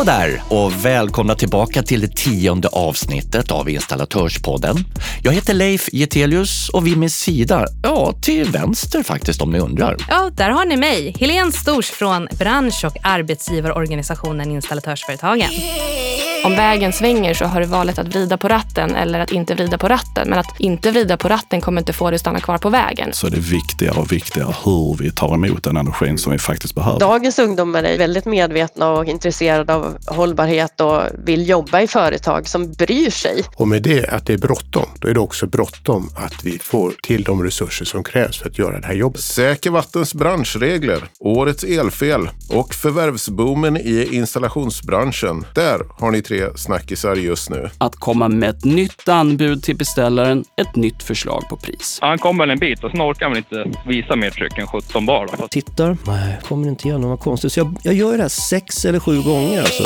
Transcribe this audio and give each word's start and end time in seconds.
Hallå 0.00 0.12
där 0.12 0.42
och 0.48 0.84
välkomna 0.84 1.34
tillbaka 1.34 1.82
till 1.82 2.00
det 2.00 2.16
tionde 2.16 2.68
avsnittet 2.68 3.50
av 3.50 3.70
Installatörspodden. 3.70 4.76
Jag 5.22 5.32
heter 5.32 5.54
Leif 5.54 5.88
Getelius 5.92 6.68
och 6.68 6.86
vid 6.86 6.96
min 6.96 7.10
sida, 7.10 7.66
ja, 7.82 8.12
till 8.22 8.50
vänster 8.50 9.02
faktiskt 9.02 9.42
om 9.42 9.52
ni 9.52 9.58
undrar. 9.58 9.96
Ja, 10.08 10.30
där 10.34 10.50
har 10.50 10.64
ni 10.64 10.76
mig, 10.76 11.16
Helene 11.20 11.52
Stors 11.52 11.90
från 11.90 12.28
bransch 12.38 12.84
och 12.84 12.96
arbetsgivarorganisationen 13.02 14.50
Installatörsföretagen. 14.50 15.50
Om 16.44 16.52
vägen 16.52 16.92
svänger 16.92 17.34
så 17.34 17.44
har 17.44 17.60
du 17.60 17.66
valet 17.66 17.98
att 17.98 18.08
vrida 18.08 18.36
på 18.36 18.48
ratten 18.48 18.94
eller 18.94 19.20
att 19.20 19.32
inte 19.32 19.54
vrida 19.54 19.78
på 19.78 19.88
ratten. 19.88 20.28
Men 20.30 20.38
att 20.38 20.60
inte 20.60 20.90
vrida 20.90 21.16
på 21.16 21.28
ratten 21.28 21.60
kommer 21.60 21.80
inte 21.80 21.92
få 21.92 22.10
dig 22.10 22.14
att 22.14 22.20
stanna 22.20 22.40
kvar 22.40 22.58
på 22.58 22.70
vägen. 22.70 23.12
Så 23.12 23.26
är 23.26 23.30
det 23.30 23.40
viktigare 23.40 24.00
och 24.00 24.12
viktigare 24.12 24.54
hur 24.64 24.96
vi 24.98 25.10
tar 25.10 25.34
emot 25.34 25.64
den 25.64 25.76
energin 25.76 26.18
som 26.18 26.32
vi 26.32 26.38
faktiskt 26.38 26.74
behöver. 26.74 27.00
Dagens 27.00 27.38
ungdomar 27.38 27.82
är 27.82 27.98
väldigt 27.98 28.24
medvetna 28.24 28.90
och 28.90 29.04
intresserade 29.04 29.74
av 29.74 29.96
hållbarhet 30.06 30.80
och 30.80 31.02
vill 31.24 31.48
jobba 31.48 31.80
i 31.80 31.86
företag 31.86 32.48
som 32.48 32.72
bryr 32.72 33.10
sig. 33.10 33.44
Och 33.56 33.68
med 33.68 33.82
det 33.82 34.06
att 34.06 34.26
det 34.26 34.32
är 34.32 34.38
bråttom, 34.38 34.86
då 34.98 35.08
är 35.08 35.14
det 35.14 35.20
också 35.20 35.46
bråttom 35.46 36.10
att 36.14 36.44
vi 36.44 36.58
får 36.58 36.92
till 37.02 37.22
de 37.22 37.44
resurser 37.44 37.84
som 37.84 38.04
krävs 38.04 38.38
för 38.38 38.48
att 38.48 38.58
göra 38.58 38.80
det 38.80 38.86
här 38.86 38.94
jobbet. 38.94 39.20
Säker 39.20 39.70
vattens 39.70 40.14
branschregler, 40.14 41.04
årets 41.18 41.64
elfel 41.64 42.28
och 42.48 42.74
förvärvsboomen 42.74 43.76
i 43.76 44.08
installationsbranschen. 44.12 45.46
Där 45.54 45.80
har 45.98 46.10
ni 46.10 46.22
tre 46.30 46.56
snackisar 46.56 47.16
just 47.16 47.50
nu. 47.50 47.70
Att 47.78 47.96
komma 47.96 48.28
med 48.28 48.50
ett 48.50 48.64
nytt 48.64 49.08
anbud 49.08 49.62
till 49.62 49.76
beställaren, 49.76 50.44
ett 50.56 50.76
nytt 50.76 51.02
förslag 51.02 51.42
på 51.48 51.56
pris. 51.56 51.98
Han 52.00 52.18
kom 52.18 52.38
väl 52.38 52.50
en 52.50 52.58
bit 52.58 52.84
och 52.84 52.90
sen 52.90 53.02
orkar 53.02 53.26
han 53.26 53.32
väl 53.32 53.44
inte 53.50 53.78
visa 53.88 54.16
mer 54.16 54.30
tryck 54.30 54.58
än 54.58 54.66
17 54.66 55.06
bar. 55.06 55.28
Då. 55.38 55.48
Tittar, 55.48 55.96
nej, 56.06 56.38
kommer 56.42 56.68
inte 56.68 56.88
göra 56.88 56.98
något 56.98 57.20
konstigt. 57.20 57.52
Så 57.52 57.60
jag, 57.60 57.76
jag 57.82 57.94
gör 57.94 58.16
det 58.16 58.22
här 58.22 58.28
sex 58.28 58.84
eller 58.84 59.00
sju 59.00 59.22
gånger 59.22 59.58
alltså. 59.58 59.84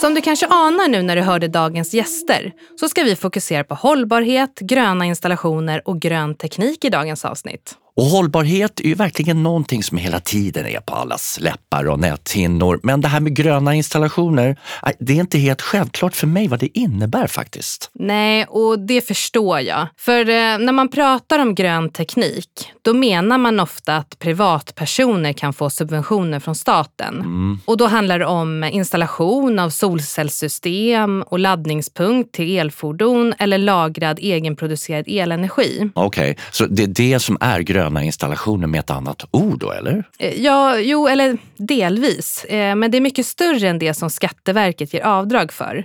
Som 0.00 0.14
du 0.14 0.20
kanske 0.20 0.46
anar 0.46 0.88
nu 0.88 1.02
när 1.02 1.16
du 1.16 1.22
hörde 1.22 1.48
dagens 1.48 1.94
gäster 1.94 2.52
så 2.80 2.88
ska 2.88 3.02
vi 3.02 3.16
fokusera 3.16 3.64
på 3.64 3.74
hållbarhet, 3.74 4.58
gröna 4.60 5.04
installationer 5.04 5.88
och 5.88 6.00
grön 6.00 6.34
teknik 6.34 6.84
i 6.84 6.88
dagens 6.88 7.24
avsnitt. 7.24 7.74
Och 8.00 8.06
hållbarhet 8.06 8.80
är 8.80 8.84
ju 8.84 8.94
verkligen 8.94 9.42
någonting 9.42 9.82
som 9.82 9.98
hela 9.98 10.20
tiden 10.20 10.66
är 10.66 10.80
på 10.80 10.94
allas 10.94 11.38
läppar 11.40 11.88
och 11.88 12.00
näthinnor. 12.00 12.80
Men 12.82 13.00
det 13.00 13.08
här 13.08 13.20
med 13.20 13.36
gröna 13.36 13.74
installationer, 13.74 14.56
det 14.98 15.12
är 15.12 15.20
inte 15.20 15.38
helt 15.38 15.62
självklart 15.62 16.16
för 16.16 16.26
mig 16.26 16.48
vad 16.48 16.60
det 16.60 16.78
innebär 16.78 17.26
faktiskt. 17.26 17.90
Nej, 17.94 18.44
och 18.44 18.78
det 18.78 19.00
förstår 19.00 19.60
jag. 19.60 19.86
För 19.96 20.20
eh, 20.20 20.58
när 20.58 20.72
man 20.72 20.88
pratar 20.88 21.38
om 21.38 21.54
grön 21.54 21.90
teknik, 21.92 22.48
då 22.82 22.94
menar 22.94 23.38
man 23.38 23.60
ofta 23.60 23.96
att 23.96 24.18
privatpersoner 24.18 25.32
kan 25.32 25.52
få 25.52 25.70
subventioner 25.70 26.40
från 26.40 26.54
staten. 26.54 27.14
Mm. 27.14 27.58
Och 27.64 27.76
då 27.76 27.86
handlar 27.86 28.18
det 28.18 28.26
om 28.26 28.64
installation 28.64 29.58
av 29.58 29.70
solcellssystem 29.70 31.22
och 31.26 31.38
laddningspunkt 31.38 32.34
till 32.34 32.58
elfordon 32.58 33.34
eller 33.38 33.58
lagrad 33.58 34.18
egenproducerad 34.18 35.04
elenergi. 35.08 35.90
Okej, 35.94 36.30
okay, 36.30 36.44
så 36.50 36.66
det 36.66 36.82
är 36.82 36.86
det 36.86 37.18
som 37.18 37.36
är 37.40 37.60
grön 37.60 37.89
gröna 37.90 38.04
installationer 38.04 38.66
med 38.66 38.80
ett 38.80 38.90
annat 38.90 39.24
ord 39.30 39.58
då, 39.58 39.72
eller? 39.72 40.04
Eh, 40.18 40.42
ja, 40.42 40.78
jo, 40.78 41.08
eller 41.08 41.38
delvis. 41.56 42.44
Eh, 42.44 42.76
men 42.76 42.90
det 42.90 42.96
är 42.96 43.00
mycket 43.00 43.26
större 43.26 43.68
än 43.68 43.78
det 43.78 43.94
som 43.94 44.10
Skatteverket 44.10 44.94
ger 44.94 45.02
avdrag 45.02 45.52
för. 45.52 45.84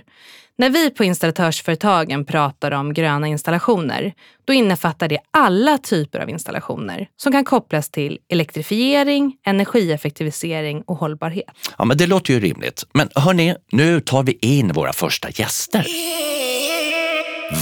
När 0.58 0.70
vi 0.70 0.90
på 0.90 1.04
installatörsföretagen 1.04 2.24
pratar 2.24 2.72
om 2.72 2.94
gröna 2.94 3.26
installationer, 3.26 4.12
då 4.46 4.52
innefattar 4.52 5.08
det 5.08 5.18
alla 5.32 5.78
typer 5.78 6.20
av 6.20 6.30
installationer 6.30 7.08
som 7.16 7.32
kan 7.32 7.44
kopplas 7.44 7.90
till 7.90 8.18
elektrifiering, 8.28 9.36
energieffektivisering 9.46 10.82
och 10.86 10.96
hållbarhet. 10.96 11.54
Ja, 11.78 11.84
men 11.84 11.96
det 11.96 12.06
låter 12.06 12.32
ju 12.32 12.40
rimligt. 12.40 12.84
Men 12.94 13.08
hörni, 13.14 13.54
nu 13.72 14.00
tar 14.00 14.22
vi 14.22 14.38
in 14.40 14.72
våra 14.72 14.92
första 14.92 15.28
gäster. 15.30 15.86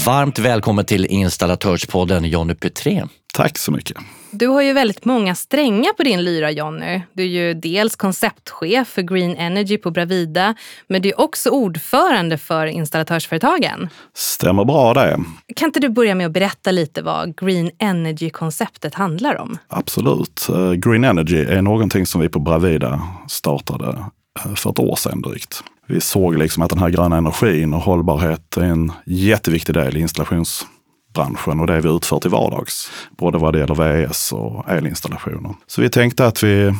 Varmt 0.06 0.38
välkommen 0.38 0.84
till 0.84 1.06
Installatörspodden 1.06 2.25
Jonny 2.25 2.54
Petrén. 2.54 3.09
Tack 3.37 3.59
så 3.59 3.72
mycket. 3.72 3.97
Du 4.31 4.47
har 4.47 4.62
ju 4.62 4.72
väldigt 4.72 5.05
många 5.05 5.34
strängar 5.34 5.93
på 5.93 6.03
din 6.03 6.25
lyra 6.25 6.50
Jonny. 6.50 7.00
Du 7.12 7.22
är 7.22 7.27
ju 7.27 7.55
dels 7.55 7.97
konceptchef 7.97 8.89
för 8.89 9.03
Green 9.03 9.37
Energy 9.37 9.78
på 9.78 9.91
Bravida, 9.91 10.55
men 10.89 11.03
du 11.03 11.09
är 11.09 11.21
också 11.21 11.50
ordförande 11.50 12.39
för 12.39 12.67
installatörsföretagen. 12.67 13.89
Stämmer 14.15 14.65
bra 14.65 14.95
det. 14.95 15.21
Kan 15.56 15.67
inte 15.67 15.81
du 15.81 15.89
börja 15.89 16.15
med 16.15 16.27
att 16.27 16.33
berätta 16.33 16.71
lite 16.71 17.03
vad 17.03 17.39
Green 17.41 17.71
Energy-konceptet 17.78 18.95
handlar 18.95 19.37
om? 19.41 19.59
Absolut. 19.69 20.47
Eh, 20.49 20.72
Green 20.72 21.05
Energy 21.05 21.45
är 21.45 21.62
någonting 21.62 22.06
som 22.06 22.21
vi 22.21 22.28
på 22.28 22.39
Bravida 22.39 23.03
startade 23.28 24.05
eh, 24.45 24.55
för 24.55 24.71
ett 24.71 24.78
år 24.78 24.97
sedan 24.97 25.22
drygt. 25.22 25.65
Vi 25.87 26.01
såg 26.01 26.39
liksom 26.39 26.62
att 26.62 26.71
den 26.71 26.78
här 26.78 26.91
gröna 26.91 27.16
energin 27.16 27.75
och 27.75 27.81
hållbarhet 27.81 28.56
är 28.56 28.62
en 28.62 28.93
jätteviktig 29.06 29.75
del 29.75 29.97
i 29.97 30.01
installations 30.01 30.66
branschen 31.15 31.61
och 31.61 31.67
det 31.67 31.81
vi 31.81 31.89
utför 31.89 32.19
till 32.19 32.31
vardags. 32.31 32.91
Både 33.11 33.39
vad 33.39 33.53
det 33.53 33.59
gäller 33.59 34.07
VS 34.07 34.33
och 34.33 34.69
elinstallationer. 34.69 35.55
Så 35.67 35.83
vi 35.83 35.91
tänkte 35.91 36.27
att 36.27 36.43
vi 36.43 36.75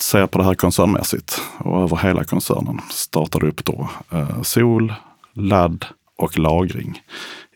ser 0.00 0.26
på 0.26 0.38
det 0.38 0.44
här 0.44 0.54
koncernmässigt 0.54 1.40
och 1.58 1.82
över 1.82 1.96
hela 1.96 2.24
koncernen. 2.24 2.80
Startade 2.90 3.46
upp 3.46 3.64
då 3.64 3.88
eh, 4.12 4.42
sol, 4.42 4.94
ladd 5.32 5.84
och 6.18 6.38
lagring 6.38 7.02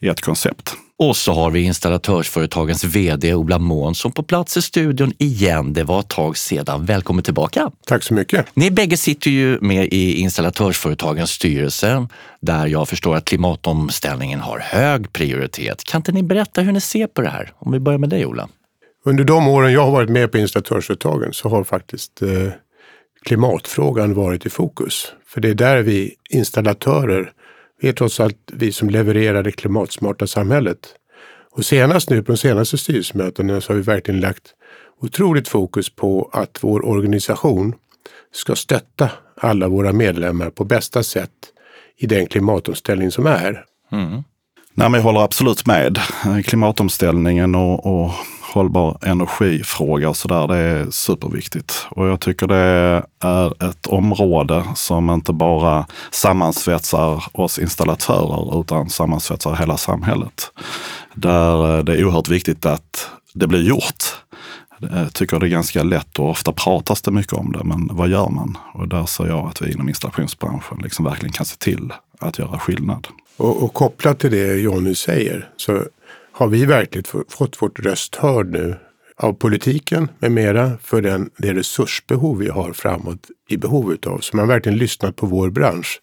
i 0.01 0.09
ett 0.09 0.21
koncept. 0.21 0.77
Och 1.03 1.17
så 1.17 1.33
har 1.33 1.51
vi 1.51 1.63
installatörsföretagens 1.63 2.85
VD 2.85 3.35
Ola 3.35 3.59
Månsson 3.59 4.13
på 4.13 4.23
plats 4.23 4.57
i 4.57 4.63
studion 4.63 5.13
igen. 5.19 5.73
Det 5.73 5.85
var 5.85 6.01
ett 6.01 6.09
tag 6.09 6.37
sedan. 6.37 6.85
Välkommen 6.85 7.25
tillbaka! 7.25 7.71
Tack 7.87 8.03
så 8.03 8.15
mycket! 8.15 8.47
Ni 8.55 8.71
bägge 8.71 8.97
sitter 8.97 9.31
ju 9.31 9.59
med 9.61 9.89
i 9.93 10.21
installatörsföretagens 10.21 11.31
styrelse 11.31 12.07
där 12.41 12.67
jag 12.67 12.89
förstår 12.89 13.17
att 13.17 13.25
klimatomställningen 13.25 14.41
har 14.41 14.59
hög 14.59 15.13
prioritet. 15.13 15.85
Kan 15.85 15.99
inte 15.99 16.13
ni 16.13 16.23
berätta 16.23 16.61
hur 16.61 16.73
ni 16.73 16.81
ser 16.81 17.07
på 17.07 17.23
det 17.23 17.29
här? 17.29 17.53
Om 17.59 17.73
vi 17.73 17.81
börjar 17.81 17.99
med 17.99 18.09
dig 18.09 18.27
Ola. 18.27 18.49
Under 19.05 19.25
de 19.25 19.49
åren 19.49 19.73
jag 19.73 19.85
har 19.85 19.91
varit 19.91 20.11
med 20.11 20.33
på 20.33 20.39
installatörsföretagen 20.39 21.33
så 21.33 21.49
har 21.49 21.65
faktiskt 21.65 22.23
eh, 22.23 22.29
klimatfrågan 23.25 24.15
varit 24.15 24.47
i 24.47 24.51
fokus. 24.51 25.13
För 25.27 25.41
det 25.41 25.49
är 25.49 25.55
där 25.55 25.83
vi 25.83 26.15
installatörer 26.31 27.33
det 27.83 27.89
är 27.89 27.93
trots 27.93 28.21
allt 28.21 28.37
vi 28.53 28.73
som 28.73 28.91
levererar 28.91 29.43
det 29.43 29.53
klimatsmarta 29.53 30.27
samhället. 30.27 30.79
Och 31.51 31.65
senast 31.65 32.11
nu 32.11 32.23
på 32.23 32.33
de 32.33 32.39
senaste 32.39 32.79
styrelsemötena 32.79 33.61
så 33.61 33.73
har 33.73 33.77
vi 33.77 33.83
verkligen 33.83 34.21
lagt 34.21 34.55
otroligt 35.01 35.49
fokus 35.49 35.91
på 35.91 36.31
att 36.33 36.59
vår 36.61 36.87
organisation 36.87 37.75
ska 38.35 38.55
stötta 38.55 39.11
alla 39.37 39.69
våra 39.69 39.93
medlemmar 39.93 40.51
på 40.51 40.65
bästa 40.65 41.03
sätt 41.03 41.31
i 41.97 42.07
den 42.07 42.27
klimatomställning 42.27 43.11
som 43.11 43.27
är. 43.27 43.65
Mm. 43.93 44.13
Nej, 44.75 44.89
men 44.89 44.95
jag 44.95 45.03
håller 45.03 45.21
absolut 45.21 45.67
med. 45.67 45.99
Klimatomställningen 46.45 47.55
och, 47.55 47.87
och 47.87 48.11
hållbar 48.53 48.99
energifråga 49.03 50.09
och 50.09 50.17
sådär, 50.17 50.49
det 50.49 50.57
är 50.57 50.91
superviktigt. 50.91 51.87
Och 51.91 52.07
jag 52.07 52.21
tycker 52.21 52.47
det 52.47 53.03
är 53.21 53.69
ett 53.71 53.87
område 53.87 54.65
som 54.75 55.11
inte 55.11 55.33
bara 55.33 55.87
sammansvetsar 56.11 57.25
oss 57.33 57.59
installatörer 57.59 58.61
utan 58.61 58.91
sammansvetsar 58.91 59.55
hela 59.55 59.77
samhället. 59.77 60.53
Där 61.15 61.79
eh, 61.79 61.85
det 61.85 61.93
är 61.93 62.05
oerhört 62.05 62.29
viktigt 62.29 62.67
att 62.67 63.11
det 63.35 63.47
blir 63.47 63.63
gjort. 63.63 64.05
Jag 64.79 65.13
tycker 65.13 65.39
det 65.41 65.47
är 65.47 65.51
ganska 65.51 65.83
lätt 65.83 66.19
och 66.19 66.31
ofta 66.31 66.53
pratas 66.53 67.03
det 67.03 67.11
mycket 67.11 67.33
om 67.33 67.53
det, 67.53 67.65
men 67.65 67.89
vad 67.93 68.09
gör 68.09 68.29
man? 68.29 68.59
Och 68.75 68.89
där 68.89 69.07
ser 69.07 69.27
jag 69.27 69.49
att 69.49 69.63
vi 69.63 69.73
inom 69.73 69.89
installationsbranschen 69.89 70.79
liksom 70.83 71.05
verkligen 71.05 71.33
kan 71.33 71.47
se 71.47 71.57
till 71.57 71.93
att 72.19 72.39
göra 72.39 72.59
skillnad. 72.59 73.07
Och, 73.37 73.63
och 73.63 73.75
kopplat 73.75 74.19
till 74.19 74.31
det 74.31 74.61
Jonny 74.61 74.95
säger 74.95 75.49
så 75.57 75.83
har 76.43 76.49
vi 76.49 76.65
verkligen 76.65 77.25
fått 77.29 77.63
vårt 77.63 77.79
röst 77.79 78.17
hörd 78.17 78.47
nu 78.47 78.77
av 79.17 79.33
politiken 79.33 80.09
med 80.19 80.33
mera 80.33 80.73
för 80.83 81.03
den, 81.03 81.31
det 81.37 81.55
resursbehov 81.55 82.39
vi 82.39 82.49
har 82.49 82.73
framåt 82.73 83.27
i 83.49 83.57
behov 83.57 83.93
utav. 83.93 84.19
Så 84.19 84.37
man 84.37 84.49
har 84.49 84.55
verkligen 84.55 84.79
lyssnat 84.79 85.17
på 85.17 85.27
vår 85.27 85.51
bransch 85.51 86.01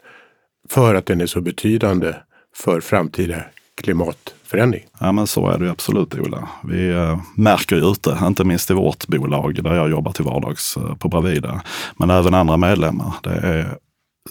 för 0.70 0.96
att 0.96 1.06
den 1.06 1.22
är 1.22 1.26
så 1.26 1.42
betydande 1.42 2.16
för 2.56 2.82
framtida 2.82 3.44
klimatförändring. 3.82 4.86
Ja 5.00 5.12
men 5.12 5.28
så 5.28 5.48
är 5.48 5.58
det 5.58 5.72
absolut 5.72 6.16
Ola. 6.16 6.50
Vi 6.64 6.90
eh, 6.90 7.22
märker 7.36 7.76
ju 7.76 7.92
ute, 7.92 8.18
inte 8.24 8.44
minst 8.44 8.72
i 8.72 8.74
vårt 8.74 9.08
bolag 9.08 9.64
där 9.64 9.76
jag 9.76 9.90
jobbar 9.90 10.12
till 10.12 10.26
vardags 10.26 10.78
eh, 10.78 10.96
på 10.96 11.10
Bravida, 11.10 11.62
men 11.98 12.10
även 12.10 12.34
andra 12.34 12.58
medlemmar. 12.58 13.14
Det 13.24 13.30
är 13.30 13.78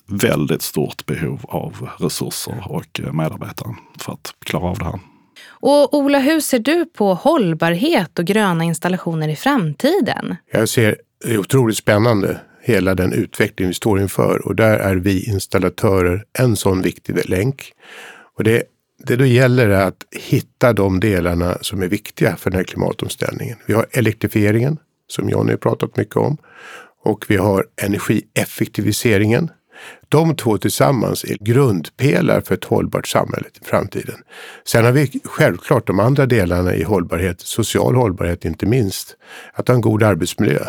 väldigt 0.07 0.63
stort 0.63 1.07
behov 1.07 1.41
av 1.49 1.89
resurser 1.99 2.65
och 2.67 3.01
eh, 3.01 3.13
medarbetare 3.13 3.75
för 3.99 4.13
att 4.13 4.35
klara 4.47 4.65
av 4.65 4.79
det 4.79 4.85
här. 4.85 5.01
Och 5.61 5.95
Ola, 5.95 6.19
hur 6.19 6.41
ser 6.41 6.59
du 6.59 6.87
på 6.87 7.15
hållbarhet 7.15 8.19
och 8.19 8.25
gröna 8.25 8.65
installationer 8.65 9.29
i 9.29 9.37
framtiden? 9.37 10.37
Jag 10.53 10.69
ser 10.69 10.97
det 11.25 11.35
är 11.35 11.39
otroligt 11.39 11.77
spännande, 11.77 12.41
hela 12.63 12.95
den 12.95 13.13
utveckling 13.13 13.69
vi 13.69 13.75
står 13.75 14.01
inför. 14.01 14.47
Och 14.47 14.57
där 14.57 14.79
är 14.79 14.97
vi 14.97 15.25
installatörer 15.25 16.25
en 16.39 16.57
sån 16.57 16.83
viktig 16.83 17.29
länk. 17.29 17.73
Och 18.37 18.45
det, 18.45 18.63
det 19.05 19.17
då 19.17 19.25
gäller 19.25 19.69
att 19.69 20.05
hitta 20.11 20.73
de 20.73 21.01
delarna 21.01 21.59
som 21.61 21.83
är 21.83 21.89
viktiga 21.89 22.37
för 22.37 22.51
den 22.51 22.59
här 22.59 22.65
klimatomställningen. 22.65 23.59
Vi 23.67 23.75
har 23.75 23.87
elektrifieringen, 23.91 24.79
som 25.07 25.29
Johnny 25.29 25.51
har 25.51 25.59
pratat 25.59 25.97
mycket 25.97 26.17
om. 26.17 26.37
och 27.05 27.25
vi 27.29 27.37
har 27.37 27.67
energieffektiviseringen. 27.83 29.51
De 30.09 30.37
två 30.37 30.59
tillsammans 30.59 31.25
är 31.25 31.37
grundpelare 31.41 32.41
för 32.41 32.55
ett 32.55 32.65
hållbart 32.65 33.07
samhälle 33.07 33.47
i 33.63 33.65
framtiden. 33.65 34.17
Sen 34.65 34.85
har 34.85 34.93
vi 34.93 35.21
självklart 35.25 35.87
de 35.87 36.01
andra 36.01 36.27
delarna 36.27 36.75
i 36.75 36.83
hållbarhet, 36.83 37.41
social 37.41 37.95
hållbarhet 37.95 38.45
inte 38.45 38.67
minst. 38.67 39.17
Att 39.53 39.69
ha 39.69 39.75
en 39.75 39.81
god 39.81 40.03
arbetsmiljö. 40.03 40.65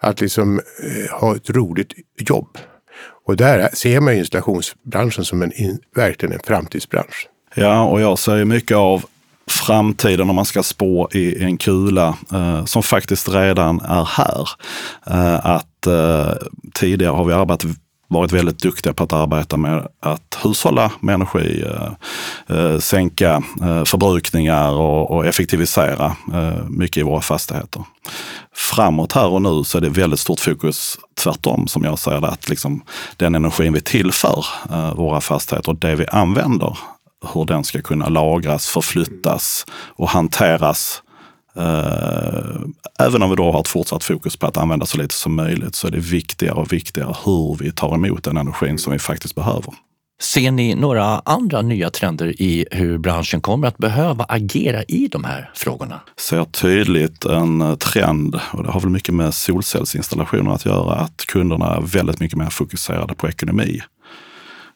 Att 0.00 0.20
liksom 0.20 0.58
eh, 0.58 1.20
ha 1.20 1.36
ett 1.36 1.50
roligt 1.50 1.92
jobb. 2.18 2.58
Och 3.26 3.36
där 3.36 3.68
ser 3.72 4.00
man 4.00 4.14
installationsbranschen 4.14 5.24
som 5.24 5.42
en, 5.42 5.52
verkligen 5.94 6.32
en 6.32 6.40
framtidsbransch. 6.44 7.28
Ja, 7.54 7.84
och 7.84 8.00
jag 8.00 8.18
ser 8.18 8.44
mycket 8.44 8.76
av 8.76 9.04
framtiden 9.50 10.30
om 10.30 10.36
man 10.36 10.44
ska 10.44 10.62
spå 10.62 11.08
i 11.12 11.44
en 11.44 11.56
kula 11.56 12.16
eh, 12.32 12.64
som 12.64 12.82
faktiskt 12.82 13.28
redan 13.28 13.80
är 13.80 14.04
här. 14.04 14.48
Eh, 15.06 15.46
att 15.46 15.86
eh, 15.86 16.32
tidigare 16.74 17.12
har 17.12 17.24
vi 17.24 17.32
arbetat 17.32 17.70
varit 18.08 18.32
väldigt 18.32 18.58
duktiga 18.58 18.92
på 18.92 19.04
att 19.04 19.12
arbeta 19.12 19.56
med 19.56 19.88
att 20.02 20.38
hushålla 20.42 20.92
med 21.00 21.14
energi, 21.14 21.64
eh, 21.66 22.56
eh, 22.56 22.78
sänka 22.78 23.42
eh, 23.62 23.84
förbrukningar 23.84 24.72
och, 24.72 25.10
och 25.10 25.26
effektivisera 25.26 26.16
eh, 26.32 26.64
mycket 26.68 26.96
i 26.96 27.02
våra 27.02 27.20
fastigheter. 27.20 27.84
Framåt 28.54 29.12
här 29.12 29.28
och 29.28 29.42
nu 29.42 29.64
så 29.64 29.78
är 29.78 29.82
det 29.82 29.88
väldigt 29.88 30.20
stort 30.20 30.40
fokus 30.40 30.98
tvärtom 31.22 31.68
som 31.68 31.84
jag 31.84 31.98
ser 31.98 32.20
det, 32.20 32.28
att 32.28 32.48
liksom 32.48 32.82
den 33.16 33.34
energin 33.34 33.72
vi 33.72 33.80
tillför 33.80 34.44
eh, 34.70 34.94
våra 34.94 35.20
fastigheter 35.20 35.72
och 35.72 35.78
det 35.78 35.96
vi 35.96 36.06
använder, 36.06 36.78
hur 37.34 37.44
den 37.44 37.64
ska 37.64 37.82
kunna 37.82 38.08
lagras, 38.08 38.66
förflyttas 38.66 39.66
och 39.96 40.08
hanteras 40.08 41.02
även 42.98 43.22
om 43.22 43.30
vi 43.30 43.36
då 43.36 43.52
har 43.52 43.60
ett 43.60 43.68
fortsatt 43.68 44.04
fokus 44.04 44.36
på 44.36 44.46
att 44.46 44.56
använda 44.56 44.86
så 44.86 44.98
lite 44.98 45.14
som 45.14 45.34
möjligt 45.34 45.74
så 45.74 45.86
är 45.86 45.90
det 45.90 45.98
viktigare 45.98 46.54
och 46.54 46.72
viktigare 46.72 47.14
hur 47.24 47.56
vi 47.60 47.72
tar 47.72 47.94
emot 47.94 48.24
den 48.24 48.36
energin 48.36 48.78
som 48.78 48.92
vi 48.92 48.98
faktiskt 48.98 49.34
behöver. 49.34 49.74
Ser 50.20 50.50
ni 50.50 50.74
några 50.74 51.04
andra 51.04 51.62
nya 51.62 51.90
trender 51.90 52.42
i 52.42 52.66
hur 52.70 52.98
branschen 52.98 53.40
kommer 53.40 53.68
att 53.68 53.78
behöva 53.78 54.24
agera 54.24 54.82
i 54.82 55.08
de 55.08 55.24
här 55.24 55.50
frågorna? 55.54 56.00
Ser 56.20 56.44
tydligt 56.44 57.24
en 57.24 57.76
trend, 57.78 58.40
och 58.52 58.62
det 58.62 58.70
har 58.70 58.80
väl 58.80 58.90
mycket 58.90 59.14
med 59.14 59.34
solcellsinstallationer 59.34 60.50
att 60.50 60.66
göra, 60.66 60.94
att 60.94 61.26
kunderna 61.26 61.76
är 61.76 61.80
väldigt 61.80 62.20
mycket 62.20 62.38
mer 62.38 62.50
fokuserade 62.50 63.14
på 63.14 63.28
ekonomi 63.28 63.80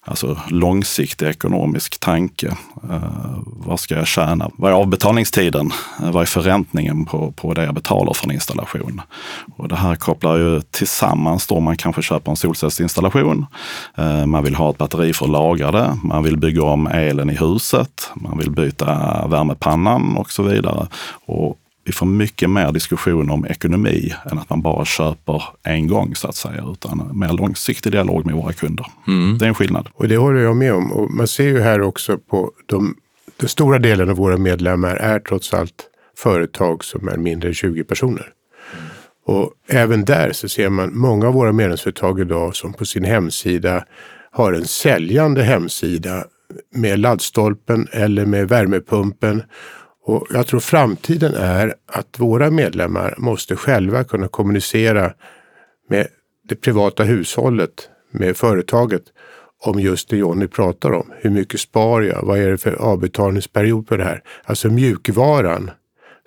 alltså 0.06 0.38
långsiktig 0.49 1.26
ekonomisk 1.26 2.00
tanke. 2.00 2.56
Eh, 2.91 3.38
vad 3.44 3.81
ska 3.81 3.94
jag 3.94 4.06
tjäna? 4.06 4.50
Vad 4.56 4.70
är 4.70 4.75
avbetalningstiden? 4.75 5.70
Eh, 6.02 6.11
vad 6.11 6.23
är 6.23 6.26
förräntningen 6.26 7.05
på, 7.05 7.32
på 7.32 7.55
det 7.55 7.64
jag 7.64 7.75
betalar 7.75 8.14
för 8.14 8.26
en 8.26 8.35
installation? 8.35 9.02
Och 9.56 9.69
det 9.69 9.76
här 9.76 9.97
kopplar 9.97 10.37
ju 10.37 10.61
tillsammans 10.61 11.47
då 11.47 11.61
man 11.61 11.76
kanske 11.76 12.02
köper 12.02 12.31
en 12.31 12.37
solcellsinstallation. 12.37 13.47
Eh, 13.97 14.26
man 14.26 14.44
vill 14.44 14.55
ha 14.55 14.70
ett 14.70 14.79
batteri 14.79 15.12
för 15.12 15.25
att 15.25 15.31
lagra 15.31 15.70
det. 15.70 15.99
Man 16.02 16.23
vill 16.23 16.37
bygga 16.37 16.62
om 16.62 16.87
elen 16.87 17.31
i 17.31 17.37
huset. 17.37 18.11
Man 18.14 18.38
vill 18.38 18.50
byta 18.50 19.26
värmepannan 19.26 20.17
och 20.17 20.31
så 20.31 20.43
vidare. 20.43 20.87
Och 21.26 21.56
vi 21.84 21.92
får 21.92 22.06
mycket 22.06 22.50
mer 22.50 22.72
diskussion 22.72 23.30
om 23.30 23.46
ekonomi 23.46 24.14
än 24.30 24.38
att 24.38 24.50
man 24.50 24.62
bara 24.62 24.84
köper 24.84 25.42
en 25.62 25.86
gång 25.86 26.14
så 26.14 26.28
att 26.28 26.36
säga, 26.36 26.64
utan 26.72 27.18
mer 27.18 27.32
långsiktig 27.32 27.92
dialog 27.92 28.26
med 28.26 28.34
våra 28.34 28.52
kunder. 28.52 28.86
Mm. 29.06 29.38
Det 29.38 29.44
är 29.44 29.48
en 29.48 29.54
skillnad. 29.54 29.88
Och 29.94 30.08
det 30.08 30.16
håller 30.16 30.40
jag 30.40 30.56
med 30.56 30.74
om. 30.74 30.92
Och 30.92 31.10
man 31.10 31.28
ser 31.28 31.44
ju 31.44 31.60
här 31.60 31.80
också 31.80 32.18
på 32.18 32.52
de, 32.66 32.94
den 33.36 33.48
stora 33.48 33.78
delen 33.78 34.10
av 34.10 34.16
våra 34.16 34.36
medlemmar 34.36 34.96
är 34.96 35.18
trots 35.18 35.54
allt 35.54 35.86
företag 36.16 36.84
som 36.84 37.08
är 37.08 37.16
mindre 37.16 37.48
än 37.48 37.54
20 37.54 37.84
personer. 37.84 38.26
Och 39.26 39.52
även 39.68 40.04
där 40.04 40.32
så 40.32 40.48
ser 40.48 40.68
man 40.68 40.98
många 40.98 41.28
av 41.28 41.34
våra 41.34 41.52
medlemsföretag 41.52 42.20
idag 42.20 42.56
som 42.56 42.72
på 42.72 42.84
sin 42.84 43.04
hemsida 43.04 43.84
har 44.30 44.52
en 44.52 44.64
säljande 44.64 45.42
hemsida 45.42 46.24
med 46.74 46.98
laddstolpen 46.98 47.88
eller 47.92 48.26
med 48.26 48.48
värmepumpen 48.48 49.42
och 50.02 50.26
jag 50.31 50.47
tror 50.47 50.61
framtiden 50.61 51.35
är 51.35 51.75
att 51.87 52.19
våra 52.19 52.50
medlemmar 52.50 53.14
måste 53.19 53.56
själva 53.56 54.05
kunna 54.05 54.29
kommunicera 54.29 55.12
med 55.88 56.06
det 56.49 56.56
privata 56.56 57.02
hushållet, 57.05 57.88
med 58.11 58.37
företaget, 58.37 59.02
om 59.62 59.81
just 59.81 60.08
det 60.08 60.17
Jonny 60.17 60.47
pratar 60.47 60.93
om. 60.93 61.12
Hur 61.17 61.31
mycket 61.31 61.61
spar 61.61 62.00
jag? 62.00 62.23
Vad 62.23 62.38
är 62.38 62.50
det 62.50 62.58
för 62.58 62.73
avbetalningsperiod 62.73 63.88
på 63.88 63.97
det 63.97 64.05
här? 64.05 64.23
Alltså 64.44 64.69
mjukvaran 64.69 65.70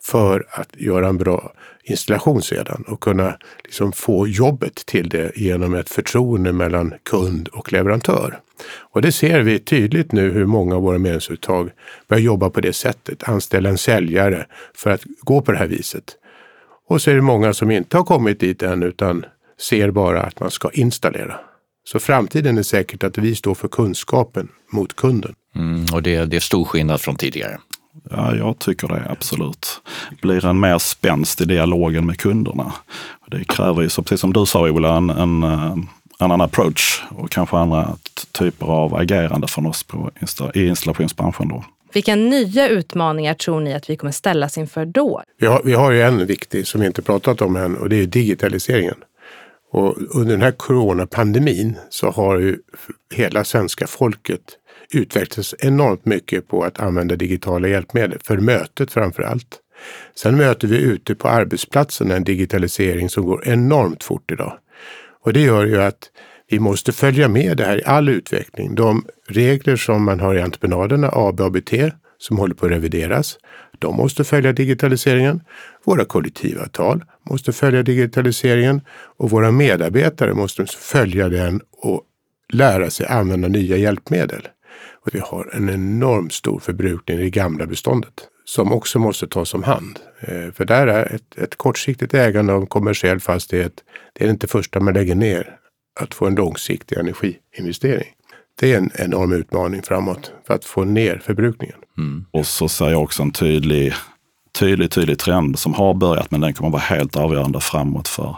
för 0.03 0.45
att 0.49 0.75
göra 0.75 1.07
en 1.07 1.17
bra 1.17 1.53
installation 1.83 2.41
sedan 2.41 2.83
och 2.87 2.99
kunna 2.99 3.37
liksom 3.63 3.91
få 3.91 4.27
jobbet 4.27 4.75
till 4.85 5.09
det 5.09 5.31
genom 5.35 5.73
ett 5.73 5.89
förtroende 5.89 6.53
mellan 6.53 6.93
kund 7.03 7.47
och 7.47 7.73
leverantör. 7.73 8.39
Och 8.65 9.01
det 9.01 9.11
ser 9.11 9.39
vi 9.39 9.59
tydligt 9.59 10.11
nu 10.11 10.31
hur 10.31 10.45
många 10.45 10.75
av 10.75 10.81
våra 10.81 10.97
medlemsuttag 10.97 11.69
börjar 12.07 12.21
jobba 12.21 12.49
på 12.49 12.61
det 12.61 12.73
sättet, 12.73 13.29
anställa 13.29 13.69
en 13.69 13.77
säljare 13.77 14.45
för 14.75 14.89
att 14.89 15.03
gå 15.19 15.41
på 15.41 15.51
det 15.51 15.57
här 15.57 15.67
viset. 15.67 16.15
Och 16.87 17.01
så 17.01 17.11
är 17.11 17.15
det 17.15 17.21
många 17.21 17.53
som 17.53 17.71
inte 17.71 17.97
har 17.97 18.03
kommit 18.03 18.39
dit 18.39 18.63
än 18.63 18.83
utan 18.83 19.25
ser 19.59 19.91
bara 19.91 20.21
att 20.21 20.39
man 20.39 20.51
ska 20.51 20.69
installera. 20.71 21.39
Så 21.85 21.99
framtiden 21.99 22.57
är 22.57 22.63
säkert 22.63 23.03
att 23.03 23.17
vi 23.17 23.35
står 23.35 23.55
för 23.55 23.67
kunskapen 23.67 24.47
mot 24.71 24.95
kunden. 24.95 25.35
Mm, 25.55 25.85
och 25.93 26.03
det, 26.03 26.25
det 26.25 26.35
är 26.35 26.39
stor 26.39 26.65
skillnad 26.65 27.01
från 27.01 27.15
tidigare. 27.15 27.59
Ja, 28.09 28.35
jag 28.35 28.59
tycker 28.59 28.87
det 28.87 29.03
absolut. 29.09 29.81
Blir 30.21 30.45
en 30.45 30.59
mer 30.59 30.77
spänst 30.77 31.41
i 31.41 31.45
dialogen 31.45 32.05
med 32.05 32.19
kunderna. 32.19 32.73
Det 33.27 33.43
kräver 33.47 33.81
ju, 33.81 33.89
precis 33.89 34.19
som 34.19 34.33
du 34.33 34.45
sa 34.45 34.69
Ola, 34.69 34.97
en, 34.97 35.09
en 35.09 35.43
eh, 35.43 35.75
annan 36.17 36.41
approach 36.41 37.03
och 37.09 37.31
kanske 37.31 37.57
andra 37.57 37.95
typer 38.31 38.65
av 38.65 38.95
agerande 38.95 39.47
från 39.47 39.65
oss 39.65 39.83
på, 39.83 40.11
i 40.53 40.67
installationsbranschen. 40.67 41.47
Då. 41.47 41.63
Vilka 41.93 42.15
nya 42.15 42.67
utmaningar 42.67 43.33
tror 43.33 43.59
ni 43.61 43.73
att 43.73 43.89
vi 43.89 43.97
kommer 43.97 44.11
ställas 44.11 44.57
inför 44.57 44.85
då? 44.85 45.23
Vi 45.39 45.47
har, 45.47 45.61
vi 45.63 45.73
har 45.73 45.91
ju 45.91 46.01
en 46.01 46.25
viktig 46.25 46.67
som 46.67 46.81
vi 46.81 46.87
inte 46.87 47.01
pratat 47.01 47.41
om 47.41 47.55
än 47.55 47.77
och 47.77 47.89
det 47.89 47.95
är 47.95 48.05
digitaliseringen. 48.05 48.95
Och 49.73 49.97
under 50.15 50.31
den 50.31 50.41
här 50.41 50.51
coronapandemin 50.51 51.77
så 51.89 52.09
har 52.11 52.39
ju 52.39 52.57
hela 53.13 53.43
svenska 53.43 53.87
folket 53.87 54.41
utvecklats 54.93 55.55
enormt 55.59 56.05
mycket 56.05 56.47
på 56.47 56.63
att 56.63 56.79
använda 56.79 57.15
digitala 57.15 57.67
hjälpmedel, 57.67 58.19
för 58.23 58.37
mötet 58.37 58.91
framför 58.91 59.23
allt. 59.23 59.59
Sen 60.15 60.37
möter 60.37 60.67
vi 60.67 60.77
ute 60.77 61.15
på 61.15 61.27
arbetsplatsen 61.27 62.11
en 62.11 62.23
digitalisering 62.23 63.09
som 63.09 63.25
går 63.25 63.47
enormt 63.47 64.03
fort 64.03 64.31
idag. 64.31 64.57
Och 65.21 65.33
det 65.33 65.41
gör 65.41 65.65
ju 65.65 65.81
att 65.81 66.09
vi 66.49 66.59
måste 66.59 66.91
följa 66.91 67.27
med 67.27 67.57
det 67.57 67.65
här 67.65 67.77
i 67.77 67.83
all 67.83 68.09
utveckling. 68.09 68.75
De 68.75 69.05
regler 69.27 69.75
som 69.75 70.03
man 70.03 70.19
har 70.19 70.35
i 70.35 70.41
entreprenaderna, 70.41 71.09
AB 71.13 71.39
och 71.39 71.45
ABT, 71.45 71.73
som 72.23 72.37
håller 72.37 72.55
på 72.55 72.65
att 72.65 72.71
revideras, 72.71 73.37
de 73.79 73.95
måste 73.95 74.23
följa 74.23 74.53
digitaliseringen. 74.53 75.41
Våra 75.83 76.05
kollektivavtal 76.05 77.03
måste 77.29 77.53
följa 77.53 77.83
digitaliseringen 77.83 78.81
och 79.17 79.29
våra 79.29 79.51
medarbetare 79.51 80.33
måste 80.33 80.65
följa 80.65 81.29
den 81.29 81.61
och 81.71 82.01
lära 82.53 82.89
sig 82.89 83.05
använda 83.07 83.47
nya 83.47 83.77
hjälpmedel. 83.77 84.47
Och 85.05 85.15
vi 85.15 85.19
har 85.19 85.49
en 85.53 85.69
enormt 85.69 86.33
stor 86.33 86.59
förbrukning 86.59 87.19
i 87.19 87.21
det 87.21 87.29
gamla 87.29 87.65
beståndet 87.65 88.13
som 88.45 88.73
också 88.73 88.99
måste 88.99 89.27
tas 89.27 89.53
om 89.53 89.63
hand. 89.63 89.99
Eh, 90.19 90.51
för 90.51 90.65
där 90.65 90.87
är 90.87 91.15
ett, 91.15 91.37
ett 91.37 91.55
kortsiktigt 91.55 92.13
ägande 92.13 92.53
av 92.53 92.65
kommersiell 92.65 93.19
fastighet, 93.19 93.73
det 94.13 94.25
är 94.25 94.29
inte 94.29 94.47
första 94.47 94.79
man 94.79 94.93
lägger 94.93 95.15
ner, 95.15 95.57
att 95.99 96.13
få 96.13 96.25
en 96.25 96.35
långsiktig 96.35 96.97
energiinvestering. 96.97 98.13
Det 98.59 98.73
är 98.73 98.77
en 98.77 98.91
enorm 98.95 99.33
utmaning 99.33 99.81
framåt 99.81 100.31
för 100.47 100.53
att 100.53 100.65
få 100.65 100.83
ner 100.83 101.21
förbrukningen. 101.25 101.75
Mm. 101.97 102.25
Och 102.31 102.45
så 102.45 102.69
ser 102.69 102.89
jag 102.89 103.03
också 103.03 103.23
en 103.23 103.31
tydlig 103.31 103.93
tydlig, 104.59 104.91
tydlig 104.91 105.19
trend 105.19 105.59
som 105.59 105.73
har 105.73 105.93
börjat, 105.93 106.31
men 106.31 106.41
den 106.41 106.53
kommer 106.53 106.69
vara 106.71 106.81
helt 106.81 107.15
avgörande 107.15 107.59
framåt 107.59 108.07
för 108.07 108.35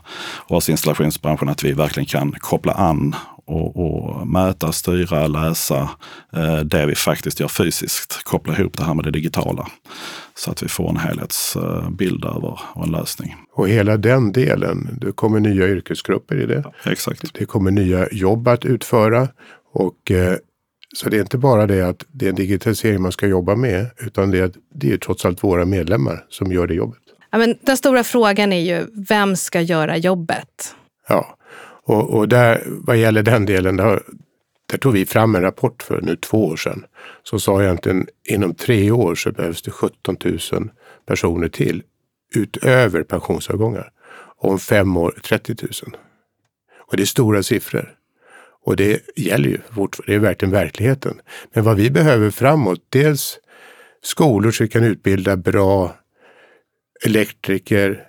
oss 0.47 0.69
installationsbranschen, 0.69 1.49
att 1.49 1.63
vi 1.63 1.71
verkligen 1.71 2.07
kan 2.07 2.31
koppla 2.31 2.73
an 2.73 3.15
och, 3.47 3.77
och 3.77 4.27
mäta, 4.27 4.71
styra, 4.71 5.27
läsa 5.27 5.89
eh, 6.33 6.59
det 6.59 6.85
vi 6.85 6.95
faktiskt 6.95 7.39
gör 7.39 7.47
fysiskt. 7.47 8.23
Koppla 8.23 8.57
ihop 8.57 8.77
det 8.77 8.83
här 8.83 8.93
med 8.93 9.05
det 9.05 9.11
digitala 9.11 9.67
så 10.37 10.51
att 10.51 10.63
vi 10.63 10.67
får 10.67 10.89
en 10.89 10.97
helhetsbild 10.97 12.25
över 12.25 12.59
och 12.73 12.83
en 12.83 12.91
lösning. 12.91 13.35
Och 13.53 13.69
hela 13.69 13.97
den 13.97 14.31
delen, 14.31 14.97
det 15.01 15.11
kommer 15.11 15.39
nya 15.39 15.67
yrkesgrupper 15.67 16.35
i 16.41 16.45
det. 16.45 16.63
Ja, 16.83 16.91
exakt. 16.91 17.33
Det 17.33 17.45
kommer 17.45 17.71
nya 17.71 18.07
jobb 18.11 18.47
att 18.47 18.65
utföra 18.65 19.27
och 19.75 20.11
eh, 20.11 20.37
så 20.95 21.09
det 21.09 21.17
är 21.17 21.21
inte 21.21 21.37
bara 21.37 21.67
det 21.67 21.81
att 21.81 22.05
det 22.11 22.25
är 22.25 22.29
en 22.29 22.35
digitalisering 22.35 23.01
man 23.01 23.11
ska 23.11 23.27
jobba 23.27 23.55
med, 23.55 23.89
utan 23.97 24.31
det 24.31 24.39
är, 24.39 24.51
det 24.73 24.91
är 24.91 24.97
trots 24.97 25.25
allt 25.25 25.43
våra 25.43 25.65
medlemmar 25.65 26.25
som 26.29 26.51
gör 26.51 26.67
det 26.67 26.73
jobbet. 26.73 27.01
Ja, 27.31 27.37
men 27.37 27.57
den 27.61 27.77
stora 27.77 28.03
frågan 28.03 28.53
är 28.53 28.59
ju, 28.59 28.87
vem 29.09 29.35
ska 29.35 29.61
göra 29.61 29.97
jobbet? 29.97 30.75
Ja, 31.07 31.37
och, 31.83 32.09
och 32.09 32.27
där, 32.27 32.63
vad 32.65 32.97
gäller 32.97 33.23
den 33.23 33.45
delen, 33.45 33.77
där, 33.77 34.03
där 34.71 34.77
tog 34.77 34.93
vi 34.93 35.05
fram 35.05 35.35
en 35.35 35.41
rapport 35.41 35.83
för 35.83 36.01
nu 36.01 36.15
två 36.15 36.45
år 36.45 36.55
sedan 36.55 36.85
som 37.23 37.39
sa 37.39 37.63
egentligen 37.63 38.07
inom 38.29 38.53
tre 38.53 38.91
år 38.91 39.15
så 39.15 39.31
behövs 39.31 39.61
det 39.61 39.71
17 39.71 40.17
000 40.23 40.39
personer 41.05 41.47
till 41.47 41.83
utöver 42.35 43.03
pensionsavgångar. 43.03 43.91
om 44.37 44.59
fem 44.59 44.97
år 44.97 45.19
30 45.23 45.55
000. 45.61 45.71
Och 46.87 46.97
det 46.97 47.03
är 47.03 47.05
stora 47.05 47.43
siffror. 47.43 47.94
Och 48.65 48.75
det 48.75 49.01
gäller 49.15 49.49
ju, 49.49 49.57
fortfarande. 49.75 50.11
det 50.11 50.15
är 50.15 50.19
verkligen 50.19 50.51
verkligheten. 50.51 51.21
Men 51.53 51.63
vad 51.63 51.77
vi 51.77 51.89
behöver 51.89 52.29
framåt, 52.29 52.79
dels 52.89 53.39
skolor 54.01 54.51
som 54.51 54.67
kan 54.67 54.83
utbilda 54.83 55.37
bra 55.37 55.95
elektriker, 57.05 58.07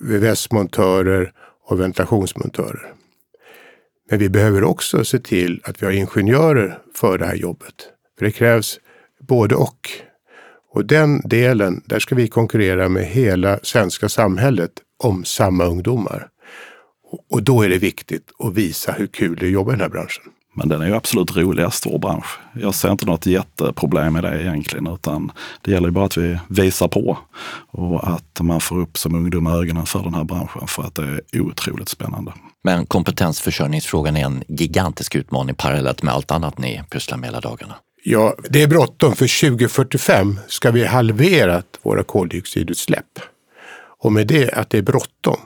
VVS-montörer 0.00 1.32
och 1.64 1.80
ventilationsmontörer. 1.80 2.92
Men 4.10 4.18
vi 4.18 4.28
behöver 4.28 4.64
också 4.64 5.04
se 5.04 5.18
till 5.18 5.60
att 5.64 5.82
vi 5.82 5.86
har 5.86 5.92
ingenjörer 5.92 6.78
för 6.94 7.18
det 7.18 7.26
här 7.26 7.34
jobbet. 7.34 7.74
För 8.18 8.24
det 8.24 8.32
krävs 8.32 8.80
både 9.28 9.54
och. 9.54 9.90
Och 10.70 10.86
den 10.86 11.20
delen, 11.20 11.82
där 11.86 11.98
ska 11.98 12.14
vi 12.14 12.28
konkurrera 12.28 12.88
med 12.88 13.04
hela 13.04 13.58
svenska 13.62 14.08
samhället 14.08 14.72
om 15.02 15.24
samma 15.24 15.64
ungdomar. 15.64 16.28
Och 17.30 17.42
då 17.42 17.62
är 17.62 17.68
det 17.68 17.78
viktigt 17.78 18.30
att 18.38 18.54
visa 18.54 18.92
hur 18.92 19.06
kul 19.06 19.36
det 19.36 19.44
är 19.44 19.48
att 19.48 19.52
jobba 19.52 19.72
i 19.72 19.74
den 19.74 19.80
här 19.80 19.88
branschen. 19.88 20.22
Men 20.54 20.68
den 20.68 20.82
är 20.82 20.86
ju 20.86 20.94
absolut 20.94 21.36
roligast 21.36 21.86
vår 21.86 21.98
bransch. 21.98 22.38
Jag 22.54 22.74
ser 22.74 22.90
inte 22.90 23.06
något 23.06 23.26
jätteproblem 23.26 24.12
med 24.12 24.22
det 24.24 24.42
egentligen, 24.42 24.86
utan 24.86 25.32
det 25.62 25.70
gäller 25.70 25.88
ju 25.88 25.92
bara 25.92 26.04
att 26.04 26.16
vi 26.16 26.38
visar 26.48 26.88
på 26.88 27.18
och 27.70 28.08
att 28.10 28.40
man 28.40 28.60
får 28.60 28.80
upp 28.80 28.98
som 28.98 29.14
ungdom 29.14 29.46
ögonen 29.46 29.86
för 29.86 30.02
den 30.02 30.14
här 30.14 30.24
branschen 30.24 30.66
för 30.66 30.82
att 30.82 30.94
det 30.94 31.20
är 31.32 31.40
otroligt 31.40 31.88
spännande. 31.88 32.32
Men 32.64 32.86
kompetensförsörjningsfrågan 32.86 34.16
är 34.16 34.24
en 34.24 34.44
gigantisk 34.48 35.14
utmaning 35.14 35.54
parallellt 35.54 36.02
med 36.02 36.14
allt 36.14 36.30
annat 36.30 36.58
ni 36.58 36.82
pysslar 36.90 37.18
med 37.18 37.26
hela 37.26 37.40
dagarna. 37.40 37.74
Ja, 38.04 38.34
det 38.50 38.62
är 38.62 38.66
bråttom. 38.66 39.16
För 39.16 39.48
2045 39.48 40.40
ska 40.48 40.70
vi 40.70 40.84
halverat 40.84 41.78
våra 41.82 42.02
koldioxidutsläpp. 42.02 43.18
Och 44.00 44.12
med 44.12 44.26
det 44.26 44.50
att 44.50 44.70
det 44.70 44.78
är 44.78 44.82
bråttom, 44.82 45.36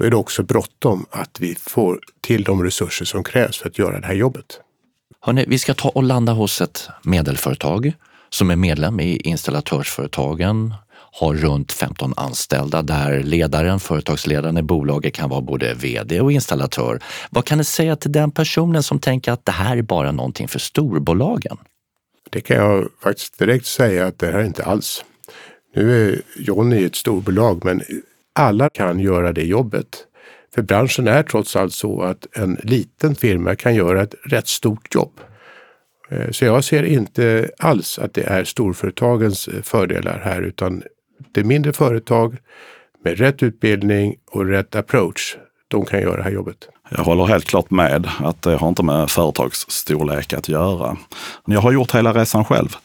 då 0.00 0.06
är 0.06 0.10
det 0.10 0.16
också 0.16 0.42
bråttom 0.42 1.06
att 1.10 1.40
vi 1.40 1.54
får 1.54 2.00
till 2.20 2.44
de 2.44 2.64
resurser 2.64 3.04
som 3.04 3.24
krävs 3.24 3.58
för 3.58 3.68
att 3.68 3.78
göra 3.78 4.00
det 4.00 4.06
här 4.06 4.14
jobbet. 4.14 4.60
Hörrni, 5.20 5.44
vi 5.48 5.58
ska 5.58 5.74
ta 5.74 5.88
och 5.88 6.02
landa 6.02 6.32
hos 6.32 6.60
ett 6.60 6.88
medelföretag 7.02 7.92
som 8.30 8.50
är 8.50 8.56
medlem 8.56 9.00
i 9.00 9.16
installatörsföretagen, 9.16 10.74
har 11.12 11.34
runt 11.34 11.72
15 11.72 12.14
anställda 12.16 12.82
där 12.82 13.22
ledaren, 13.22 13.80
företagsledaren 13.80 14.58
i 14.58 14.62
bolaget 14.62 15.14
kan 15.14 15.30
vara 15.30 15.40
både 15.40 15.74
VD 15.74 16.20
och 16.20 16.32
installatör. 16.32 17.00
Vad 17.30 17.44
kan 17.44 17.58
ni 17.58 17.64
säga 17.64 17.96
till 17.96 18.12
den 18.12 18.30
personen 18.30 18.82
som 18.82 18.98
tänker 18.98 19.32
att 19.32 19.44
det 19.44 19.52
här 19.52 19.76
är 19.76 19.82
bara 19.82 20.12
någonting 20.12 20.48
för 20.48 20.58
storbolagen? 20.58 21.56
Det 22.30 22.40
kan 22.40 22.56
jag 22.56 22.88
faktiskt 23.02 23.38
direkt 23.38 23.66
säga 23.66 24.06
att 24.06 24.18
det 24.18 24.26
här 24.26 24.38
är 24.38 24.44
inte 24.44 24.64
alls. 24.64 25.04
Nu 25.74 26.08
är 26.08 26.22
Jonny 26.36 26.84
ett 26.84 26.96
storbolag, 26.96 27.64
men 27.64 27.82
alla 28.32 28.68
kan 28.68 29.00
göra 29.00 29.32
det 29.32 29.44
jobbet. 29.44 30.06
För 30.54 30.62
branschen 30.62 31.08
är 31.08 31.22
trots 31.22 31.56
allt 31.56 31.72
så 31.72 32.02
att 32.02 32.26
en 32.36 32.58
liten 32.62 33.14
firma 33.14 33.54
kan 33.54 33.74
göra 33.74 34.02
ett 34.02 34.14
rätt 34.24 34.48
stort 34.48 34.94
jobb. 34.94 35.20
Eh, 36.10 36.30
så 36.30 36.44
jag 36.44 36.64
ser 36.64 36.82
inte 36.82 37.50
alls 37.58 37.98
att 37.98 38.14
det 38.14 38.22
är 38.22 38.44
storföretagens 38.44 39.48
eh, 39.48 39.62
fördelar 39.62 40.20
här, 40.24 40.42
utan 40.42 40.82
det 41.32 41.40
är 41.40 41.44
mindre 41.44 41.72
företag 41.72 42.36
med 43.04 43.18
rätt 43.18 43.42
utbildning 43.42 44.16
och 44.30 44.46
rätt 44.46 44.74
approach. 44.74 45.36
De 45.68 45.84
kan 45.84 46.00
göra 46.00 46.16
det 46.16 46.22
här 46.22 46.30
jobbet. 46.30 46.68
Jag 46.90 47.04
håller 47.04 47.24
helt 47.24 47.44
klart 47.44 47.70
med 47.70 48.08
att 48.18 48.42
det 48.42 48.56
har 48.56 48.68
inte 48.68 48.82
med 48.82 49.10
företagsstorlek 49.10 50.32
att 50.32 50.48
göra. 50.48 50.96
Jag 51.46 51.60
har 51.60 51.72
gjort 51.72 51.94
hela 51.94 52.12
resan 52.12 52.44
själv. 52.44 52.76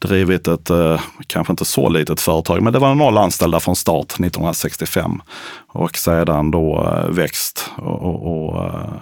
Drivit 0.00 0.48
ett, 0.48 0.70
eh, 0.70 1.00
kanske 1.26 1.52
inte 1.52 1.64
så 1.64 1.88
litet 1.88 2.20
företag, 2.20 2.62
men 2.62 2.72
det 2.72 2.78
var 2.78 2.94
noll 2.94 3.18
anställda 3.18 3.60
från 3.60 3.76
start 3.76 4.06
1965. 4.20 5.22
Och 5.68 5.96
sedan 5.96 6.50
då 6.50 6.84
eh, 6.84 7.10
växt 7.10 7.70
och, 7.76 8.02
och, 8.02 8.48
och 8.48 8.64
eh, 8.64 8.92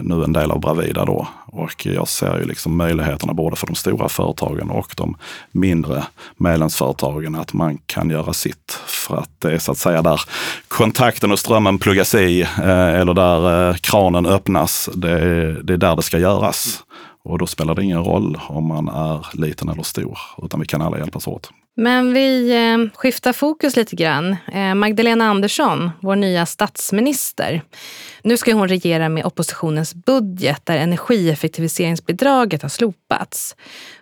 nu 0.00 0.24
en 0.24 0.32
del 0.32 0.50
av 0.50 0.60
Bravida 0.60 1.04
då. 1.04 1.28
Och 1.46 1.86
jag 1.86 2.08
ser 2.08 2.38
ju 2.38 2.44
liksom 2.44 2.76
möjligheterna 2.76 3.34
både 3.34 3.56
för 3.56 3.66
de 3.66 3.74
stora 3.74 4.08
företagen 4.08 4.70
och 4.70 4.94
de 4.96 5.16
mindre 5.52 6.04
medlemsföretagen 6.36 7.34
att 7.34 7.52
man 7.52 7.78
kan 7.86 8.10
göra 8.10 8.32
sitt. 8.32 8.72
För 8.86 9.16
att 9.16 9.30
det 9.38 9.52
är 9.52 9.58
så 9.58 9.72
att 9.72 9.78
säga 9.78 10.02
där 10.02 10.20
kontakten 10.68 11.32
och 11.32 11.38
strömmen 11.38 11.78
pluggas 11.78 12.14
i 12.14 12.40
eh, 12.42 12.94
eller 13.00 13.14
där 13.14 13.68
eh, 13.68 13.76
kranen 13.76 14.26
öppnas. 14.26 14.90
Det 14.94 15.10
är, 15.10 15.60
det 15.62 15.72
är 15.72 15.78
där 15.78 15.96
det 15.96 16.02
ska 16.02 16.18
göras. 16.18 16.82
Och 17.24 17.38
då 17.38 17.46
spelar 17.46 17.74
det 17.74 17.84
ingen 17.84 18.04
roll 18.04 18.38
om 18.48 18.66
man 18.66 18.88
är 18.88 19.26
liten 19.32 19.68
eller 19.68 19.82
stor, 19.82 20.18
utan 20.42 20.60
vi 20.60 20.66
kan 20.66 20.82
alla 20.82 20.98
hjälpas 20.98 21.26
åt. 21.26 21.50
Men 21.76 22.12
vi 22.12 22.50
eh, 22.50 22.98
skiftar 22.98 23.32
fokus 23.32 23.76
lite 23.76 23.96
grann. 23.96 24.36
Eh, 24.52 24.74
Magdalena 24.74 25.24
Andersson, 25.24 25.90
vår 26.00 26.16
nya 26.16 26.46
statsminister. 26.46 27.62
Nu 28.22 28.36
ska 28.36 28.52
hon 28.52 28.68
regera 28.68 29.08
med 29.08 29.24
oppositionens 29.24 29.94
budget 29.94 30.60
där 30.64 30.76
energieffektiviseringsbidraget 30.76 32.62
har 32.62 32.68
slopats. 32.68 33.56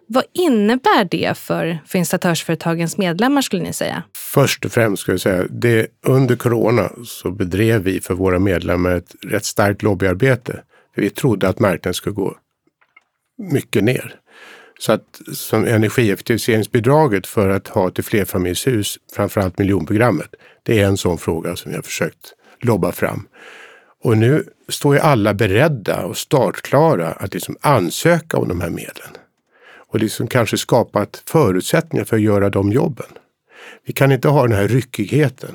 Vad 0.07 0.25
innebär 0.33 1.09
det 1.11 1.39
för, 1.39 1.79
för 1.87 1.99
installatörsföretagens 1.99 2.99
medlemmar 2.99 3.43
skulle 3.43 3.62
ni 3.62 3.73
säga? 3.73 4.03
Först 4.17 4.65
och 4.65 4.73
främst 4.73 5.03
ska 5.03 5.12
jag 5.12 5.21
säga, 5.21 5.45
det, 5.50 5.87
under 6.07 6.37
corona 6.37 6.91
så 7.05 7.31
bedrev 7.31 7.83
vi 7.83 8.00
för 8.00 8.15
våra 8.15 8.39
medlemmar 8.39 8.91
ett 8.91 9.15
rätt 9.27 9.45
starkt 9.45 9.83
lobbyarbete. 9.83 10.62
Vi 10.97 11.11
trodde 11.11 11.49
att 11.49 11.59
marknaden 11.59 11.95
skulle 11.95 12.15
gå 12.15 12.37
mycket 13.40 13.85
ner. 13.85 14.20
Så 14.78 14.92
att 14.92 15.20
som 15.32 15.64
energieffektiviseringsbidraget 15.64 17.26
för 17.26 17.49
att 17.49 17.68
ha 17.68 17.90
till 17.90 18.04
flerfamiljshus, 18.04 18.99
framförallt 19.12 19.59
miljonprogrammet, 19.59 20.35
det 20.62 20.80
är 20.80 20.87
en 20.87 20.97
sån 20.97 21.18
fråga 21.18 21.56
som 21.56 21.70
vi 21.70 21.76
har 21.76 21.82
försökt 21.82 22.35
lobba 22.61 22.92
fram. 22.92 23.28
Och 24.02 24.18
nu 24.18 24.44
står 24.68 24.94
ju 24.94 25.00
alla 25.00 25.35
beredda 25.35 26.04
och 26.04 26.16
startklara 26.16 27.12
att 27.12 27.35
liksom 27.35 27.56
ansöka 27.61 28.37
om 28.37 28.49
de 28.49 28.61
här 28.61 28.70
medlen. 28.70 29.11
Och 29.88 30.00
liksom 30.00 30.26
kanske 30.26 30.59
skapat 30.59 31.23
förutsättningar 31.26 32.04
för 32.04 32.16
att 32.16 32.23
göra 32.23 32.50
de 32.50 32.73
jobben. 32.73 33.06
Vi 33.87 33.92
kan 33.92 34.12
inte 34.12 34.28
ha 34.28 34.42
den 34.42 34.56
här 34.56 34.68
ryckigheten 34.68 35.54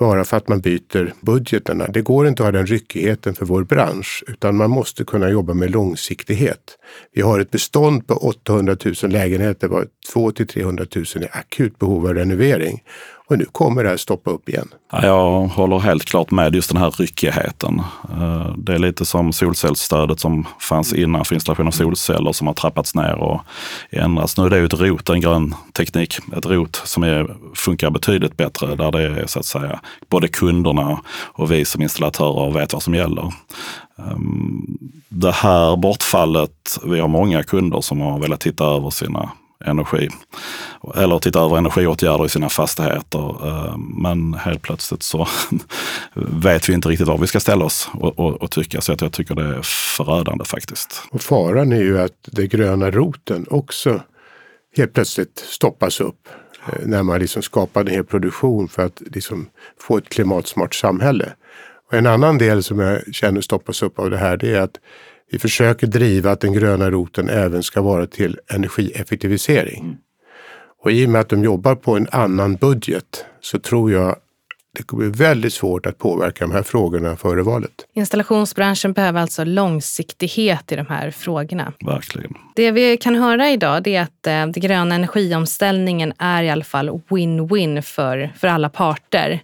bara 0.00 0.24
för 0.24 0.36
att 0.36 0.48
man 0.48 0.60
byter 0.60 1.12
budgeterna. 1.20 1.86
Det 1.86 2.02
går 2.02 2.28
inte 2.28 2.42
att 2.42 2.46
ha 2.46 2.52
den 2.52 2.66
ryckigheten 2.66 3.34
för 3.34 3.46
vår 3.46 3.64
bransch, 3.64 4.24
utan 4.26 4.56
man 4.56 4.70
måste 4.70 5.04
kunna 5.04 5.30
jobba 5.30 5.54
med 5.54 5.70
långsiktighet. 5.70 6.78
Vi 7.12 7.22
har 7.22 7.40
ett 7.40 7.50
bestånd 7.50 8.06
på 8.06 8.14
800 8.14 8.76
000 9.02 9.12
lägenheter, 9.12 9.68
var 9.68 9.86
200 10.12 10.36
till 10.36 10.46
300 10.46 10.86
000 10.94 11.04
i 11.04 11.28
akut 11.32 11.78
behov 11.78 12.06
av 12.06 12.14
renovering. 12.14 12.82
Och 13.30 13.38
nu 13.38 13.44
kommer 13.44 13.82
det 13.82 13.88
här 13.88 13.96
stoppa 13.96 14.30
upp 14.30 14.48
igen. 14.48 14.68
Ja, 14.92 15.06
jag 15.06 15.46
håller 15.46 15.78
helt 15.78 16.04
klart 16.04 16.30
med 16.30 16.54
just 16.54 16.70
den 16.70 16.82
här 16.82 16.90
ryckigheten. 16.90 17.82
Eh, 18.10 18.54
det 18.56 18.74
är 18.74 18.78
lite 18.78 19.04
som 19.04 19.32
solcellsstödet 19.32 20.20
som 20.20 20.46
fanns 20.60 20.92
innan 20.92 21.24
för 21.24 21.34
installation 21.34 21.66
av 21.66 21.70
solceller 21.70 22.32
som 22.32 22.46
har 22.46 22.54
trappats 22.54 22.94
ner 22.94 23.14
och 23.14 23.40
ändrats. 23.90 24.36
Nu 24.36 24.44
är 24.44 24.50
det 24.50 24.58
ju 24.58 24.64
ett 24.64 24.80
ROT, 24.80 25.10
en 25.10 25.20
grön 25.20 25.54
teknik, 25.72 26.18
ett 26.36 26.46
ROT 26.46 26.82
som 26.84 27.02
är, 27.02 27.36
funkar 27.54 27.90
betydligt 27.90 28.36
bättre 28.36 28.74
där 28.74 28.92
det 28.92 29.02
är 29.02 29.26
så 29.26 29.38
att 29.38 29.46
säga 29.46 29.80
både 30.08 30.28
kunderna 30.28 31.00
och 31.32 31.52
vi 31.52 31.64
som 31.64 31.82
installatörer 31.82 32.50
vet 32.52 32.72
vad 32.72 32.82
som 32.82 32.94
gäller. 32.94 33.32
Ehm, 33.98 34.78
det 35.08 35.32
här 35.32 35.76
bortfallet, 35.76 36.78
vi 36.84 37.00
har 37.00 37.08
många 37.08 37.42
kunder 37.42 37.80
som 37.80 38.00
har 38.00 38.18
velat 38.18 38.40
titta 38.40 38.64
över 38.64 38.90
sina 38.90 39.30
energi. 39.64 40.08
Eller 40.96 41.18
titta 41.18 41.40
över 41.40 41.56
energiåtgärder 41.56 42.26
i 42.26 42.28
sina 42.28 42.48
fastigheter. 42.48 43.46
Eh, 43.48 43.76
men 43.78 44.34
helt 44.34 44.62
plötsligt 44.62 45.02
så 45.02 45.28
vet 46.14 46.68
vi 46.68 46.72
inte 46.72 46.88
riktigt 46.88 47.06
var 47.08 47.18
vi 47.18 47.26
ska 47.26 47.40
ställa 47.40 47.64
oss 47.64 47.90
och, 47.92 48.18
och, 48.18 48.42
och 48.42 48.50
tycka. 48.50 48.80
Så 48.80 48.92
att 48.92 49.00
jag 49.00 49.12
tycker 49.12 49.34
det 49.34 49.42
är 49.42 49.60
förödande 49.96 50.44
faktiskt. 50.44 51.02
Och 51.10 51.22
faran 51.22 51.72
är 51.72 51.82
ju 51.82 52.00
att 52.00 52.16
den 52.22 52.48
gröna 52.48 52.90
roten 52.90 53.46
också 53.50 54.00
helt 54.76 54.92
plötsligt 54.92 55.38
stoppas 55.38 56.00
upp. 56.00 56.28
Eh, 56.66 56.86
när 56.86 57.02
man 57.02 57.20
liksom 57.20 57.42
skapar 57.42 57.80
en 57.80 57.86
hel 57.86 58.04
produktion 58.04 58.68
för 58.68 58.86
att 58.86 59.02
liksom 59.06 59.48
få 59.80 59.98
ett 59.98 60.08
klimatsmart 60.08 60.74
samhälle. 60.74 61.32
Och 61.90 61.98
en 61.98 62.06
annan 62.06 62.38
del 62.38 62.62
som 62.62 62.78
jag 62.78 63.14
känner 63.14 63.40
stoppas 63.40 63.82
upp 63.82 63.98
av 63.98 64.10
det 64.10 64.16
här 64.16 64.36
det 64.36 64.56
är 64.56 64.60
att 64.60 64.76
vi 65.30 65.38
försöker 65.38 65.86
driva 65.86 66.30
att 66.30 66.40
den 66.40 66.52
gröna 66.52 66.90
roten 66.90 67.28
även 67.28 67.62
ska 67.62 67.82
vara 67.82 68.06
till 68.06 68.38
energieffektivisering. 68.48 69.80
Mm. 69.84 69.96
Och 70.82 70.92
i 70.92 71.06
och 71.06 71.10
med 71.10 71.20
att 71.20 71.28
de 71.28 71.44
jobbar 71.44 71.74
på 71.74 71.96
en 71.96 72.08
annan 72.10 72.56
budget 72.56 73.24
så 73.40 73.58
tror 73.58 73.92
jag 73.92 74.16
det 74.72 74.82
kommer 74.82 75.10
bli 75.10 75.24
väldigt 75.24 75.52
svårt 75.52 75.86
att 75.86 75.98
påverka 75.98 76.44
de 76.44 76.52
här 76.52 76.62
frågorna 76.62 77.16
före 77.16 77.42
valet. 77.42 77.70
Installationsbranschen 77.92 78.92
behöver 78.92 79.20
alltså 79.20 79.44
långsiktighet 79.44 80.72
i 80.72 80.76
de 80.76 80.86
här 80.86 81.10
frågorna. 81.10 81.72
Verkligen. 81.80 82.34
Det 82.56 82.70
vi 82.70 82.96
kan 82.96 83.14
höra 83.14 83.50
idag 83.50 83.86
är 83.86 84.02
att 84.02 84.26
eh, 84.26 84.32
den 84.32 84.52
gröna 84.52 84.94
energiomställningen 84.94 86.12
är 86.18 86.42
i 86.42 86.50
alla 86.50 86.64
fall 86.64 86.90
win-win 87.08 87.82
för, 87.82 88.32
för 88.38 88.48
alla 88.48 88.68
parter. 88.68 89.40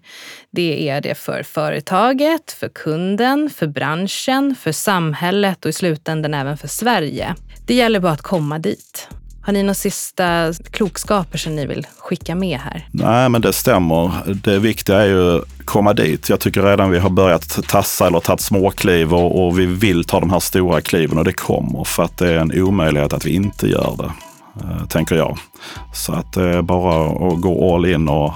Det 0.51 0.89
är 0.89 1.01
det 1.01 1.15
för 1.15 1.43
företaget, 1.43 2.53
för 2.53 2.69
kunden, 2.69 3.51
för 3.51 3.67
branschen, 3.67 4.55
för 4.55 4.73
samhället 4.73 5.65
och 5.65 5.69
i 5.69 5.73
slutändan 5.73 6.35
även 6.35 6.57
för 6.57 6.69
Sverige. 6.69 7.35
Det 7.67 7.75
gäller 7.75 8.01
bara 8.01 8.13
att 8.13 8.23
komma 8.23 8.59
dit. 8.59 9.09
Har 9.47 9.53
ni 9.53 9.63
några 9.63 9.75
sista 9.75 10.53
klokskaper 10.71 11.39
som 11.39 11.57
ni 11.57 11.67
vill 11.67 11.87
skicka 11.99 12.35
med 12.35 12.59
här? 12.59 12.89
Nej, 12.91 13.29
men 13.29 13.41
det 13.41 13.53
stämmer. 13.53 14.11
Det 14.45 14.59
viktiga 14.59 14.97
är 14.97 15.07
ju 15.07 15.37
att 15.37 15.45
komma 15.65 15.93
dit. 15.93 16.29
Jag 16.29 16.41
tycker 16.41 16.63
redan 16.63 16.91
vi 16.91 16.99
har 16.99 17.11
börjat 17.11 17.59
tassa 17.69 18.07
eller 18.07 18.21
tagit 18.21 18.41
småkliv 18.41 19.15
och, 19.15 19.47
och 19.47 19.59
vi 19.59 19.67
vill 19.67 20.05
ta 20.05 20.21
de 20.21 20.31
här 20.31 20.41
stora 20.41 20.81
kliven 20.81 21.19
och 21.19 21.25
det 21.25 21.33
kommer 21.33 21.85
för 21.85 22.03
att 22.03 22.19
det 22.19 22.33
är 22.33 22.37
en 22.37 22.63
omöjlighet 22.63 23.13
att 23.13 23.27
vi 23.27 23.35
inte 23.35 23.69
gör 23.69 23.95
det, 23.99 24.13
eh, 24.65 24.87
tänker 24.87 25.17
jag. 25.17 25.39
Så 25.95 26.13
att 26.13 26.33
det 26.33 26.49
är 26.49 26.63
bara 26.63 27.29
att 27.29 27.41
gå 27.41 27.75
all 27.75 27.87
in 27.87 28.09
och 28.09 28.33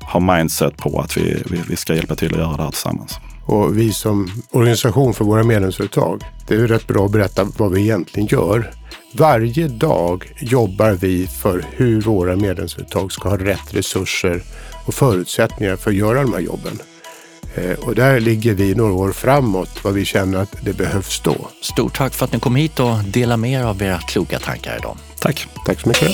ha 0.00 0.20
mindset 0.20 0.76
på 0.76 1.00
att 1.00 1.16
vi, 1.16 1.42
vi, 1.50 1.60
vi 1.68 1.76
ska 1.76 1.94
hjälpa 1.94 2.14
till 2.14 2.34
att 2.34 2.40
göra 2.40 2.56
det 2.56 2.62
här 2.62 2.70
tillsammans. 2.70 3.18
Och 3.46 3.78
vi 3.78 3.92
som 3.92 4.30
organisation 4.50 5.14
för 5.14 5.24
våra 5.24 5.42
medlemsföretag, 5.42 6.22
det 6.48 6.54
är 6.54 6.58
ju 6.58 6.66
rätt 6.66 6.86
bra 6.86 7.04
att 7.04 7.12
berätta 7.12 7.44
vad 7.58 7.72
vi 7.72 7.80
egentligen 7.80 8.26
gör. 8.26 8.81
Varje 9.14 9.68
dag 9.68 10.32
jobbar 10.40 10.92
vi 10.92 11.26
för 11.26 11.64
hur 11.72 12.00
våra 12.00 12.36
medlemsföretag 12.36 13.12
ska 13.12 13.28
ha 13.28 13.36
rätt 13.36 13.74
resurser 13.74 14.42
och 14.86 14.94
förutsättningar 14.94 15.76
för 15.76 15.90
att 15.90 15.96
göra 15.96 16.22
de 16.22 16.32
här 16.32 16.40
jobben. 16.40 16.78
Eh, 17.54 17.78
och 17.78 17.94
där 17.94 18.20
ligger 18.20 18.54
vi 18.54 18.74
några 18.74 18.92
år 18.92 19.12
framåt 19.12 19.84
vad 19.84 19.94
vi 19.94 20.04
känner 20.04 20.38
att 20.38 20.56
det 20.64 20.72
behövs 20.72 21.20
då. 21.20 21.36
Stort 21.62 21.96
tack 21.96 22.14
för 22.14 22.24
att 22.24 22.32
ni 22.32 22.40
kom 22.40 22.56
hit 22.56 22.80
och 22.80 23.04
delade 23.04 23.36
med 23.36 23.52
er 23.52 23.64
av 23.64 23.82
era 23.82 23.98
kloka 23.98 24.38
tankar 24.38 24.76
idag. 24.78 24.96
Tack. 25.18 25.48
Tack 25.66 25.80
så 25.80 25.88
mycket. 25.88 26.10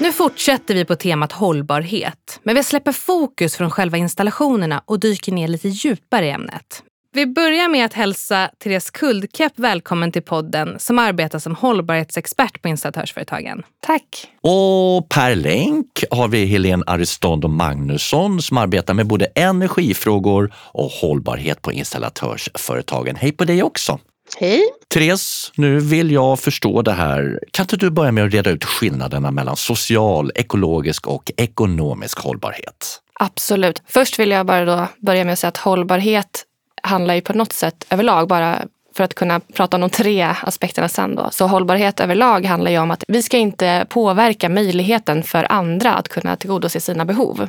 Nu 0.00 0.12
fortsätter 0.12 0.74
vi 0.74 0.84
på 0.84 0.96
temat 0.96 1.32
hållbarhet, 1.32 2.40
men 2.42 2.54
vi 2.54 2.64
släpper 2.64 2.92
fokus 2.92 3.56
från 3.56 3.70
själva 3.70 3.96
installationerna 3.96 4.82
och 4.84 5.00
dyker 5.00 5.32
ner 5.32 5.48
lite 5.48 5.68
djupare 5.68 6.26
i 6.26 6.30
ämnet. 6.30 6.82
Vi 7.12 7.26
börjar 7.26 7.68
med 7.68 7.84
att 7.84 7.92
hälsa 7.92 8.50
Therese 8.58 8.90
Kuldkepp 8.90 9.52
välkommen 9.56 10.12
till 10.12 10.22
podden 10.22 10.78
som 10.78 10.98
arbetar 10.98 11.38
som 11.38 11.54
hållbarhetsexpert 11.54 12.62
på 12.62 12.68
installatörsföretagen. 12.68 13.62
Tack. 13.80 14.04
Och 14.40 15.08
per 15.08 15.34
länk 15.34 16.04
har 16.10 16.28
vi 16.28 16.46
Helene 16.46 16.84
Aristondo 16.86 17.48
Magnusson 17.48 18.42
som 18.42 18.58
arbetar 18.58 18.94
med 18.94 19.06
både 19.06 19.26
energifrågor 19.26 20.54
och 20.54 20.90
hållbarhet 20.90 21.62
på 21.62 21.72
installatörsföretagen. 21.72 23.16
Hej 23.16 23.32
på 23.32 23.44
dig 23.44 23.62
också! 23.62 23.98
Hej! 24.36 24.62
Therese, 24.94 25.52
nu 25.54 25.78
vill 25.80 26.10
jag 26.10 26.40
förstå 26.40 26.82
det 26.82 26.92
här. 26.92 27.40
Kan 27.50 27.64
inte 27.64 27.76
du 27.76 27.90
börja 27.90 28.12
med 28.12 28.24
att 28.24 28.32
reda 28.32 28.50
ut 28.50 28.64
skillnaderna 28.64 29.30
mellan 29.30 29.56
social, 29.56 30.32
ekologisk 30.34 31.06
och 31.06 31.32
ekonomisk 31.36 32.18
hållbarhet? 32.18 33.00
Absolut. 33.20 33.82
Först 33.86 34.18
vill 34.18 34.30
jag 34.30 34.46
bara 34.46 34.64
då 34.64 34.86
börja 34.98 35.24
med 35.24 35.32
att 35.32 35.38
säga 35.38 35.48
att 35.48 35.56
hållbarhet 35.56 36.44
handlar 36.82 37.14
ju 37.14 37.20
på 37.20 37.32
något 37.32 37.52
sätt 37.52 37.86
överlag 37.90 38.28
bara 38.28 38.62
för 38.98 39.04
att 39.04 39.14
kunna 39.14 39.40
prata 39.40 39.76
om 39.76 39.80
de 39.80 39.90
tre 39.90 40.22
aspekterna 40.22 40.88
sen. 40.88 41.14
Då. 41.14 41.28
Så 41.30 41.46
hållbarhet 41.46 42.00
överlag 42.00 42.44
handlar 42.44 42.70
ju 42.70 42.78
om 42.78 42.90
att 42.90 43.04
vi 43.08 43.22
ska 43.22 43.36
inte 43.36 43.86
påverka 43.88 44.48
möjligheten 44.48 45.22
för 45.22 45.52
andra 45.52 45.94
att 45.94 46.08
kunna 46.08 46.36
tillgodose 46.36 46.80
sina 46.80 47.04
behov. 47.04 47.48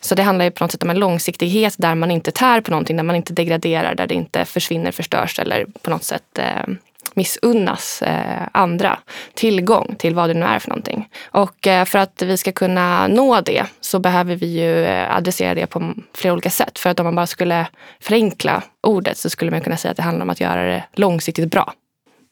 Så 0.00 0.14
det 0.14 0.22
handlar 0.22 0.44
ju 0.44 0.50
på 0.50 0.64
något 0.64 0.72
sätt 0.72 0.82
om 0.82 0.90
en 0.90 0.98
långsiktighet 0.98 1.74
där 1.78 1.94
man 1.94 2.10
inte 2.10 2.30
tär 2.30 2.60
på 2.60 2.70
någonting, 2.70 2.96
där 2.96 3.04
man 3.04 3.16
inte 3.16 3.32
degraderar, 3.32 3.94
där 3.94 4.06
det 4.06 4.14
inte 4.14 4.44
försvinner, 4.44 4.92
förstörs 4.92 5.38
eller 5.38 5.66
på 5.82 5.90
något 5.90 6.04
sätt 6.04 6.38
eh, 6.38 6.74
missunnas 7.16 8.02
eh, 8.02 8.42
andra 8.52 8.98
tillgång 9.34 9.94
till 9.98 10.14
vad 10.14 10.30
det 10.30 10.34
nu 10.34 10.46
är 10.46 10.58
för 10.58 10.68
någonting. 10.68 11.08
Och 11.24 11.66
eh, 11.66 11.84
för 11.84 11.98
att 11.98 12.22
vi 12.22 12.36
ska 12.36 12.52
kunna 12.52 13.08
nå 13.08 13.40
det 13.40 13.64
så 13.80 13.98
behöver 13.98 14.36
vi 14.36 14.46
ju 14.46 14.84
eh, 14.84 15.16
adressera 15.16 15.54
det 15.54 15.66
på 15.66 15.94
flera 16.14 16.32
olika 16.32 16.50
sätt. 16.50 16.78
För 16.78 16.90
att 16.90 17.00
om 17.00 17.04
man 17.04 17.14
bara 17.14 17.26
skulle 17.26 17.66
förenkla 18.00 18.62
ordet 18.82 19.18
så 19.18 19.30
skulle 19.30 19.50
man 19.50 19.60
kunna 19.60 19.76
säga 19.76 19.90
att 19.90 19.96
det 19.96 20.02
handlar 20.02 20.22
om 20.22 20.30
att 20.30 20.40
göra 20.40 20.62
det 20.62 20.84
långsiktigt 20.92 21.50
bra. 21.50 21.72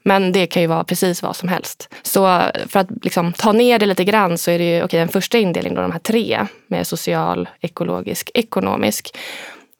Men 0.03 0.33
det 0.33 0.47
kan 0.47 0.63
ju 0.63 0.69
vara 0.69 0.85
precis 0.85 1.23
vad 1.23 1.37
som 1.37 1.49
helst. 1.49 1.89
Så 2.03 2.27
eh, 2.27 2.67
för 2.69 2.81
att 2.81 2.89
liksom 3.03 3.33
ta 3.33 3.53
ner 3.53 3.79
det 3.79 3.87
lite 3.87 4.05
grann 4.05 4.39
så 4.39 4.51
är 4.51 4.59
det 4.59 4.65
ju 4.65 4.85
okay, 4.85 5.01
den 5.01 5.09
första 5.09 5.39
indelningen, 5.39 5.77
då, 5.77 5.83
de 5.83 5.93
här 5.93 5.99
tre 5.99 6.47
med 6.67 6.87
social, 6.87 7.49
ekologisk, 7.61 8.31
ekonomisk. 8.35 9.17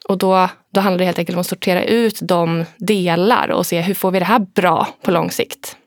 Och 0.09 0.17
då, 0.17 0.49
då 0.73 0.81
handlar 0.81 0.97
det 0.97 1.05
helt 1.05 1.19
enkelt 1.19 1.35
om 1.35 1.39
att 1.39 1.47
sortera 1.47 1.83
ut 1.83 2.19
de 2.21 2.65
delar 2.77 3.51
och 3.51 3.65
se 3.65 3.81
hur 3.81 3.93
får 3.93 4.11
vi 4.11 4.19
det 4.19 4.25
här 4.25 4.39
bra 4.39 4.87
på 5.01 5.11
lång 5.11 5.31
sikt. 5.31 5.77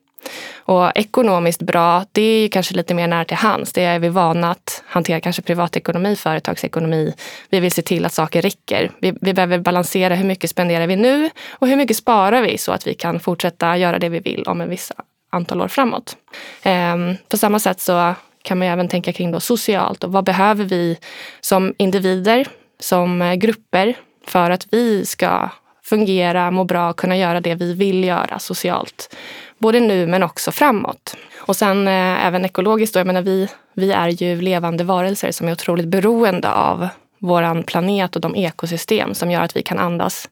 Och 0.55 0.91
ekonomiskt 0.95 1.63
bra, 1.63 2.05
det 2.13 2.23
är 2.23 2.43
ju 2.43 2.49
kanske 2.49 2.75
lite 2.75 2.95
mer 2.95 3.07
nära 3.07 3.25
till 3.25 3.37
hands. 3.37 3.73
Det 3.73 3.83
är 3.83 3.99
vi 3.99 4.09
vana 4.09 4.51
att 4.51 4.83
hantera 4.87 5.21
kanske 5.21 5.43
privatekonomi, 5.43 6.17
företagsekonomi. 6.17 7.15
Vi 7.51 7.61
vill 7.61 7.73
se 7.73 7.83
till 7.83 8.05
att 8.05 8.13
saker 8.13 8.43
räcker. 8.43 8.91
Vi, 9.01 9.15
vi 9.21 9.35
behöver 9.35 9.59
balansera 9.59 10.15
hur 10.15 10.25
mycket 10.25 10.51
spenderar 10.51 10.87
vi 10.87 10.97
nu 10.97 11.31
och 11.51 11.69
hur 11.69 11.77
mycket 11.77 11.97
sparar 11.97 12.43
vi 12.43 12.59
så 12.59 12.73
att 12.73 12.87
vi 12.87 12.95
kan 12.95 13.21
fortsätta 13.21 13.77
göra 13.77 13.99
det 13.99 14.09
vi 14.09 14.21
vill 14.21 14.43
om 14.47 14.61
en 14.61 14.71
viss 14.71 14.93
antal 15.31 15.61
år 15.61 15.69
framåt. 15.69 16.17
Ehm, 16.63 17.17
på 17.29 17.37
samma 17.37 17.59
sätt 17.59 17.81
så 17.81 18.15
kan 18.43 18.59
man 18.59 18.69
även 18.69 18.89
tänka 18.89 19.13
kring 19.13 19.31
då 19.31 19.41
socialt 19.41 20.05
och 20.05 20.13
vad 20.13 20.25
behöver 20.25 20.65
vi 20.65 20.99
som 21.41 21.75
individer, 21.79 22.47
som 22.81 23.35
grupper 23.39 23.95
för 24.27 24.51
att 24.51 24.67
vi 24.71 25.07
ska 25.07 25.51
fungera, 25.85 26.51
må 26.51 26.65
bra, 26.65 26.93
kunna 26.93 27.17
göra 27.17 27.41
det 27.41 27.55
vi 27.55 27.75
vill 27.75 28.05
göra 28.05 28.39
socialt. 28.39 29.17
Både 29.59 29.81
nu 29.81 30.07
men 30.07 30.23
också 30.23 30.53
framåt. 30.53 31.17
Och 31.39 31.57
sen 31.57 31.89
eh, 31.89 32.27
även 32.27 32.45
ekologiskt. 32.45 32.95
Då, 32.95 33.01
jag 33.01 33.07
menar, 33.07 33.23
vi, 33.23 33.49
vi 33.75 33.93
är 33.93 34.09
ju 34.09 34.41
levande 34.41 34.85
varelser 34.85 35.33
som 35.33 35.49
är 35.49 35.53
otroligt 35.53 35.89
beroende 35.89 36.53
av 36.53 36.89
våran 37.19 37.63
planet 37.63 38.17
och 38.17 38.23
de 38.23 38.37
ekosystem 38.37 39.15
som 39.15 39.31
gör 39.31 39.43
att 39.43 39.57
vi 39.57 39.63
kan 39.63 39.79
andas, 39.79 40.29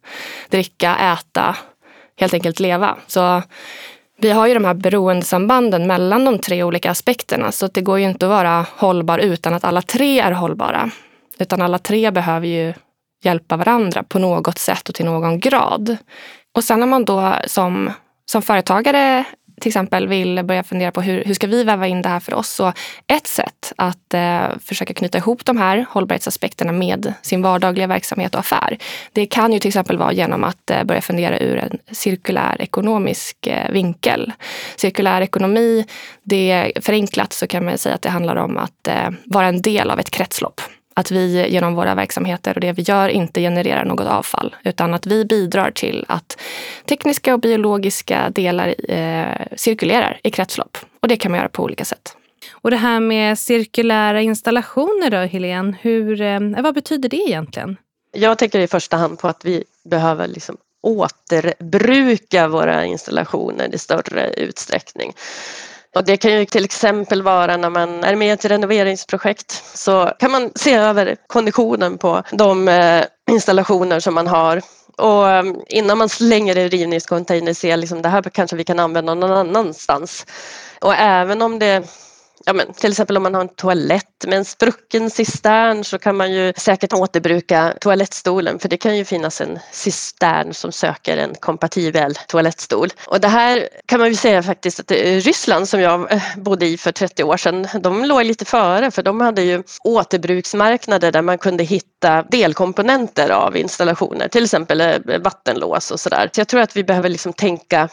dricka, 0.48 0.96
äta, 0.96 1.56
helt 2.16 2.34
enkelt 2.34 2.60
leva. 2.60 2.96
Så 3.06 3.42
vi 4.20 4.30
har 4.30 4.46
ju 4.46 4.54
de 4.54 4.64
här 4.64 4.74
beroendesambanden 4.74 5.86
mellan 5.86 6.24
de 6.24 6.38
tre 6.38 6.62
olika 6.62 6.90
aspekterna 6.90 7.52
så 7.52 7.66
det 7.66 7.80
går 7.80 7.98
ju 7.98 8.04
inte 8.04 8.26
att 8.26 8.30
vara 8.30 8.66
hållbar 8.76 9.18
utan 9.18 9.54
att 9.54 9.64
alla 9.64 9.82
tre 9.82 10.20
är 10.20 10.32
hållbara. 10.32 10.90
Utan 11.38 11.62
alla 11.62 11.78
tre 11.78 12.10
behöver 12.10 12.46
ju 12.46 12.74
hjälpa 13.22 13.56
varandra 13.56 14.02
på 14.02 14.18
något 14.18 14.58
sätt 14.58 14.88
och 14.88 14.94
till 14.94 15.04
någon 15.04 15.40
grad. 15.40 15.96
Och 16.54 16.64
sen 16.64 16.80
när 16.80 16.86
man 16.86 17.04
då 17.04 17.34
som, 17.46 17.92
som 18.26 18.42
företagare 18.42 19.24
till 19.60 19.68
exempel 19.68 20.08
vill 20.08 20.42
börja 20.44 20.62
fundera 20.62 20.90
på 20.90 21.02
hur, 21.02 21.24
hur 21.24 21.34
ska 21.34 21.46
vi 21.46 21.64
väva 21.64 21.86
in 21.86 22.02
det 22.02 22.08
här 22.08 22.20
för 22.20 22.34
oss? 22.34 22.48
Så 22.48 22.72
ett 23.06 23.26
sätt 23.26 23.72
att 23.76 24.14
eh, 24.14 24.58
försöka 24.64 24.94
knyta 24.94 25.18
ihop 25.18 25.44
de 25.44 25.56
här 25.56 25.86
hållbarhetsaspekterna 25.90 26.72
med 26.72 27.14
sin 27.22 27.42
vardagliga 27.42 27.86
verksamhet 27.86 28.34
och 28.34 28.40
affär. 28.40 28.78
Det 29.12 29.26
kan 29.26 29.52
ju 29.52 29.58
till 29.58 29.68
exempel 29.68 29.98
vara 29.98 30.12
genom 30.12 30.44
att 30.44 30.70
eh, 30.70 30.84
börja 30.84 31.00
fundera 31.00 31.38
ur 31.38 31.56
en 31.56 31.78
cirkulär 31.90 32.62
ekonomisk 32.62 33.46
eh, 33.46 33.70
vinkel. 33.70 34.32
Cirkulär 34.76 35.20
ekonomi, 35.20 35.86
det 36.22 36.72
förenklat 36.80 37.32
så 37.32 37.46
kan 37.46 37.64
man 37.64 37.78
säga 37.78 37.94
att 37.94 38.02
det 38.02 38.10
handlar 38.10 38.36
om 38.36 38.56
att 38.56 38.88
eh, 38.88 39.10
vara 39.24 39.46
en 39.46 39.62
del 39.62 39.90
av 39.90 40.00
ett 40.00 40.10
kretslopp 40.10 40.60
att 40.94 41.10
vi 41.10 41.48
genom 41.48 41.74
våra 41.74 41.94
verksamheter 41.94 42.54
och 42.54 42.60
det 42.60 42.72
vi 42.72 42.82
gör 42.82 43.08
inte 43.08 43.40
genererar 43.40 43.84
något 43.84 44.06
avfall 44.06 44.56
utan 44.64 44.94
att 44.94 45.06
vi 45.06 45.24
bidrar 45.24 45.70
till 45.70 46.04
att 46.08 46.40
tekniska 46.84 47.34
och 47.34 47.40
biologiska 47.40 48.30
delar 48.30 48.74
eh, 48.90 49.46
cirkulerar 49.56 50.20
i 50.22 50.30
kretslopp. 50.30 50.78
Och 51.00 51.08
det 51.08 51.16
kan 51.16 51.30
man 51.30 51.38
göra 51.38 51.48
på 51.48 51.62
olika 51.62 51.84
sätt. 51.84 52.16
Och 52.52 52.70
det 52.70 52.76
här 52.76 53.00
med 53.00 53.38
cirkulära 53.38 54.20
installationer 54.20 55.10
då, 55.10 55.16
Helene, 55.16 55.76
hur, 55.80 56.20
eh, 56.20 56.40
vad 56.40 56.74
betyder 56.74 57.08
det 57.08 57.16
egentligen? 57.16 57.76
Jag 58.12 58.38
tänker 58.38 58.58
i 58.58 58.66
första 58.66 58.96
hand 58.96 59.18
på 59.18 59.28
att 59.28 59.44
vi 59.44 59.64
behöver 59.84 60.28
liksom 60.28 60.56
återbruka 60.82 62.48
våra 62.48 62.84
installationer 62.84 63.74
i 63.74 63.78
större 63.78 64.32
utsträckning. 64.32 65.12
Och 65.94 66.04
det 66.04 66.16
kan 66.16 66.32
ju 66.32 66.44
till 66.44 66.64
exempel 66.64 67.22
vara 67.22 67.56
när 67.56 67.70
man 67.70 68.04
är 68.04 68.16
med 68.16 68.28
i 68.28 68.30
ett 68.30 68.44
renoveringsprojekt 68.44 69.62
så 69.74 70.12
kan 70.18 70.30
man 70.30 70.50
se 70.54 70.74
över 70.74 71.16
konditionen 71.26 71.98
på 71.98 72.22
de 72.32 72.68
eh, 72.68 73.04
installationer 73.30 74.00
som 74.00 74.14
man 74.14 74.26
har 74.26 74.62
och 75.00 75.30
eh, 75.30 75.44
innan 75.68 75.98
man 75.98 76.08
slänger 76.08 76.54
det 76.54 76.60
i 76.60 76.68
rivningscontainer 76.68 77.54
se 77.54 77.76
liksom 77.76 78.02
det 78.02 78.08
här 78.08 78.22
kanske 78.22 78.56
vi 78.56 78.64
kan 78.64 78.78
använda 78.78 79.14
någon 79.14 79.32
annanstans. 79.32 80.26
Och 80.80 80.94
även 80.94 81.42
om 81.42 81.58
det 81.58 81.84
ja, 82.46 82.52
men, 82.52 82.72
till 82.72 82.90
exempel 82.90 83.16
om 83.16 83.22
man 83.22 83.34
har 83.34 83.40
en 83.40 83.48
toalett 83.48 84.24
med 84.26 84.38
en 84.38 84.44
sprucken 84.44 85.10
cistern 85.10 85.84
så 85.84 85.98
kan 85.98 86.16
man 86.16 86.32
ju 86.32 86.52
säkert 86.56 86.92
återbruka 86.92 87.74
toalettstolen 87.80 88.58
för 88.58 88.68
det 88.68 88.76
kan 88.76 88.96
ju 88.96 89.04
finnas 89.04 89.40
en 89.40 89.58
cistern 89.72 90.54
som 90.54 90.72
söker 90.72 91.16
en 91.16 91.34
kompatibel 91.34 92.14
toalettstol. 92.28 92.88
Och 93.06 93.20
det 93.20 93.28
här 93.28 93.68
kan 93.86 94.00
man 94.00 94.08
ju 94.08 94.14
säga 94.14 94.42
faktiskt 94.42 94.80
att 94.80 94.90
Ryssland 94.90 95.68
som 95.68 95.80
jag 95.80 96.12
eh, 96.12 96.22
bodde 96.36 96.66
i 96.66 96.76
för 96.76 96.92
30 96.92 97.24
år 97.24 97.36
sedan, 97.36 97.68
de 97.80 98.04
låg 98.04 98.24
lite 98.24 98.44
före 98.44 98.90
för 98.90 99.02
de 99.02 99.20
hade 99.20 99.42
ju 99.42 99.62
återbruksmarknader 99.84 101.12
där 101.12 101.22
man 101.22 101.38
kunde 101.38 101.64
hitta 101.64 102.22
delkomponenter 102.22 103.30
av 103.30 103.56
installationer, 103.56 104.28
till 104.28 104.44
exempel 104.44 104.80
eh, 104.80 105.18
vattenlås 105.20 105.90
och 105.90 106.00
sådär. 106.00 106.30
Så 106.32 106.40
jag 106.40 106.48
tror 106.48 106.60
att 106.60 106.76
vi 106.76 106.84
behöver 106.84 107.08
liksom 107.08 107.32
tänka 107.32 107.88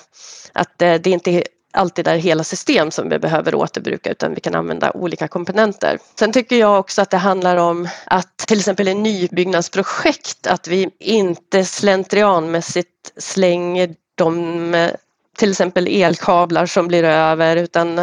att 0.53 0.81
eh, 0.81 0.93
det 0.93 1.09
inte 1.09 1.43
alltid 1.73 2.07
är 2.07 2.17
hela 2.17 2.43
system 2.43 2.91
som 2.91 3.09
vi 3.09 3.19
behöver 3.19 3.55
återbruka 3.55 4.11
utan 4.11 4.33
vi 4.33 4.41
kan 4.41 4.55
använda 4.55 4.91
olika 4.91 5.27
komponenter. 5.27 5.99
Sen 6.19 6.31
tycker 6.31 6.55
jag 6.55 6.79
också 6.79 7.01
att 7.01 7.09
det 7.09 7.17
handlar 7.17 7.57
om 7.57 7.87
att 8.05 8.37
till 8.37 8.59
exempel 8.59 8.87
i 8.87 8.93
nybyggnadsprojekt 8.93 10.47
att 10.47 10.67
vi 10.67 10.89
inte 10.99 11.65
slentrianmässigt 11.65 12.89
slänger 13.17 13.95
de 14.15 14.89
till 15.37 15.51
exempel 15.51 15.87
elkablar 15.87 16.65
som 16.65 16.87
blir 16.87 17.03
över 17.03 17.55
utan 17.55 17.97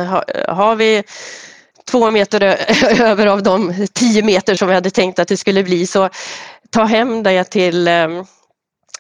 har 0.49 0.77
vi 0.77 1.03
två 1.85 2.11
meter 2.11 2.43
över 3.01 3.27
av 3.27 3.43
de 3.43 3.87
tio 3.93 4.23
meter 4.23 4.55
som 4.55 4.69
vi 4.69 4.75
hade 4.75 4.91
tänkt 4.91 5.19
att 5.19 5.29
det 5.29 5.37
skulle 5.37 5.63
bli 5.63 5.87
så 5.87 6.09
ta 6.71 6.85
hem 6.85 7.23
det 7.23 7.45
till 7.45 7.89
ehm, 7.89 8.25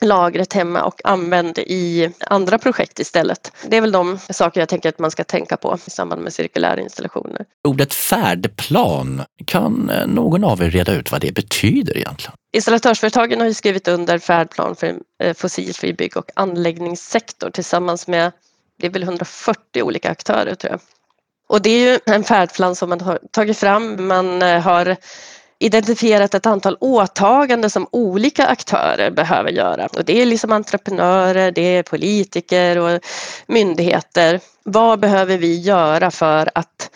lagret 0.05 0.53
hemma 0.53 0.83
och 0.83 1.01
använd 1.05 1.59
i 1.59 2.11
andra 2.21 2.59
projekt 2.59 3.01
istället. 3.01 3.53
Det 3.69 3.77
är 3.77 3.81
väl 3.81 3.93
de 3.93 4.19
saker 4.31 4.61
jag 4.61 4.69
tänker 4.69 4.89
att 4.89 4.99
man 4.99 5.11
ska 5.11 5.25
tänka 5.25 5.57
på 5.57 5.79
i 5.87 5.91
samband 5.91 6.23
med 6.23 6.33
cirkulära 6.33 6.81
installationer. 6.81 7.45
Ordet 7.69 7.95
färdplan, 7.95 9.23
kan 9.45 9.91
eh, 9.91 10.07
någon 10.07 10.45
av 10.45 10.63
er 10.63 10.71
reda 10.71 10.95
ut 10.95 11.13
vad 11.13 11.21
det 11.21 11.33
betyder 11.33 11.99
egentligen? 11.99 12.37
Installatörsföretagen 12.53 13.41
har 13.41 13.47
ju 13.47 13.55
skrivit 13.55 13.89
under 13.89 14.19
färdplan 14.19 14.77
för 14.77 14.95
eh, 15.23 15.35
fossilfri 15.35 15.93
bygg 15.93 16.17
och 16.17 16.31
anläggningssektor 16.35 17.51
tillsammans 17.51 18.09
med 18.09 18.33
det 18.79 18.87
är 18.87 18.91
väl 18.91 19.03
140 19.03 19.83
olika 19.83 20.11
aktörer 20.11 20.55
tror 20.55 20.71
jag. 20.71 20.81
Och 21.49 21.63
det 21.63 21.71
är 21.71 21.93
ju 21.93 21.99
en 22.07 22.25
färdplan 22.25 22.77
som 22.77 22.89
man 22.89 23.01
har 23.01 23.19
tagit 23.31 23.59
fram. 23.59 24.07
Man 24.07 24.43
eh, 24.43 24.61
har 24.61 24.97
identifierat 25.65 26.35
ett 26.35 26.47
antal 26.47 26.77
åtaganden 26.81 27.71
som 27.71 27.87
olika 27.91 28.47
aktörer 28.47 29.11
behöver 29.11 29.51
göra. 29.51 29.87
Och 29.87 30.05
det 30.05 30.23
är 30.23 30.27
liksom 30.27 30.53
entreprenörer, 30.53 31.53
det 31.53 31.77
är 31.77 31.83
politiker 31.83 32.79
och 32.79 33.01
myndigheter. 33.47 34.41
Vad 34.63 35.01
behöver 35.01 35.39
vi 35.39 35.61
göra 35.61 36.11
för 36.11 36.51
att 36.55 36.91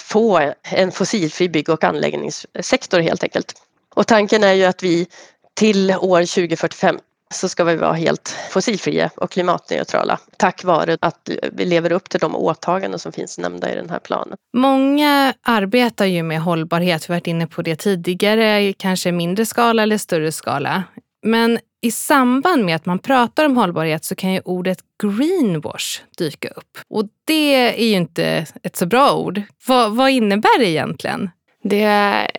få 0.00 0.52
en 0.62 0.92
fossilfri 0.92 1.48
bygg 1.48 1.68
och 1.68 1.84
anläggningssektor 1.84 3.00
helt 3.00 3.22
enkelt? 3.22 3.54
Och 3.94 4.06
tanken 4.06 4.44
är 4.44 4.52
ju 4.52 4.64
att 4.64 4.82
vi 4.82 5.06
till 5.54 5.90
år 5.90 6.20
2045 6.20 6.98
så 7.32 7.48
ska 7.48 7.64
vi 7.64 7.76
vara 7.76 7.92
helt 7.92 8.36
fossilfria 8.50 9.10
och 9.16 9.30
klimatneutrala 9.30 10.18
tack 10.36 10.64
vare 10.64 10.96
att 11.00 11.30
vi 11.52 11.64
lever 11.64 11.92
upp 11.92 12.08
till 12.08 12.20
de 12.20 12.36
åtaganden 12.36 12.98
som 12.98 13.12
finns 13.12 13.38
nämnda 13.38 13.72
i 13.72 13.74
den 13.74 13.90
här 13.90 13.98
planen. 13.98 14.36
Många 14.56 15.34
arbetar 15.42 16.06
ju 16.06 16.22
med 16.22 16.40
hållbarhet, 16.40 17.08
vi 17.08 17.12
har 17.12 17.20
varit 17.20 17.26
inne 17.26 17.46
på 17.46 17.62
det 17.62 17.76
tidigare, 17.76 18.72
kanske 18.72 19.08
i 19.08 19.12
mindre 19.12 19.46
skala 19.46 19.82
eller 19.82 19.98
större 19.98 20.32
skala. 20.32 20.82
Men 21.22 21.58
i 21.82 21.90
samband 21.90 22.64
med 22.64 22.76
att 22.76 22.86
man 22.86 22.98
pratar 22.98 23.44
om 23.44 23.56
hållbarhet 23.56 24.04
så 24.04 24.14
kan 24.14 24.32
ju 24.32 24.40
ordet 24.44 24.78
greenwash 25.02 26.00
dyka 26.18 26.48
upp. 26.48 26.78
Och 26.88 27.04
det 27.24 27.54
är 27.54 27.84
ju 27.84 27.96
inte 27.96 28.46
ett 28.62 28.76
så 28.76 28.86
bra 28.86 29.14
ord. 29.14 29.42
vad, 29.66 29.96
vad 29.96 30.10
innebär 30.10 30.58
det 30.58 30.68
egentligen? 30.68 31.30
Det 31.62 31.82
är 31.82 32.30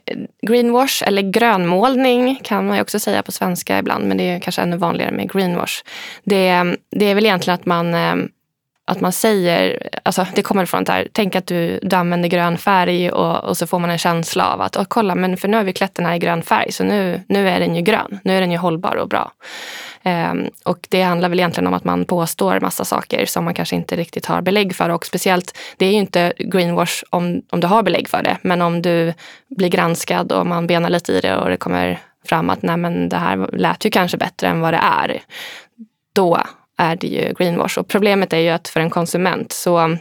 greenwash, 0.41 1.03
eller 1.07 1.21
grönmålning 1.21 2.39
kan 2.43 2.67
man 2.67 2.75
ju 2.75 2.81
också 2.81 2.99
säga 2.99 3.23
på 3.23 3.31
svenska 3.31 3.79
ibland, 3.79 4.07
men 4.07 4.17
det 4.17 4.23
är 4.23 4.39
kanske 4.39 4.61
ännu 4.61 4.77
vanligare 4.77 5.11
med 5.11 5.31
greenwash. 5.31 5.83
Det, 6.23 6.75
det 6.91 7.05
är 7.05 7.15
väl 7.15 7.25
egentligen 7.25 7.59
att 7.59 7.65
man, 7.65 7.93
eh, 7.93 8.15
att 8.85 9.01
man 9.01 9.11
säger, 9.11 9.89
alltså 10.03 10.27
det 10.35 10.41
kommer 10.41 10.65
från 10.65 10.83
det 10.83 10.91
här, 10.91 11.07
tänk 11.11 11.35
att 11.35 11.47
du, 11.47 11.79
du 11.83 11.95
använder 11.95 12.29
grön 12.29 12.57
färg 12.57 13.11
och, 13.11 13.43
och 13.43 13.57
så 13.57 13.67
får 13.67 13.79
man 13.79 13.89
en 13.89 13.97
känsla 13.97 14.53
av 14.53 14.61
att, 14.61 14.77
kolla, 14.87 15.15
men 15.15 15.37
för 15.37 15.47
nu 15.47 15.57
har 15.57 15.63
vi 15.63 15.73
klätt 15.73 15.95
den 15.95 16.05
här 16.05 16.15
i 16.15 16.19
grön 16.19 16.43
färg, 16.43 16.71
så 16.71 16.83
nu, 16.83 17.21
nu 17.27 17.49
är 17.49 17.59
den 17.59 17.75
ju 17.75 17.81
grön, 17.81 18.19
nu 18.23 18.37
är 18.37 18.41
den 18.41 18.51
ju 18.51 18.57
hållbar 18.57 18.95
och 18.95 19.07
bra. 19.07 19.31
Um, 20.05 20.49
och 20.65 20.87
det 20.89 21.01
handlar 21.01 21.29
väl 21.29 21.39
egentligen 21.39 21.67
om 21.67 21.73
att 21.73 21.83
man 21.83 22.05
påstår 22.05 22.59
massa 22.59 22.85
saker 22.85 23.25
som 23.25 23.45
man 23.45 23.53
kanske 23.53 23.75
inte 23.75 23.95
riktigt 23.95 24.25
har 24.25 24.41
belägg 24.41 24.75
för. 24.75 24.89
Och 24.89 25.05
speciellt, 25.05 25.57
det 25.77 25.85
är 25.85 25.91
ju 25.91 25.97
inte 25.97 26.33
greenwash 26.37 27.03
om, 27.09 27.41
om 27.49 27.59
du 27.59 27.67
har 27.67 27.83
belägg 27.83 28.09
för 28.09 28.23
det. 28.23 28.37
Men 28.41 28.61
om 28.61 28.81
du 28.81 29.13
blir 29.49 29.69
granskad 29.69 30.31
och 30.31 30.47
man 30.47 30.67
benar 30.67 30.89
lite 30.89 31.13
i 31.13 31.19
det 31.19 31.37
och 31.37 31.49
det 31.49 31.57
kommer 31.57 31.99
fram 32.25 32.49
att 32.49 32.61
nej 32.61 32.77
men 32.77 33.09
det 33.09 33.17
här 33.17 33.49
lät 33.53 33.85
ju 33.85 33.89
kanske 33.89 34.17
bättre 34.17 34.47
än 34.47 34.61
vad 34.61 34.73
det 34.73 34.81
är. 34.83 35.21
Då 36.13 36.39
är 36.77 36.95
det 36.95 37.07
ju 37.07 37.33
greenwash. 37.33 37.79
Och 37.79 37.87
problemet 37.87 38.33
är 38.33 38.37
ju 38.37 38.49
att 38.49 38.67
för 38.67 38.79
en 38.79 38.89
konsument 38.89 39.51
så 39.51 39.97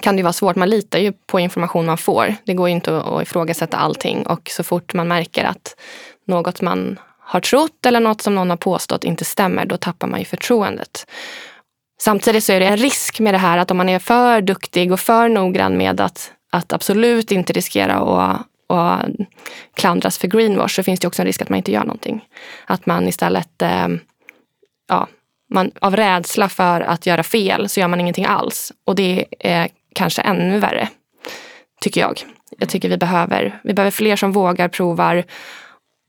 kan 0.00 0.16
det 0.16 0.22
vara 0.22 0.32
svårt. 0.32 0.56
Man 0.56 0.70
litar 0.70 0.98
ju 0.98 1.12
på 1.12 1.40
information 1.40 1.86
man 1.86 1.98
får. 1.98 2.34
Det 2.44 2.54
går 2.54 2.68
ju 2.68 2.74
inte 2.74 3.00
att 3.00 3.22
ifrågasätta 3.22 3.76
allting. 3.76 4.26
Och 4.26 4.50
så 4.50 4.62
fort 4.62 4.94
man 4.94 5.08
märker 5.08 5.44
att 5.44 5.76
något 6.26 6.60
man 6.60 6.98
har 7.18 7.40
trott 7.40 7.86
eller 7.86 8.00
något 8.00 8.22
som 8.22 8.34
någon 8.34 8.50
har 8.50 8.56
påstått 8.56 9.04
inte 9.04 9.24
stämmer, 9.24 9.66
då 9.66 9.76
tappar 9.76 10.08
man 10.08 10.18
ju 10.18 10.24
förtroendet. 10.24 11.06
Samtidigt 12.00 12.44
så 12.44 12.52
är 12.52 12.60
det 12.60 12.66
en 12.66 12.76
risk 12.76 13.20
med 13.20 13.34
det 13.34 13.38
här 13.38 13.58
att 13.58 13.70
om 13.70 13.76
man 13.76 13.88
är 13.88 13.98
för 13.98 14.40
duktig 14.40 14.92
och 14.92 15.00
för 15.00 15.28
noggrann 15.28 15.76
med 15.76 16.00
att, 16.00 16.32
att 16.52 16.72
absolut 16.72 17.32
inte 17.32 17.52
riskera 17.52 17.94
att 17.94 18.46
och 18.70 18.98
klandras 19.74 20.18
för 20.18 20.28
greenwash 20.28 20.74
så 20.74 20.82
finns 20.82 21.00
det 21.00 21.06
också 21.06 21.22
en 21.22 21.26
risk 21.26 21.42
att 21.42 21.48
man 21.48 21.56
inte 21.56 21.72
gör 21.72 21.84
någonting. 21.84 22.24
Att 22.64 22.86
man 22.86 23.08
istället, 23.08 23.62
eh, 23.62 23.88
ja, 24.88 25.08
man, 25.50 25.70
av 25.80 25.96
rädsla 25.96 26.48
för 26.48 26.80
att 26.80 27.06
göra 27.06 27.22
fel 27.22 27.68
så 27.68 27.80
gör 27.80 27.88
man 27.88 28.00
ingenting 28.00 28.24
alls. 28.24 28.72
Och 28.84 28.94
det 28.94 29.26
är 29.40 29.68
kanske 29.94 30.22
ännu 30.22 30.58
värre, 30.58 30.88
tycker 31.80 32.00
jag. 32.00 32.22
Jag 32.58 32.68
tycker 32.68 32.88
vi 32.88 32.96
behöver, 32.96 33.60
vi 33.64 33.74
behöver 33.74 33.90
fler 33.90 34.16
som 34.16 34.32
vågar, 34.32 34.68
provar 34.68 35.24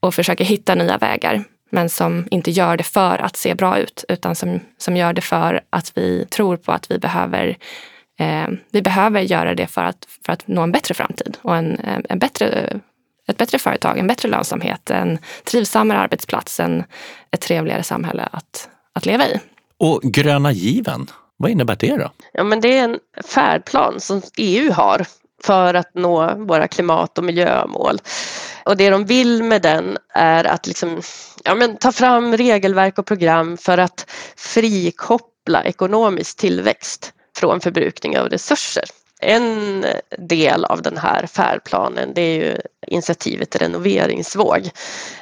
och 0.01 0.13
försöker 0.13 0.45
hitta 0.45 0.75
nya 0.75 0.97
vägar. 0.97 1.43
Men 1.71 1.89
som 1.89 2.27
inte 2.31 2.51
gör 2.51 2.77
det 2.77 2.83
för 2.83 3.17
att 3.17 3.37
se 3.37 3.55
bra 3.55 3.77
ut 3.77 4.05
utan 4.07 4.35
som, 4.35 4.59
som 4.77 4.97
gör 4.97 5.13
det 5.13 5.21
för 5.21 5.61
att 5.69 5.97
vi 5.97 6.25
tror 6.25 6.57
på 6.57 6.71
att 6.71 6.91
vi 6.91 6.99
behöver 6.99 7.57
eh, 8.19 8.47
vi 8.71 8.81
behöver 8.81 9.21
göra 9.21 9.55
det 9.55 9.67
för 9.67 9.83
att, 9.83 10.07
för 10.25 10.33
att 10.33 10.47
nå 10.47 10.61
en 10.61 10.71
bättre 10.71 10.93
framtid 10.93 11.37
och 11.41 11.55
en, 11.55 11.79
eh, 11.79 11.99
en 12.09 12.19
bättre, 12.19 12.79
ett 13.27 13.37
bättre 13.37 13.59
företag, 13.59 13.97
en 13.97 14.07
bättre 14.07 14.29
lönsamhet, 14.29 14.89
en 14.89 15.19
trivsammare 15.43 15.99
arbetsplats, 15.99 16.59
en, 16.59 16.83
ett 17.31 17.41
trevligare 17.41 17.83
samhälle 17.83 18.27
att, 18.31 18.69
att 18.93 19.05
leva 19.05 19.27
i. 19.27 19.39
Och 19.77 20.01
gröna 20.01 20.51
given, 20.51 21.07
vad 21.37 21.51
innebär 21.51 21.75
det 21.79 21.97
då? 21.97 22.11
Ja, 22.33 22.43
men 22.43 22.61
det 22.61 22.77
är 22.77 22.83
en 22.83 22.99
färdplan 23.25 23.99
som 23.99 24.21
EU 24.37 24.71
har 24.71 25.05
för 25.43 25.73
att 25.73 25.95
nå 25.95 26.35
våra 26.35 26.67
klimat 26.67 27.17
och 27.17 27.23
miljömål. 27.23 27.97
Och 28.65 28.77
det 28.77 28.89
de 28.89 29.05
vill 29.05 29.43
med 29.43 29.61
den 29.61 29.97
är 30.13 30.43
att 30.43 30.67
liksom, 30.67 31.01
ja, 31.43 31.55
men 31.55 31.77
ta 31.77 31.91
fram 31.91 32.37
regelverk 32.37 32.97
och 32.97 33.05
program 33.05 33.57
för 33.57 33.77
att 33.77 34.11
frikoppla 34.37 35.63
ekonomisk 35.63 36.37
tillväxt 36.37 37.13
från 37.37 37.59
förbrukning 37.59 38.19
av 38.19 38.29
resurser. 38.29 38.83
En 39.21 39.85
del 40.17 40.65
av 40.65 40.81
den 40.81 40.97
här 40.97 41.25
färdplanen 41.25 42.13
det 42.13 42.21
är 42.21 42.35
ju 42.35 42.57
initiativet 42.87 43.55
renoveringsvåg. 43.55 44.69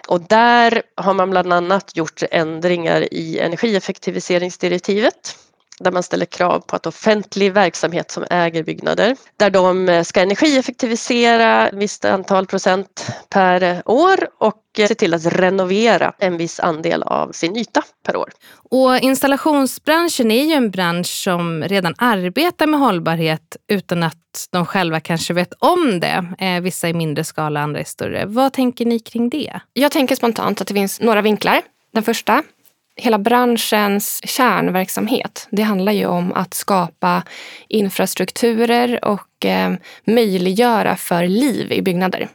Och 0.07 0.21
där 0.21 0.81
har 0.95 1.13
man 1.13 1.29
bland 1.29 1.53
annat 1.53 1.95
gjort 1.95 2.23
ändringar 2.31 3.13
i 3.13 3.39
energieffektiviseringsdirektivet 3.39 5.35
där 5.79 5.91
man 5.91 6.03
ställer 6.03 6.25
krav 6.25 6.59
på 6.59 6.75
att 6.75 6.85
offentlig 6.85 7.53
verksamhet 7.53 8.11
som 8.11 8.25
äger 8.29 8.63
byggnader, 8.63 9.15
där 9.37 9.49
de 9.49 10.03
ska 10.05 10.21
energieffektivisera 10.21 11.67
ett 11.67 11.73
visst 11.73 12.05
antal 12.05 12.45
procent 12.45 13.11
per 13.29 13.81
år 13.85 14.29
och 14.39 14.63
se 14.77 14.95
till 14.95 15.13
att 15.13 15.25
renovera 15.25 16.13
en 16.19 16.37
viss 16.37 16.59
andel 16.59 17.03
av 17.03 17.31
sin 17.31 17.57
yta 17.57 17.83
per 18.05 18.15
år. 18.15 18.29
Och 18.71 18.97
installationsbranschen 18.97 20.31
är 20.31 20.43
ju 20.43 20.53
en 20.53 20.71
bransch 20.71 21.07
som 21.07 21.63
redan 21.63 21.95
arbetar 21.97 22.67
med 22.67 22.79
hållbarhet 22.79 23.57
utan 23.67 24.03
att 24.03 24.47
de 24.51 24.65
själva 24.65 24.99
kanske 24.99 25.33
vet 25.33 25.53
om 25.59 25.99
det. 25.99 26.25
Eh, 26.39 26.61
vissa 26.61 26.89
i 26.89 26.93
mindre 26.93 27.23
skala, 27.23 27.61
andra 27.61 27.81
i 27.81 27.85
större. 27.85 28.25
Vad 28.25 28.53
tänker 28.53 28.85
ni 28.85 28.99
kring 28.99 29.29
det? 29.29 29.59
Jag 29.73 29.91
tänker 29.91 30.15
spontant 30.15 30.61
att 30.61 30.67
det 30.67 30.73
finns 30.73 31.01
några 31.01 31.21
vinklar. 31.21 31.61
Den 31.93 32.03
första 32.03 32.43
hela 32.99 33.17
branschens 33.17 34.21
kärnverksamhet, 34.23 35.47
det 35.49 35.61
handlar 35.61 35.91
ju 35.91 36.05
om 36.05 36.33
att 36.33 36.53
skapa 36.53 37.23
infrastrukturer 37.67 39.05
och 39.05 39.45
eh, 39.45 39.73
möjliggöra 40.05 40.95
för 40.95 41.27
liv 41.27 41.71
i 41.71 41.81
byggnader. 41.81 42.29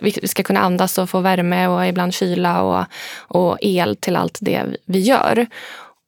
Vi 0.00 0.28
ska 0.28 0.42
kunna 0.42 0.60
andas 0.60 0.98
och 0.98 1.10
få 1.10 1.20
värme 1.20 1.66
och 1.66 1.86
ibland 1.86 2.14
kyla 2.14 2.62
och, 2.62 2.84
och 3.16 3.58
el 3.60 3.96
till 3.96 4.16
allt 4.16 4.38
det 4.40 4.64
vi 4.84 5.00
gör. 5.00 5.46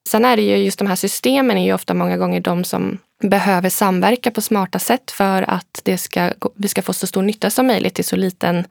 Sen 0.09 0.25
är 0.25 0.37
det 0.37 0.43
ju 0.43 0.57
just 0.57 0.79
de 0.79 0.89
här 0.89 0.97
systemen 0.97 1.59
är 1.59 1.65
ju 1.65 1.73
ofta 1.73 1.95
många 1.95 2.17
gånger 2.17 2.41
de 2.41 2.65
som 2.65 2.99
behöver 3.23 3.69
samverka 3.69 4.31
på 4.31 4.41
smarta 4.41 4.79
sätt 4.79 5.11
för 5.11 5.51
att 5.51 5.81
det 5.85 5.99
ska, 5.99 6.33
vi 6.55 6.69
ska 6.69 6.83
få 6.83 6.93
så 6.93 7.07
stor 7.07 7.23
nytta 7.23 7.51
som 7.51 7.67
möjligt 7.67 7.95
till 7.95 8.05
så 8.05 8.17
liten 8.17 8.65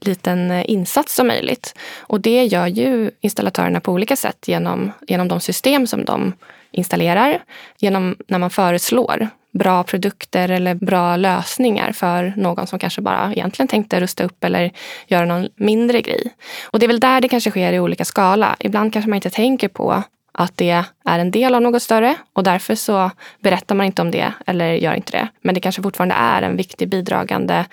liten 0.00 0.50
eh, 0.50 0.64
insats 0.70 1.14
som 1.14 1.26
möjligt. 1.26 1.74
Och 1.98 2.20
det 2.20 2.44
gör 2.44 2.66
ju 2.66 3.10
installatörerna 3.20 3.80
på 3.80 3.92
olika 3.92 4.16
sätt 4.16 4.48
genom, 4.48 4.92
genom 5.06 5.28
de 5.28 5.40
system 5.40 5.86
som 5.86 6.04
de 6.04 6.32
installerar, 6.70 7.42
genom 7.78 8.16
när 8.26 8.38
man 8.38 8.50
föreslår 8.50 9.28
bra 9.52 9.82
produkter 9.82 10.48
eller 10.48 10.74
bra 10.74 11.16
lösningar 11.16 11.92
för 11.92 12.32
någon 12.36 12.66
som 12.66 12.78
kanske 12.78 13.00
bara 13.00 13.32
egentligen 13.32 13.68
tänkte 13.68 14.00
rusta 14.00 14.24
upp 14.24 14.44
eller 14.44 14.70
göra 15.06 15.24
någon 15.24 15.48
mindre 15.56 16.00
grej. 16.00 16.32
Och 16.64 16.78
det 16.78 16.86
är 16.86 16.88
väl 16.88 17.00
där 17.00 17.20
det 17.20 17.28
kanske 17.28 17.50
sker 17.50 17.72
i 17.72 17.80
olika 17.80 18.04
skala. 18.04 18.56
Ibland 18.58 18.92
kanske 18.92 19.08
man 19.08 19.16
inte 19.16 19.30
tänker 19.30 19.68
på 19.68 20.02
att 20.32 20.56
det 20.56 20.84
är 21.04 21.18
en 21.18 21.30
del 21.30 21.54
av 21.54 21.62
något 21.62 21.82
större 21.82 22.14
och 22.32 22.42
därför 22.42 22.74
så 22.74 23.10
berättar 23.40 23.74
man 23.74 23.86
inte 23.86 24.02
om 24.02 24.10
det 24.10 24.32
eller 24.46 24.72
gör 24.72 24.94
inte 24.94 25.12
det. 25.12 25.28
Men 25.42 25.54
det 25.54 25.60
kanske 25.60 25.82
fortfarande 25.82 26.14
är 26.14 26.42
en 26.42 26.56
viktig 26.56 26.88
bidragande 26.88 27.64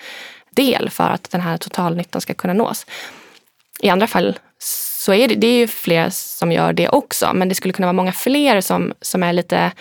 del 0.58 0.90
för 0.90 1.10
att 1.10 1.30
den 1.30 1.40
här 1.40 1.56
totalnyttan 1.56 2.20
ska 2.20 2.34
kunna 2.34 2.52
nås. 2.52 2.86
I 3.80 3.88
andra 3.88 4.06
fall 4.06 4.38
så 4.58 5.12
är 5.12 5.28
det, 5.28 5.34
det 5.34 5.46
är 5.46 5.58
ju 5.58 5.68
fler 5.68 6.10
som 6.10 6.52
gör 6.52 6.72
det 6.72 6.88
också, 6.88 7.30
men 7.34 7.48
det 7.48 7.54
skulle 7.54 7.74
kunna 7.74 7.86
vara 7.86 7.92
många 7.92 8.12
fler 8.12 8.60
som, 8.60 8.92
som 9.00 9.22
är 9.22 9.32
lite 9.32 9.72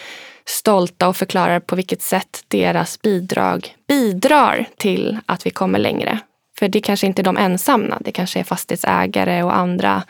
stolta 0.46 1.08
och 1.08 1.18
förklarar 1.18 1.60
på 1.60 1.76
vilket 1.76 2.02
sätt 2.02 2.44
deras 2.48 3.02
bidrag 3.02 3.76
bidrar 3.88 4.66
till 4.78 5.18
att 5.26 5.46
vi 5.46 5.50
kommer 5.50 5.80
längre. 5.80 6.20
För 6.60 6.68
det 6.68 6.82
kanske 6.82 7.08
inte 7.08 7.22
är 7.22 7.24
de 7.24 7.38
ensamma. 7.38 7.98
Det 8.00 8.12
kanske 8.12 8.40
är 8.40 8.44
fastighetsägare 8.44 9.44
och 9.44 9.58
andra 9.58 10.04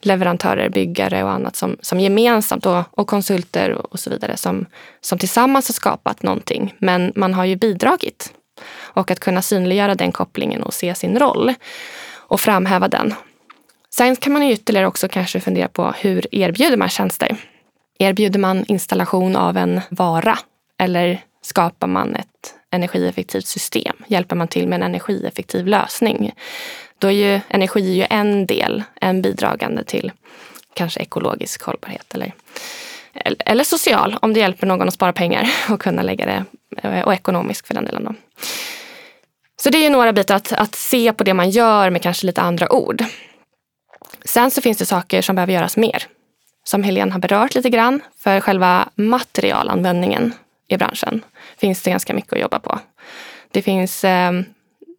leverantörer, 0.00 0.68
byggare 0.68 1.24
och 1.24 1.30
annat 1.30 1.56
som, 1.56 1.76
som 1.80 2.00
gemensamt 2.00 2.66
och, 2.66 2.82
och 2.90 3.06
konsulter 3.06 3.70
och, 3.70 4.00
så 4.00 4.10
vidare 4.10 4.36
som, 4.36 4.66
som 5.00 5.18
tillsammans 5.18 5.68
har 5.68 5.72
skapat 5.72 6.22
någonting. 6.22 6.74
Men 6.78 7.12
man 7.16 7.34
har 7.34 7.44
ju 7.44 7.56
bidragit. 7.56 8.32
Och 8.70 9.10
att 9.10 9.20
kunna 9.20 9.42
synliggöra 9.42 9.94
den 9.94 10.12
kopplingen 10.12 10.62
och 10.62 10.74
se 10.74 10.94
sin 10.94 11.18
roll 11.18 11.54
och 12.14 12.40
framhäva 12.40 12.88
den. 12.88 13.14
Sen 13.90 14.16
kan 14.16 14.32
man 14.32 14.46
ju 14.46 14.52
ytterligare 14.52 14.86
också 14.86 15.08
kanske 15.08 15.40
fundera 15.40 15.68
på 15.68 15.94
hur 15.98 16.34
erbjuder 16.34 16.76
man 16.76 16.88
tjänster? 16.88 17.36
Erbjuder 17.98 18.38
man 18.38 18.64
installation 18.64 19.36
av 19.36 19.56
en 19.56 19.80
vara 19.88 20.38
eller 20.78 21.20
skapar 21.42 21.86
man 21.86 22.16
ett 22.16 22.54
energieffektivt 22.70 23.46
system? 23.46 23.96
Hjälper 24.06 24.36
man 24.36 24.48
till 24.48 24.68
med 24.68 24.76
en 24.76 24.82
energieffektiv 24.82 25.66
lösning? 25.66 26.32
Då 26.98 27.08
är 27.08 27.12
ju 27.12 27.40
energi 27.48 27.94
ju 27.94 28.06
en 28.10 28.46
del, 28.46 28.82
en 29.00 29.22
bidragande 29.22 29.84
till 29.84 30.12
kanske 30.74 31.00
ekologisk 31.00 31.62
hållbarhet 31.62 32.14
eller, 32.14 32.32
eller 33.38 33.64
social 33.64 34.16
om 34.22 34.32
det 34.32 34.40
hjälper 34.40 34.66
någon 34.66 34.88
att 34.88 34.94
spara 34.94 35.12
pengar 35.12 35.50
och 35.70 35.80
kunna 35.80 36.02
lägga 36.02 36.26
det, 36.26 36.44
eh, 36.82 37.00
och 37.00 37.14
ekonomisk 37.14 37.66
för 37.66 37.74
den 37.74 37.84
delen. 37.84 38.04
Då. 38.04 38.14
Så 39.62 39.70
det 39.70 39.78
är 39.78 39.82
ju 39.82 39.90
några 39.90 40.12
bitar 40.12 40.34
att, 40.34 40.52
att 40.52 40.74
se 40.74 41.12
på 41.12 41.24
det 41.24 41.34
man 41.34 41.50
gör 41.50 41.90
med 41.90 42.02
kanske 42.02 42.26
lite 42.26 42.40
andra 42.40 42.72
ord. 42.72 43.04
Sen 44.24 44.50
så 44.50 44.60
finns 44.60 44.78
det 44.78 44.86
saker 44.86 45.22
som 45.22 45.36
behöver 45.36 45.52
göras 45.52 45.76
mer. 45.76 46.06
Som 46.64 46.82
Helene 46.82 47.12
har 47.12 47.18
berört 47.18 47.54
lite 47.54 47.70
grann. 47.70 48.00
För 48.18 48.40
själva 48.40 48.88
materialanvändningen 48.94 50.32
i 50.68 50.76
branschen 50.76 51.24
finns 51.56 51.82
det 51.82 51.90
ganska 51.90 52.14
mycket 52.14 52.32
att 52.32 52.40
jobba 52.40 52.58
på. 52.58 52.78
Det 53.50 53.62
finns, 53.62 54.04
eh, 54.04 54.32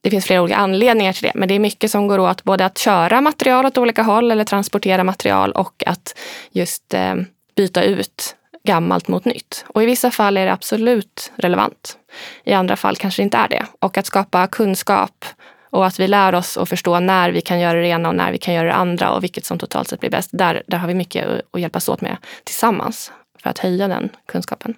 det 0.01 0.09
finns 0.09 0.25
flera 0.25 0.41
olika 0.41 0.57
anledningar 0.57 1.13
till 1.13 1.23
det, 1.23 1.31
men 1.35 1.47
det 1.47 1.53
är 1.53 1.59
mycket 1.59 1.91
som 1.91 2.07
går 2.07 2.19
åt 2.19 2.43
både 2.43 2.65
att 2.65 2.77
köra 2.77 3.21
material 3.21 3.65
åt 3.65 3.77
olika 3.77 4.03
håll 4.03 4.31
eller 4.31 4.43
transportera 4.43 5.03
material 5.03 5.51
och 5.51 5.83
att 5.85 6.17
just 6.51 6.93
eh, 6.93 7.15
byta 7.55 7.83
ut 7.83 8.35
gammalt 8.67 9.07
mot 9.07 9.25
nytt. 9.25 9.65
Och 9.67 9.83
i 9.83 9.85
vissa 9.85 10.11
fall 10.11 10.37
är 10.37 10.45
det 10.45 10.53
absolut 10.53 11.31
relevant. 11.35 11.97
I 12.43 12.53
andra 12.53 12.75
fall 12.75 12.95
kanske 12.95 13.21
det 13.21 13.23
inte 13.23 13.37
är 13.37 13.47
det. 13.47 13.65
Och 13.79 13.97
att 13.97 14.05
skapa 14.05 14.47
kunskap 14.47 15.25
och 15.69 15.85
att 15.85 15.99
vi 15.99 16.07
lär 16.07 16.35
oss 16.35 16.57
att 16.57 16.69
förstå 16.69 16.99
när 16.99 17.31
vi 17.31 17.41
kan 17.41 17.59
göra 17.59 17.81
det 17.81 17.87
ena 17.87 18.09
och 18.09 18.15
när 18.15 18.31
vi 18.31 18.37
kan 18.37 18.53
göra 18.53 18.67
det 18.67 18.73
andra 18.73 19.11
och 19.11 19.23
vilket 19.23 19.45
som 19.45 19.59
totalt 19.59 19.87
sett 19.87 19.99
blir 19.99 20.09
bäst. 20.09 20.29
Där, 20.33 20.63
där 20.67 20.77
har 20.77 20.87
vi 20.87 20.93
mycket 20.93 21.41
att 21.51 21.61
hjälpas 21.61 21.89
åt 21.89 22.01
med 22.01 22.17
tillsammans 22.43 23.11
för 23.43 23.49
att 23.49 23.59
höja 23.59 23.87
den 23.87 24.09
kunskapen. 24.27 24.75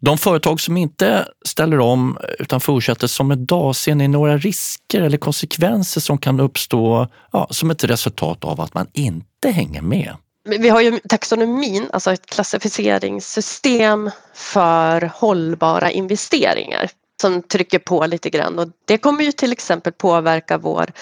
De 0.00 0.18
företag 0.18 0.60
som 0.60 0.76
inte 0.76 1.28
ställer 1.44 1.80
om 1.80 2.18
utan 2.38 2.60
fortsätter 2.60 3.06
som 3.06 3.32
idag, 3.32 3.76
ser 3.76 3.94
ni 3.94 4.08
några 4.08 4.38
risker 4.38 5.02
eller 5.02 5.18
konsekvenser 5.18 6.00
som 6.00 6.18
kan 6.18 6.40
uppstå 6.40 7.08
ja, 7.32 7.46
som 7.50 7.70
ett 7.70 7.84
resultat 7.84 8.44
av 8.44 8.60
att 8.60 8.74
man 8.74 8.86
inte 8.92 9.50
hänger 9.50 9.82
med? 9.82 10.16
Vi 10.44 10.68
har 10.68 10.80
ju 10.80 10.98
taxonomin, 11.08 11.88
alltså 11.92 12.12
ett 12.12 12.26
klassificeringssystem 12.26 14.10
för 14.34 15.10
hållbara 15.14 15.90
investeringar 15.90 16.90
som 17.20 17.42
trycker 17.42 17.78
på 17.78 18.06
lite 18.06 18.30
grann 18.30 18.58
och 18.58 18.68
det 18.84 18.98
kommer 18.98 19.24
ju 19.24 19.32
till 19.32 19.52
exempel 19.52 19.92
påverka 19.92 20.58
vår 20.58 20.92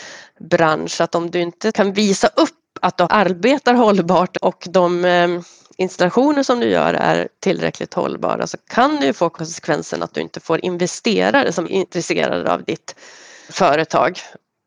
bransch 0.40 1.00
att 1.00 1.14
om 1.14 1.30
du 1.30 1.40
inte 1.40 1.72
kan 1.72 1.92
visa 1.92 2.26
upp 2.26 2.78
att 2.80 2.98
du 2.98 3.06
arbetar 3.10 3.74
hållbart 3.74 4.36
och 4.36 4.66
de 4.70 5.04
eh, 5.04 5.28
installationer 5.76 6.42
som 6.42 6.60
du 6.60 6.66
gör 6.66 6.94
är 6.94 7.28
tillräckligt 7.40 7.94
hållbara 7.94 8.46
så 8.46 8.56
kan 8.70 9.00
det 9.00 9.06
ju 9.06 9.12
få 9.12 9.30
konsekvensen 9.30 10.02
att 10.02 10.14
du 10.14 10.20
inte 10.20 10.40
får 10.40 10.64
investerare 10.64 11.52
som 11.52 11.64
är 11.64 11.70
intresserade 11.70 12.52
av 12.52 12.64
ditt 12.64 12.94
företag. 13.50 14.18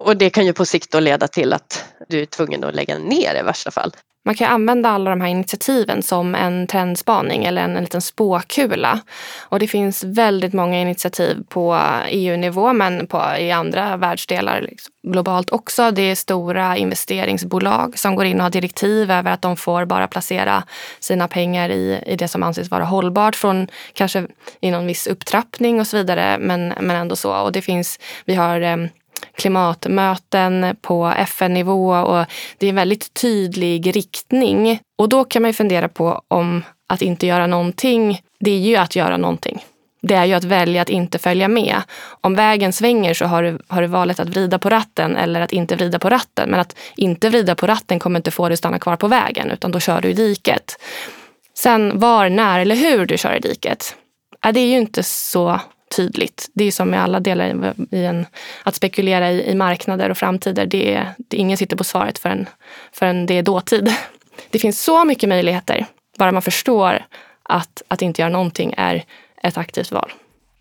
Och 0.06 0.18
det 0.18 0.30
kan 0.30 0.46
ju 0.46 0.54
på 0.54 0.66
sikt 0.66 0.92
då 0.92 1.00
leda 1.00 1.28
till 1.28 1.54
att 1.54 1.86
du 2.08 2.22
är 2.22 2.26
tvungen 2.26 2.64
att 2.64 2.76
lägga 2.76 2.98
ner 2.98 3.36
i 3.40 3.44
värsta 3.44 3.72
fall. 3.72 3.92
Man 4.26 4.36
kan 4.36 4.52
använda 4.52 4.90
alla 4.90 5.10
de 5.10 5.22
här 5.22 5.28
initiativen 5.28 6.04
som 6.04 6.36
en 6.36 6.68
trendspaning 6.68 7.46
eller 7.46 7.62
en, 7.62 7.76
en 7.76 7.84
liten 7.84 8.02
spåkula. 8.02 9.00
Och 9.40 9.60
det 9.60 9.68
finns 9.68 10.04
väldigt 10.04 10.54
många 10.54 10.82
initiativ 10.82 11.44
på 11.50 11.80
EU-nivå 12.10 12.74
men 12.74 13.08
på, 13.08 13.24
i 13.40 13.52
andra 13.52 13.98
världsdelar 13.98 14.62
liksom, 14.62 14.94
globalt 15.04 15.52
också. 15.52 15.92
Det 15.92 16.02
är 16.02 16.16
stora 16.16 16.78
investeringsbolag 16.78 18.00
som 18.00 18.16
går 18.16 18.26
in 18.26 18.38
och 18.38 18.44
har 18.44 18.50
direktiv 18.50 19.12
över 19.12 19.32
att 19.32 19.42
de 19.42 19.58
får 19.58 19.86
bara 19.86 20.08
placera 20.08 20.64
sina 21.00 21.28
pengar 21.28 21.70
i, 21.70 22.04
i 22.06 22.16
det 22.16 22.28
som 22.28 22.44
anses 22.44 22.72
vara 22.72 22.84
hållbart 22.84 23.36
från 23.36 23.68
kanske 23.94 24.28
i 24.62 24.72
någon 24.72 24.88
viss 24.88 25.08
upptrappning 25.08 25.80
och 25.80 25.88
så 25.88 25.98
vidare. 25.98 26.38
Men, 26.40 26.68
men 26.68 26.96
ändå 26.96 27.16
så. 27.16 27.36
Och 27.36 27.52
det 27.52 27.62
finns, 27.62 28.00
vi 28.26 28.36
har 28.36 28.62
eh, 28.62 28.78
klimatmöten 29.36 30.76
på 30.82 31.14
FN-nivå 31.18 31.90
och 31.90 32.26
det 32.58 32.66
är 32.66 32.70
en 32.70 32.76
väldigt 32.76 33.14
tydlig 33.14 33.96
riktning. 33.96 34.80
Och 34.98 35.10
då 35.10 35.24
kan 35.24 35.42
man 35.42 35.50
ju 35.50 35.54
fundera 35.54 35.90
på 35.90 36.22
om 36.28 36.64
att 36.88 37.02
inte 37.02 37.28
göra 37.28 37.48
någonting, 37.48 38.22
det 38.40 38.52
är 38.52 38.60
ju 38.60 38.76
att 38.76 38.96
göra 38.96 39.18
någonting. 39.18 39.64
Det 40.02 40.16
är 40.16 40.26
ju 40.26 40.34
att 40.34 40.44
välja 40.44 40.82
att 40.82 40.90
inte 40.90 41.20
följa 41.20 41.48
med. 41.48 41.82
Om 42.22 42.36
vägen 42.36 42.74
svänger 42.74 43.14
så 43.14 43.26
har 43.26 43.44
du, 43.44 43.60
har 43.68 43.82
du 43.82 43.88
valet 43.88 44.20
att 44.20 44.30
vrida 44.30 44.60
på 44.60 44.70
ratten 44.70 45.16
eller 45.16 45.42
att 45.42 45.52
inte 45.52 45.76
vrida 45.76 46.00
på 46.00 46.10
ratten. 46.10 46.50
Men 46.50 46.60
att 46.60 46.76
inte 46.96 47.30
vrida 47.30 47.56
på 47.56 47.68
ratten 47.68 48.00
kommer 48.00 48.20
inte 48.20 48.32
få 48.32 48.50
dig 48.50 48.54
att 48.54 48.60
stanna 48.60 48.80
kvar 48.80 48.96
på 48.96 49.08
vägen 49.08 49.52
utan 49.52 49.72
då 49.72 49.80
kör 49.80 50.02
du 50.02 50.10
i 50.10 50.14
diket. 50.14 50.78
Sen 51.58 52.00
var, 52.00 52.30
när 52.30 52.60
eller 52.60 52.76
hur 52.76 53.06
du 53.06 53.18
kör 53.18 53.36
i 53.36 53.40
diket, 53.40 53.96
det 54.54 54.60
är 54.60 54.68
ju 54.68 54.78
inte 54.78 55.04
så 55.04 55.60
tydligt. 55.96 56.50
Det 56.54 56.64
är 56.64 56.72
som 56.72 56.90
med 56.90 57.04
alla 57.04 57.20
delar 57.20 57.74
i 57.92 58.06
en, 58.06 58.26
att 58.64 58.76
spekulera 58.76 59.32
i, 59.32 59.52
i 59.52 59.56
marknader 59.56 60.10
och 60.10 60.18
framtider. 60.18 60.66
Det 60.66 60.94
är, 60.94 61.10
det, 61.18 61.38
ingen 61.38 61.58
sitter 61.58 61.78
på 61.78 61.84
svaret 61.84 62.20
förrän, 62.20 62.50
förrän 62.92 63.26
det 63.26 63.38
är 63.38 63.44
dåtid. 63.44 63.94
Det 64.50 64.60
finns 64.60 64.82
så 64.82 65.06
mycket 65.06 65.30
möjligheter, 65.30 65.86
bara 66.18 66.32
man 66.32 66.42
förstår 66.42 67.06
att, 67.44 67.82
att 67.88 68.02
inte 68.02 68.22
göra 68.22 68.32
någonting 68.32 68.74
är 68.78 69.04
ett 69.44 69.58
aktivt 69.58 69.92
val. 69.92 70.12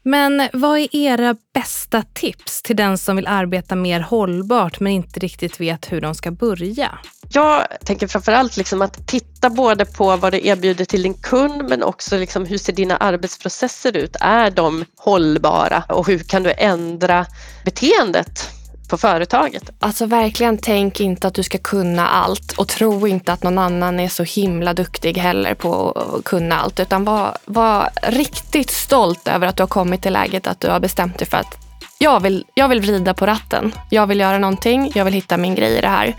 Men 0.06 0.48
vad 0.52 0.78
är 0.78 0.96
era 0.96 1.36
bästa 1.54 2.02
tips 2.12 2.62
till 2.62 2.76
den 2.76 2.98
som 2.98 3.16
vill 3.16 3.26
arbeta 3.26 3.76
mer 3.76 4.00
hållbart 4.00 4.80
men 4.80 4.92
inte 4.92 5.20
riktigt 5.20 5.60
vet 5.60 5.92
hur 5.92 6.00
de 6.00 6.14
ska 6.14 6.30
börja? 6.30 6.98
Jag 7.28 7.66
tänker 7.84 8.06
framförallt 8.06 8.56
liksom 8.56 8.82
att 8.82 9.06
titta 9.08 9.50
både 9.50 9.84
på 9.84 10.16
vad 10.16 10.32
du 10.32 10.46
erbjuder 10.46 10.84
till 10.84 11.02
din 11.02 11.14
kund 11.14 11.68
men 11.68 11.82
också 11.82 12.16
liksom 12.16 12.46
hur 12.46 12.58
ser 12.58 12.72
dina 12.72 12.96
arbetsprocesser 12.96 13.96
ut? 13.96 14.16
Är 14.20 14.50
de 14.50 14.84
hållbara 14.96 15.84
och 15.88 16.06
hur 16.06 16.18
kan 16.18 16.42
du 16.42 16.52
ändra 16.56 17.26
beteendet 17.64 18.50
på 18.94 18.98
företaget. 18.98 19.70
Alltså 19.80 20.06
verkligen 20.06 20.58
tänk 20.58 21.00
inte 21.00 21.28
att 21.28 21.34
du 21.34 21.42
ska 21.42 21.58
kunna 21.58 22.08
allt 22.08 22.52
och 22.52 22.68
tro 22.68 23.06
inte 23.06 23.32
att 23.32 23.42
någon 23.42 23.58
annan 23.58 24.00
är 24.00 24.08
så 24.08 24.22
himla 24.22 24.74
duktig 24.74 25.18
heller 25.18 25.54
på 25.54 25.90
att 25.90 26.24
kunna 26.24 26.60
allt. 26.60 26.80
Utan 26.80 27.04
var, 27.04 27.36
var 27.44 27.90
riktigt 28.02 28.70
stolt 28.70 29.28
över 29.28 29.46
att 29.46 29.56
du 29.56 29.62
har 29.62 29.68
kommit 29.68 30.02
till 30.02 30.12
läget 30.12 30.46
att 30.46 30.60
du 30.60 30.68
har 30.70 30.80
bestämt 30.80 31.18
dig 31.18 31.28
för 31.28 31.36
att 31.36 31.56
jag 31.98 32.20
vill, 32.20 32.44
jag 32.54 32.68
vill 32.68 32.80
vrida 32.80 33.14
på 33.14 33.26
ratten. 33.26 33.74
Jag 33.90 34.06
vill 34.06 34.20
göra 34.20 34.38
någonting. 34.38 34.92
Jag 34.94 35.04
vill 35.04 35.14
hitta 35.14 35.36
min 35.36 35.54
grej 35.54 35.78
i 35.78 35.80
det 35.80 35.88
här. 35.88 36.16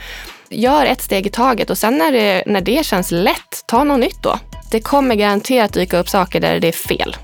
Gör 0.49 0.85
ett 0.85 1.01
steg 1.01 1.27
i 1.27 1.29
taget 1.29 1.69
och 1.69 1.77
sen 1.77 1.97
när 1.97 2.11
det, 2.11 2.43
när 2.45 2.61
det 2.61 2.85
känns 2.85 3.11
lätt, 3.11 3.63
ta 3.65 3.83
något 3.83 3.99
nytt 3.99 4.23
då. 4.23 4.39
Det 4.71 4.79
kommer 4.79 5.15
garanterat 5.15 5.73
dyka 5.73 5.97
upp 5.97 6.09
saker 6.09 6.39
där 6.39 6.59
det 6.59 6.67
är 6.67 6.71
fel. 6.71 7.15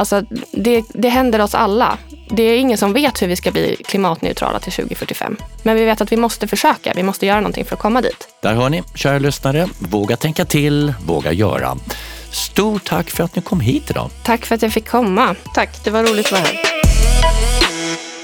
Alltså, 0.00 0.22
det, 0.52 0.84
det 0.88 1.08
händer 1.08 1.40
oss 1.40 1.54
alla. 1.54 1.98
Det 2.28 2.42
är 2.42 2.58
ingen 2.58 2.78
som 2.78 2.92
vet 2.92 3.22
hur 3.22 3.26
vi 3.26 3.36
ska 3.36 3.50
bli 3.50 3.76
klimatneutrala 3.84 4.60
till 4.60 4.72
2045. 4.72 5.36
Men 5.62 5.76
vi 5.76 5.84
vet 5.84 6.00
att 6.00 6.12
vi 6.12 6.16
måste 6.16 6.48
försöka. 6.48 6.92
Vi 6.96 7.02
måste 7.02 7.26
göra 7.26 7.40
någonting 7.40 7.64
för 7.64 7.76
att 7.76 7.82
komma 7.82 8.00
dit. 8.00 8.28
Där 8.42 8.54
hör 8.54 8.68
ni, 8.68 8.82
kära 8.94 9.18
lyssnare. 9.18 9.68
Våga 9.78 10.16
tänka 10.16 10.44
till, 10.44 10.94
våga 11.06 11.32
göra. 11.32 11.76
Stort 12.30 12.84
tack 12.84 13.10
för 13.10 13.24
att 13.24 13.36
ni 13.36 13.42
kom 13.42 13.60
hit 13.60 13.90
idag. 13.90 14.10
Tack 14.22 14.46
för 14.46 14.54
att 14.54 14.62
jag 14.62 14.72
fick 14.72 14.88
komma. 14.88 15.36
Tack, 15.54 15.84
det 15.84 15.90
var 15.90 16.02
roligt 16.02 16.26
att 16.26 16.32
vara 16.32 16.42
här. 16.42 16.58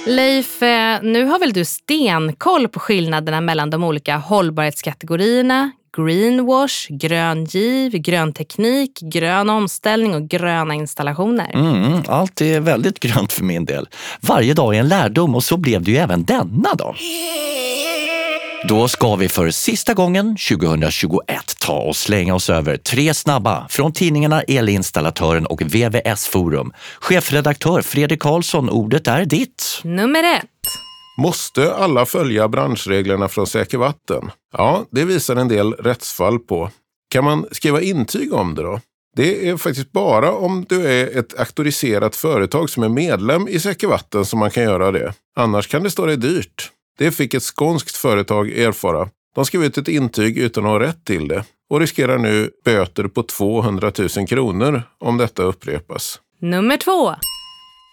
Leif, 0.07 0.62
eh, 0.62 0.99
nu 1.03 1.25
har 1.25 1.39
väl 1.39 1.53
du 1.53 1.65
stenkoll 1.65 2.69
på 2.69 2.81
skillnaderna 2.81 3.41
mellan 3.41 3.71
de 3.71 3.85
olika 3.85 4.17
hållbarhetskategorierna 4.17 5.71
greenwash, 5.97 6.87
grön 6.91 7.45
giv, 7.45 7.93
grön 7.93 8.33
teknik, 8.33 9.01
grön 9.01 9.51
omställning 9.51 10.15
och 10.15 10.29
gröna 10.29 10.75
installationer. 10.75 11.51
Mm, 11.55 12.03
allt 12.09 12.41
är 12.41 12.61
väldigt 12.61 13.01
grönt 13.01 13.33
för 13.33 13.45
min 13.45 13.65
del. 13.65 13.89
Varje 14.21 14.55
dag 14.55 14.75
är 14.75 14.81
en 14.81 14.89
lärdom 14.89 15.35
och 15.35 15.45
så 15.45 15.57
blev 15.57 15.83
det 15.83 15.91
ju 15.91 15.97
även 15.97 16.25
denna 16.25 16.75
dag. 16.75 16.97
Då 18.69 18.89
ska 18.89 19.17
vi 19.17 19.29
för 19.29 19.51
sista 19.51 19.95
gången 19.95 20.37
2021 20.49 21.21
ta 21.61 21.79
och 21.79 21.97
slänga 21.97 22.35
oss 22.35 22.51
över 22.51 22.77
tre 22.77 23.15
snabba 23.15 23.67
från 23.69 23.93
tidningarna 23.93 24.43
Elinstallatören 24.43 25.47
och 25.47 25.63
VVS 25.63 26.27
Forum. 26.27 26.73
Chefredaktör 27.01 27.83
Fredrik 27.83 28.21
Karlsson, 28.21 28.71
ordet 28.71 29.09
är 29.09 29.25
ditt. 29.25 29.81
Nummer 29.85 30.23
ett. 30.23 30.86
Måste 31.17 31.75
alla 31.75 32.07
följa 32.07 32.49
branschreglerna 32.49 33.29
från 33.29 33.47
Säker 33.47 33.79
Vatten? 33.79 34.31
Ja, 34.53 34.85
det 34.91 35.05
visar 35.05 35.37
en 35.37 35.49
del 35.49 35.73
rättsfall 35.73 36.39
på. 36.39 36.71
Kan 37.11 37.25
man 37.25 37.47
skriva 37.53 37.81
intyg 37.81 38.33
om 38.33 38.55
det 38.55 38.63
då? 38.63 38.81
Det 39.17 39.49
är 39.49 39.57
faktiskt 39.57 39.93
bara 39.93 40.33
om 40.33 40.67
du 40.69 40.87
är 40.87 41.19
ett 41.19 41.41
auktoriserat 41.41 42.17
företag 42.17 42.71
som 42.71 42.83
är 42.83 42.89
medlem 42.89 43.49
i 43.49 43.61
Säker 43.61 43.87
Vatten 43.87 44.25
som 44.25 44.39
man 44.39 44.51
kan 44.51 44.63
göra 44.63 44.93
det. 44.93 45.15
Annars 45.37 45.67
kan 45.67 45.83
det 45.83 45.91
stå 45.91 46.07
dig 46.07 46.17
dyrt. 46.17 46.71
Det 46.99 47.13
fick 47.13 47.35
ett 47.35 47.43
skånskt 47.43 47.97
företag 47.97 48.59
erfara. 48.59 49.09
De 49.35 49.45
skrev 49.45 49.65
ut 49.65 49.79
ett 49.79 49.89
intyg 49.89 50.39
utan 50.39 50.65
att 50.65 50.71
ha 50.71 50.81
rätt 50.81 51.05
till 51.05 51.29
det 51.29 51.45
och 51.71 51.81
riskerar 51.81 52.19
nu 52.19 52.51
böter 52.65 53.05
på 53.05 53.23
200 53.23 53.93
000 54.17 54.27
kronor 54.27 54.83
om 54.99 55.17
detta 55.17 55.43
upprepas. 55.43 56.21
Nummer 56.41 56.77
två. 56.77 57.15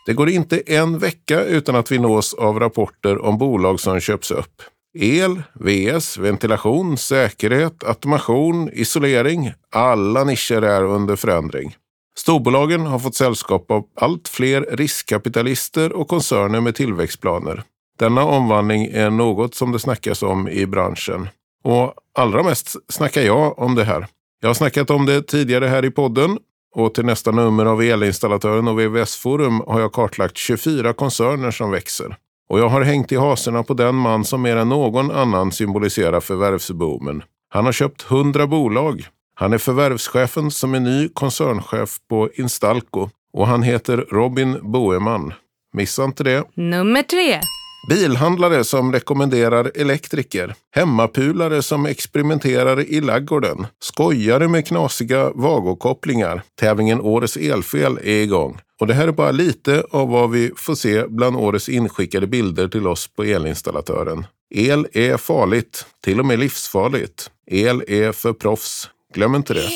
Det 0.05 0.13
går 0.13 0.29
inte 0.29 0.59
en 0.65 0.99
vecka 0.99 1.43
utan 1.43 1.75
att 1.75 1.91
vi 1.91 1.99
nås 1.99 2.33
av 2.33 2.59
rapporter 2.59 3.25
om 3.25 3.37
bolag 3.37 3.79
som 3.79 3.99
köps 3.99 4.31
upp. 4.31 4.61
El, 4.99 5.43
VS, 5.53 6.17
ventilation, 6.17 6.97
säkerhet, 6.97 7.83
automation, 7.83 8.69
isolering. 8.73 9.51
Alla 9.71 10.23
nischer 10.23 10.61
är 10.61 10.83
under 10.83 11.15
förändring. 11.15 11.75
Storbolagen 12.17 12.81
har 12.81 12.99
fått 12.99 13.15
sällskap 13.15 13.71
av 13.71 13.83
allt 13.95 14.27
fler 14.27 14.67
riskkapitalister 14.71 15.93
och 15.93 16.07
koncerner 16.07 16.61
med 16.61 16.75
tillväxtplaner. 16.75 17.63
Denna 17.99 18.23
omvandling 18.23 18.85
är 18.85 19.09
något 19.09 19.55
som 19.55 19.71
det 19.71 19.79
snackas 19.79 20.23
om 20.23 20.47
i 20.47 20.65
branschen. 20.65 21.29
Och 21.63 21.93
allra 22.17 22.43
mest 22.43 22.75
snackar 22.89 23.21
jag 23.21 23.59
om 23.59 23.75
det 23.75 23.83
här. 23.83 24.07
Jag 24.41 24.49
har 24.49 24.53
snackat 24.53 24.89
om 24.89 25.05
det 25.05 25.21
tidigare 25.21 25.65
här 25.65 25.85
i 25.85 25.91
podden 25.91 26.37
och 26.73 26.93
till 26.93 27.05
nästa 27.05 27.31
nummer 27.31 27.65
av 27.65 27.81
Elinstallatören 27.81 28.67
och 28.67 28.79
VVS-forum 28.79 29.61
har 29.67 29.79
jag 29.79 29.91
kartlagt 29.91 30.37
24 30.37 30.93
koncerner 30.93 31.51
som 31.51 31.71
växer. 31.71 32.15
Och 32.49 32.59
jag 32.59 32.69
har 32.69 32.81
hängt 32.81 33.11
i 33.11 33.15
haserna 33.15 33.63
på 33.63 33.73
den 33.73 33.95
man 33.95 34.25
som 34.25 34.41
mer 34.41 34.55
än 34.55 34.69
någon 34.69 35.11
annan 35.11 35.51
symboliserar 35.51 36.19
förvärvsboomen. 36.19 37.23
Han 37.49 37.65
har 37.65 37.71
köpt 37.71 38.11
100 38.11 38.47
bolag. 38.47 39.07
Han 39.35 39.53
är 39.53 39.57
förvärvschefen 39.57 40.51
som 40.51 40.73
är 40.75 40.79
ny 40.79 41.09
koncernchef 41.09 41.97
på 42.09 42.29
Instalco 42.35 43.09
och 43.33 43.47
han 43.47 43.63
heter 43.63 43.97
Robin 43.97 44.71
Boeman. 44.71 45.33
Missa 45.73 46.03
inte 46.03 46.23
det. 46.23 46.43
Nummer 46.55 47.03
tre. 47.03 47.39
Bilhandlare 47.87 48.63
som 48.63 48.91
rekommenderar 48.91 49.71
elektriker. 49.75 50.55
Hemmapulare 50.75 51.61
som 51.61 51.85
experimenterar 51.85 52.81
i 52.81 53.01
laggården. 53.01 53.67
Skojare 53.79 54.47
med 54.47 54.67
knasiga 54.67 55.31
vagokopplingar. 55.35 56.41
Tävlingen 56.59 57.01
Årets 57.01 57.37
elfel 57.37 57.97
är 58.03 58.21
igång. 58.21 58.59
Och 58.79 58.87
det 58.87 58.93
här 58.93 59.07
är 59.07 59.11
bara 59.11 59.31
lite 59.31 59.83
av 59.91 60.09
vad 60.09 60.31
vi 60.31 60.51
får 60.55 60.75
se 60.75 61.07
bland 61.07 61.35
årets 61.35 61.69
inskickade 61.69 62.27
bilder 62.27 62.67
till 62.67 62.87
oss 62.87 63.07
på 63.07 63.23
elinstallatören. 63.23 64.25
El 64.55 64.87
är 64.93 65.17
farligt, 65.17 65.85
till 66.03 66.19
och 66.19 66.25
med 66.25 66.39
livsfarligt. 66.39 67.31
El 67.51 67.83
är 67.87 68.11
för 68.11 68.33
proffs. 68.33 68.89
Glöm 69.13 69.35
inte 69.35 69.53
det. 69.53 69.69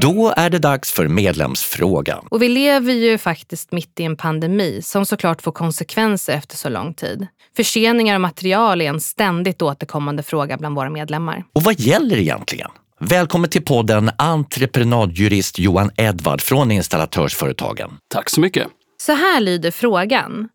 Då 0.00 0.34
är 0.36 0.50
det 0.50 0.58
dags 0.58 0.92
för 0.92 1.08
medlemsfrågan. 1.08 2.26
Och 2.30 2.42
vi 2.42 2.48
lever 2.48 2.92
ju 2.92 3.18
faktiskt 3.18 3.72
mitt 3.72 4.00
i 4.00 4.04
en 4.04 4.16
pandemi 4.16 4.80
som 4.82 5.06
såklart 5.06 5.42
får 5.42 5.52
konsekvenser 5.52 6.32
efter 6.32 6.56
så 6.56 6.68
lång 6.68 6.94
tid. 6.94 7.26
Förseningar 7.56 8.14
av 8.14 8.20
material 8.20 8.80
är 8.80 8.88
en 8.88 9.00
ständigt 9.00 9.62
återkommande 9.62 10.22
fråga 10.22 10.56
bland 10.56 10.76
våra 10.76 10.90
medlemmar. 10.90 11.44
Och 11.52 11.62
vad 11.62 11.80
gäller 11.80 12.16
egentligen? 12.16 12.70
Välkommen 13.00 13.50
till 13.50 13.64
podden 13.64 14.10
entreprenadjurist 14.18 15.58
Johan 15.58 15.90
Edvard 15.96 16.40
från 16.40 16.70
Installatörsföretagen. 16.70 17.90
Tack 18.08 18.30
så 18.30 18.40
mycket. 18.40 18.66
Så 18.98 19.12
här 19.12 19.40
lyder 19.40 19.70
frågan. 19.70 20.48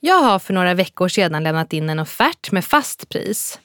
Jag 0.00 0.22
har 0.22 0.38
för 0.38 0.54
några 0.54 0.74
veckor 0.74 1.08
sedan 1.08 1.44
lämnat 1.44 1.72
in 1.72 1.90
en 1.90 1.98
offert 1.98 2.52
med 2.52 2.64
fast 2.64 3.08
pris. 3.08 3.58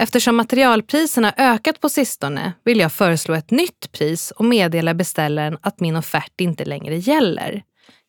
Eftersom 0.00 0.36
materialpriserna 0.36 1.34
ökat 1.36 1.80
på 1.80 1.88
sistone 1.88 2.52
vill 2.64 2.78
jag 2.78 2.92
föreslå 2.92 3.34
ett 3.34 3.50
nytt 3.50 3.92
pris 3.92 4.30
och 4.30 4.44
meddela 4.44 4.94
beställaren 4.94 5.58
att 5.60 5.80
min 5.80 5.96
offert 5.96 6.40
inte 6.40 6.64
längre 6.64 6.96
gäller. 6.96 7.62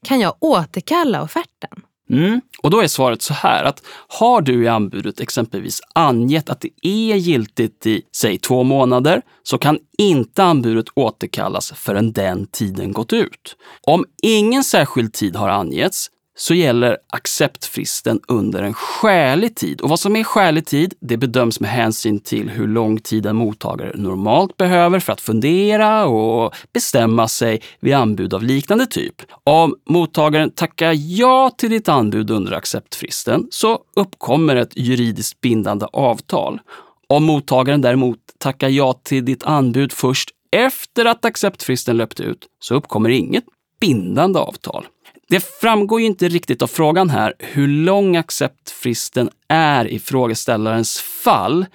Kan 0.05 0.19
jag 0.19 0.35
återkalla 0.39 1.23
offerten? 1.23 1.81
Mm. 2.09 2.41
Och 2.63 2.71
då 2.71 2.81
är 2.81 2.87
svaret 2.87 3.21
så 3.21 3.33
här 3.33 3.63
att 3.63 3.83
har 4.07 4.41
du 4.41 4.63
i 4.63 4.67
anbudet 4.67 5.19
exempelvis 5.19 5.81
angett 5.93 6.49
att 6.49 6.61
det 6.61 6.87
är 6.87 7.15
giltigt 7.15 7.85
i, 7.85 8.01
säg 8.15 8.37
två 8.37 8.63
månader, 8.63 9.21
så 9.43 9.57
kan 9.57 9.79
inte 9.97 10.43
anbudet 10.43 10.85
återkallas 10.95 11.73
förrän 11.75 12.11
den 12.11 12.47
tiden 12.47 12.93
gått 12.93 13.13
ut. 13.13 13.55
Om 13.81 14.05
ingen 14.23 14.63
särskild 14.63 15.13
tid 15.13 15.35
har 15.35 15.49
angetts 15.49 16.09
så 16.39 16.53
gäller 16.53 16.97
acceptfristen 17.09 18.19
under 18.27 18.63
en 18.63 18.73
skälig 18.73 19.55
tid. 19.55 19.81
Och 19.81 19.89
vad 19.89 19.99
som 19.99 20.15
är 20.15 20.23
skälig 20.23 20.65
tid, 20.65 20.93
det 20.99 21.17
bedöms 21.17 21.59
med 21.59 21.69
hänsyn 21.69 22.19
till 22.19 22.49
hur 22.49 22.67
lång 22.67 22.99
tid 22.99 23.25
en 23.25 23.35
mottagare 23.35 23.91
normalt 23.95 24.57
behöver 24.57 24.99
för 24.99 25.13
att 25.13 25.21
fundera 25.21 26.05
och 26.05 26.55
bestämma 26.73 27.27
sig 27.27 27.61
vid 27.79 27.93
anbud 27.93 28.33
av 28.33 28.43
liknande 28.43 28.85
typ. 28.85 29.15
Om 29.43 29.75
mottagaren 29.89 30.51
tackar 30.51 30.93
ja 30.97 31.51
till 31.57 31.69
ditt 31.69 31.89
anbud 31.89 32.31
under 32.31 32.51
acceptfristen 32.51 33.47
så 33.51 33.79
uppkommer 33.95 34.55
ett 34.55 34.77
juridiskt 34.77 35.41
bindande 35.41 35.85
avtal. 35.93 36.59
Om 37.07 37.23
mottagaren 37.23 37.81
däremot 37.81 38.19
tackar 38.37 38.69
ja 38.69 38.93
till 38.93 39.25
ditt 39.25 39.43
anbud 39.43 39.91
först 39.91 40.29
efter 40.51 41.05
att 41.05 41.25
acceptfristen 41.25 41.97
löpt 41.97 42.19
ut 42.19 42.47
så 42.59 42.75
uppkommer 42.75 43.09
inget 43.09 43.43
bindande 43.79 44.39
avtal. 44.39 44.85
Det 45.29 45.39
framgår 45.61 45.99
ju 45.99 46.05
inte 46.05 46.27
riktigt 46.27 46.61
av 46.61 46.67
frågan 46.67 47.09
här 47.09 47.33
hur 47.39 47.67
lång 47.67 48.15
acceptfristen 48.15 49.29
är 49.47 49.85
i 49.85 49.99
frågeställarens 49.99 50.99
fall. 50.99 51.65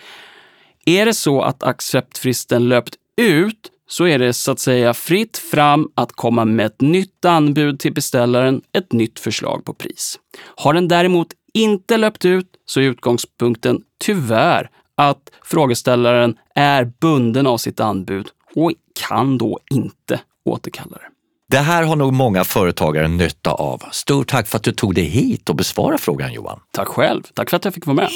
Är 0.84 1.06
det 1.06 1.14
så 1.14 1.42
att 1.42 1.62
acceptfristen 1.62 2.68
löpt 2.68 2.94
ut 3.16 3.70
så 3.88 4.06
är 4.06 4.18
det 4.18 4.32
så 4.32 4.52
att 4.52 4.58
säga 4.58 4.94
fritt 4.94 5.38
fram 5.38 5.88
att 5.94 6.12
komma 6.12 6.44
med 6.44 6.66
ett 6.66 6.80
nytt 6.80 7.24
anbud 7.24 7.80
till 7.80 7.92
beställaren, 7.92 8.62
ett 8.72 8.92
nytt 8.92 9.20
förslag 9.20 9.64
på 9.64 9.74
pris. 9.74 10.18
Har 10.56 10.74
den 10.74 10.88
däremot 10.88 11.28
inte 11.54 11.96
löpt 11.96 12.24
ut 12.24 12.48
så 12.66 12.80
är 12.80 12.84
utgångspunkten 12.84 13.82
tyvärr 14.04 14.70
att 14.94 15.30
frågeställaren 15.42 16.36
är 16.54 16.92
bunden 17.00 17.46
av 17.46 17.58
sitt 17.58 17.80
anbud 17.80 18.28
och 18.54 18.72
kan 19.08 19.38
då 19.38 19.58
inte 19.70 20.20
återkalla 20.44 20.96
det. 20.96 21.13
Det 21.54 21.60
här 21.60 21.82
har 21.84 21.96
nog 21.96 22.12
många 22.12 22.44
företagare 22.44 23.08
nytta 23.08 23.50
av. 23.50 23.82
Stort 23.90 24.28
tack 24.28 24.46
för 24.46 24.56
att 24.56 24.62
du 24.62 24.72
tog 24.72 24.94
dig 24.94 25.04
hit 25.04 25.48
och 25.48 25.56
besvarade 25.56 25.98
frågan 25.98 26.32
Johan. 26.32 26.60
Tack 26.70 26.88
själv. 26.88 27.22
Tack 27.34 27.50
för 27.50 27.56
att 27.56 27.64
jag 27.64 27.74
fick 27.74 27.86
vara 27.86 27.96
med. 27.96 28.08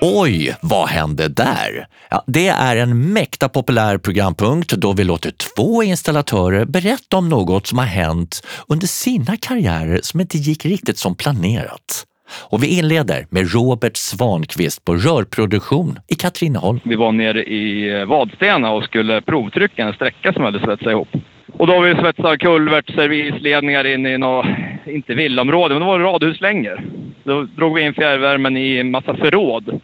Oj, 0.00 0.56
vad 0.62 0.88
hände 0.88 1.28
där? 1.28 1.86
Ja, 2.10 2.24
det 2.26 2.48
är 2.48 2.76
en 2.76 3.12
mäkta 3.12 3.48
populär 3.48 3.98
programpunkt 3.98 4.70
då 4.70 4.92
vi 4.92 5.04
låter 5.04 5.30
två 5.30 5.82
installatörer 5.82 6.64
berätta 6.64 7.16
om 7.16 7.28
något 7.28 7.66
som 7.66 7.78
har 7.78 7.86
hänt 7.86 8.46
under 8.68 8.86
sina 8.86 9.36
karriärer 9.36 10.00
som 10.02 10.20
inte 10.20 10.38
gick 10.38 10.64
riktigt 10.64 10.98
som 10.98 11.14
planerat. 11.14 12.06
Och 12.32 12.62
vi 12.62 12.78
inleder 12.78 13.26
med 13.30 13.52
Robert 13.52 13.96
Svankvist 13.96 14.84
på 14.84 14.94
rörproduktion 14.94 15.98
i 16.08 16.14
Katrineholm. 16.14 16.80
Vi 16.84 16.96
var 16.96 17.12
nere 17.12 17.44
i 17.44 18.04
Vadstena 18.04 18.70
och 18.70 18.84
skulle 18.84 19.22
provtrycka 19.22 19.82
en 19.82 19.92
sträcka 19.92 20.32
som 20.32 20.44
hade 20.44 20.58
svetsat 20.58 20.90
ihop. 20.90 21.08
Och 21.52 21.66
då 21.66 21.72
har 21.72 21.82
vi 21.82 21.94
svetsat 21.94 22.38
kulvert, 22.38 22.94
servisledningar 22.94 23.86
in 23.86 24.06
i 24.06 24.18
något, 24.18 24.46
inte 24.86 25.14
villaområde, 25.14 25.74
men 25.74 25.80
det 25.80 25.86
var 25.86 25.98
radhuslängor. 25.98 26.82
Då 27.24 27.42
drog 27.42 27.74
vi 27.74 27.82
in 27.82 27.94
fjärrvärmen 27.94 28.56
i 28.56 28.78
en 28.78 28.90
massa 28.90 29.16
förråd. 29.16 29.80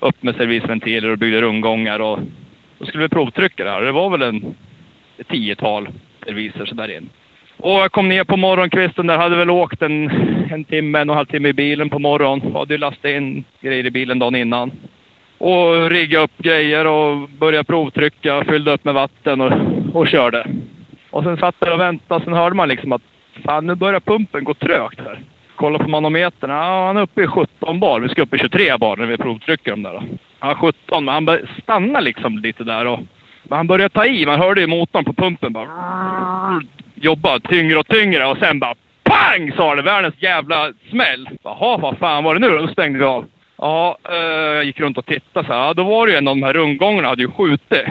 Upp 0.00 0.22
med 0.22 0.36
servisventiler 0.36 1.10
och 1.10 1.18
byggde 1.18 1.40
rundgångar 1.40 2.00
och 2.00 2.18
då 2.78 2.86
skulle 2.86 3.02
vi 3.02 3.08
provtrycka 3.08 3.64
det 3.64 3.70
här. 3.70 3.82
Det 3.82 3.92
var 3.92 4.10
väl 4.10 4.22
en 4.22 4.54
ett 5.18 5.28
tiotal 5.28 5.88
serviser 6.26 6.66
sådär 6.66 6.96
in. 6.96 7.08
Och 7.56 7.70
jag 7.70 7.92
kom 7.92 8.08
ner 8.08 8.24
på 8.24 8.36
morgonkvisten 8.36 9.06
där, 9.06 9.18
hade 9.18 9.36
väl 9.36 9.50
åkt 9.50 9.82
en, 9.82 10.10
en 10.50 10.64
timme, 10.64 10.98
en 10.98 11.10
och 11.10 11.14
en 11.14 11.16
halv 11.16 11.26
timme 11.26 11.48
i 11.48 11.52
bilen 11.52 11.90
på 11.90 11.98
morgonen. 11.98 12.52
Hade 12.52 12.74
ju 12.74 12.78
lastat 12.78 13.10
in 13.10 13.44
grejer 13.60 13.86
i 13.86 13.90
bilen 13.90 14.18
dagen 14.18 14.34
innan. 14.34 14.70
Och 15.38 15.90
riggade 15.90 16.24
upp 16.24 16.38
grejer 16.38 16.86
och 16.86 17.28
började 17.28 17.64
provtrycka, 17.64 18.44
fyllde 18.44 18.72
upp 18.72 18.84
med 18.84 18.94
vatten 18.94 19.40
och, 19.40 19.52
och 19.92 20.08
körde. 20.08 20.46
Och 21.16 21.24
sen 21.24 21.36
satt 21.36 21.54
jag 21.58 21.72
och 21.72 21.80
väntade, 21.80 22.24
sen 22.24 22.32
hörde 22.32 22.56
man 22.56 22.68
liksom 22.68 22.92
att 22.92 23.02
fan 23.44 23.66
nu 23.66 23.74
börjar 23.74 24.00
pumpen 24.00 24.44
gå 24.44 24.54
trögt 24.54 25.00
här. 25.00 25.20
Kolla 25.54 25.78
på 25.78 25.88
manometern, 25.88 26.50
ja, 26.50 26.86
han 26.86 26.96
är 26.96 27.02
uppe 27.02 27.22
i 27.22 27.26
17 27.26 27.80
bar. 27.80 28.00
Vi 28.00 28.08
ska 28.08 28.22
upp 28.22 28.34
i 28.34 28.38
23 28.38 28.76
bar 28.76 28.96
när 28.96 29.06
vi 29.06 29.16
provtrycker 29.16 29.70
dem 29.70 29.82
där. 29.82 29.92
Då. 29.92 30.02
Ja, 30.40 30.54
17, 30.60 31.04
men 31.04 31.14
han 31.14 31.38
stannade 31.62 32.04
liksom 32.04 32.38
lite 32.38 32.64
där 32.64 32.86
och 32.86 33.00
men 33.42 33.56
han 33.56 33.66
började 33.66 33.94
ta 33.94 34.06
i. 34.06 34.26
Man 34.26 34.40
hörde 34.40 34.60
ju 34.60 34.66
motorn 34.66 35.04
på 35.04 35.12
pumpen 35.12 35.52
bara 35.52 36.62
jobba 36.94 37.40
tyngre 37.40 37.78
och 37.78 37.88
tyngre 37.88 38.26
och 38.26 38.38
sen 38.38 38.58
bara 38.58 38.74
pang 39.02 39.52
sa 39.56 39.74
det. 39.74 39.82
Världens 39.82 40.22
jävla 40.22 40.72
smäll. 40.90 41.28
Jaha, 41.42 41.76
vad 41.78 41.98
fan 41.98 42.24
var 42.24 42.34
det 42.34 42.40
nu 42.40 42.50
då? 42.50 42.58
Då 42.58 42.68
stängde 42.68 42.98
vi 42.98 43.04
av. 43.04 43.24
Ja, 43.58 43.98
eh, 44.08 44.16
jag 44.54 44.64
gick 44.64 44.80
runt 44.80 44.98
och 44.98 45.06
tittade 45.06 45.46
så 45.46 45.52
här. 45.52 45.60
Ja, 45.60 45.74
då 45.74 45.84
var 45.84 46.06
det 46.06 46.12
ju 46.12 46.18
en 46.18 46.28
av 46.28 46.36
de 46.36 46.42
här 46.42 46.52
rundgångarna 46.52 47.08
hade 47.08 47.22
ju 47.22 47.30
skjutit 47.30 47.86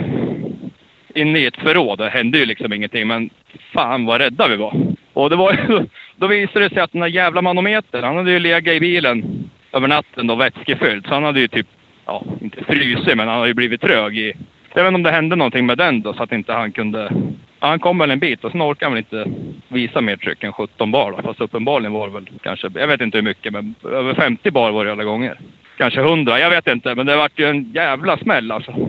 inne 1.15 1.39
i 1.39 1.45
ett 1.45 1.57
förråd. 1.57 1.97
Det 1.97 2.09
hände 2.09 2.37
ju 2.37 2.45
liksom 2.45 2.73
ingenting, 2.73 3.07
men 3.07 3.29
fan 3.73 4.05
vad 4.05 4.21
rädda 4.21 4.47
vi 4.47 4.55
var. 4.55 4.95
Och 5.13 5.29
det 5.29 5.35
var 5.35 5.51
ju, 5.51 5.85
då 6.15 6.27
visade 6.27 6.65
det 6.65 6.73
sig 6.73 6.83
att 6.83 6.91
den 6.91 7.01
där 7.01 7.07
jävla 7.07 7.41
manometern, 7.41 8.03
han 8.03 8.17
hade 8.17 8.31
ju 8.31 8.39
legat 8.39 8.73
i 8.73 8.79
bilen 8.79 9.49
över 9.71 9.87
natten 9.87 10.27
då 10.27 10.35
vätskefylld. 10.35 11.05
Så 11.07 11.13
han 11.13 11.23
hade 11.23 11.39
ju 11.39 11.47
typ, 11.47 11.67
ja, 12.05 12.23
inte 12.41 12.63
frysit, 12.63 13.17
men 13.17 13.27
han 13.27 13.37
hade 13.37 13.47
ju 13.47 13.53
blivit 13.53 13.81
trög 13.81 14.17
i 14.17 14.33
Jag 14.73 14.83
vet 14.83 14.87
inte 14.87 14.95
om 14.95 15.03
det 15.03 15.11
hände 15.11 15.35
någonting 15.35 15.65
med 15.65 15.77
den 15.77 16.01
då 16.01 16.13
så 16.13 16.23
att 16.23 16.31
inte 16.31 16.53
han 16.53 16.71
kunde... 16.71 17.11
Ja, 17.59 17.67
han 17.67 17.79
kom 17.79 17.97
väl 17.97 18.11
en 18.11 18.19
bit 18.19 18.43
och 18.43 18.51
sen 18.51 18.61
orkade 18.61 18.85
han 18.85 18.93
väl 18.93 19.03
inte 19.09 19.31
visa 19.67 20.01
mer 20.01 20.15
tryck 20.15 20.43
än 20.43 20.53
17 20.53 20.91
bar 20.91 21.11
då. 21.11 21.21
Fast 21.21 21.41
uppenbarligen 21.41 21.93
var 21.93 22.07
det 22.07 22.13
väl 22.13 22.29
kanske, 22.41 22.69
jag 22.75 22.87
vet 22.87 23.01
inte 23.01 23.17
hur 23.17 23.23
mycket, 23.23 23.53
men 23.53 23.75
över 23.83 24.13
50 24.13 24.51
bar 24.51 24.71
var 24.71 24.85
det 24.85 24.91
alla 24.91 25.03
gånger. 25.03 25.39
Kanske 25.77 26.01
100, 26.01 26.39
jag 26.39 26.49
vet 26.49 26.67
inte. 26.67 26.95
Men 26.95 27.05
det 27.05 27.15
vart 27.15 27.39
ju 27.39 27.45
en 27.45 27.71
jävla 27.71 28.17
smäll 28.17 28.51
alltså. 28.51 28.71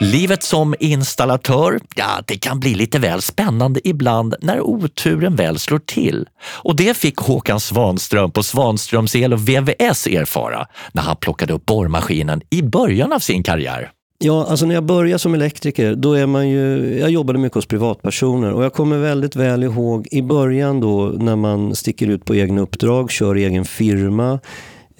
Livet 0.00 0.42
som 0.42 0.74
installatör, 0.80 1.80
ja, 1.96 2.22
det 2.26 2.36
kan 2.36 2.60
bli 2.60 2.74
lite 2.74 2.98
väl 2.98 3.22
spännande 3.22 3.88
ibland 3.88 4.34
när 4.40 4.60
oturen 4.60 5.36
väl 5.36 5.58
slår 5.58 5.78
till. 5.78 6.28
Och 6.42 6.76
det 6.76 6.96
fick 6.96 7.16
Håkan 7.16 7.60
Svanström 7.60 8.30
på 8.30 8.42
Svanströms 8.42 9.16
El 9.16 9.32
och 9.32 9.48
VVS 9.48 10.06
erfara 10.06 10.66
när 10.92 11.02
han 11.02 11.16
plockade 11.16 11.52
upp 11.52 11.66
borrmaskinen 11.66 12.40
i 12.50 12.62
början 12.62 13.12
av 13.12 13.18
sin 13.18 13.42
karriär. 13.42 13.90
Ja, 14.18 14.46
alltså 14.48 14.66
när 14.66 14.74
jag 14.74 14.84
började 14.84 15.18
som 15.18 15.34
elektriker, 15.34 15.94
då 15.94 16.12
är 16.12 16.26
man 16.26 16.48
ju, 16.48 16.98
jag 16.98 17.10
jobbade 17.10 17.38
mycket 17.38 17.54
hos 17.54 17.66
privatpersoner 17.66 18.52
och 18.52 18.64
jag 18.64 18.72
kommer 18.72 18.98
väldigt 18.98 19.36
väl 19.36 19.64
ihåg 19.64 20.08
i 20.10 20.22
början 20.22 20.80
då 20.80 21.12
när 21.18 21.36
man 21.36 21.74
sticker 21.74 22.06
ut 22.06 22.24
på 22.24 22.34
egna 22.34 22.60
uppdrag, 22.60 23.10
kör 23.10 23.34
egen 23.34 23.64
firma. 23.64 24.40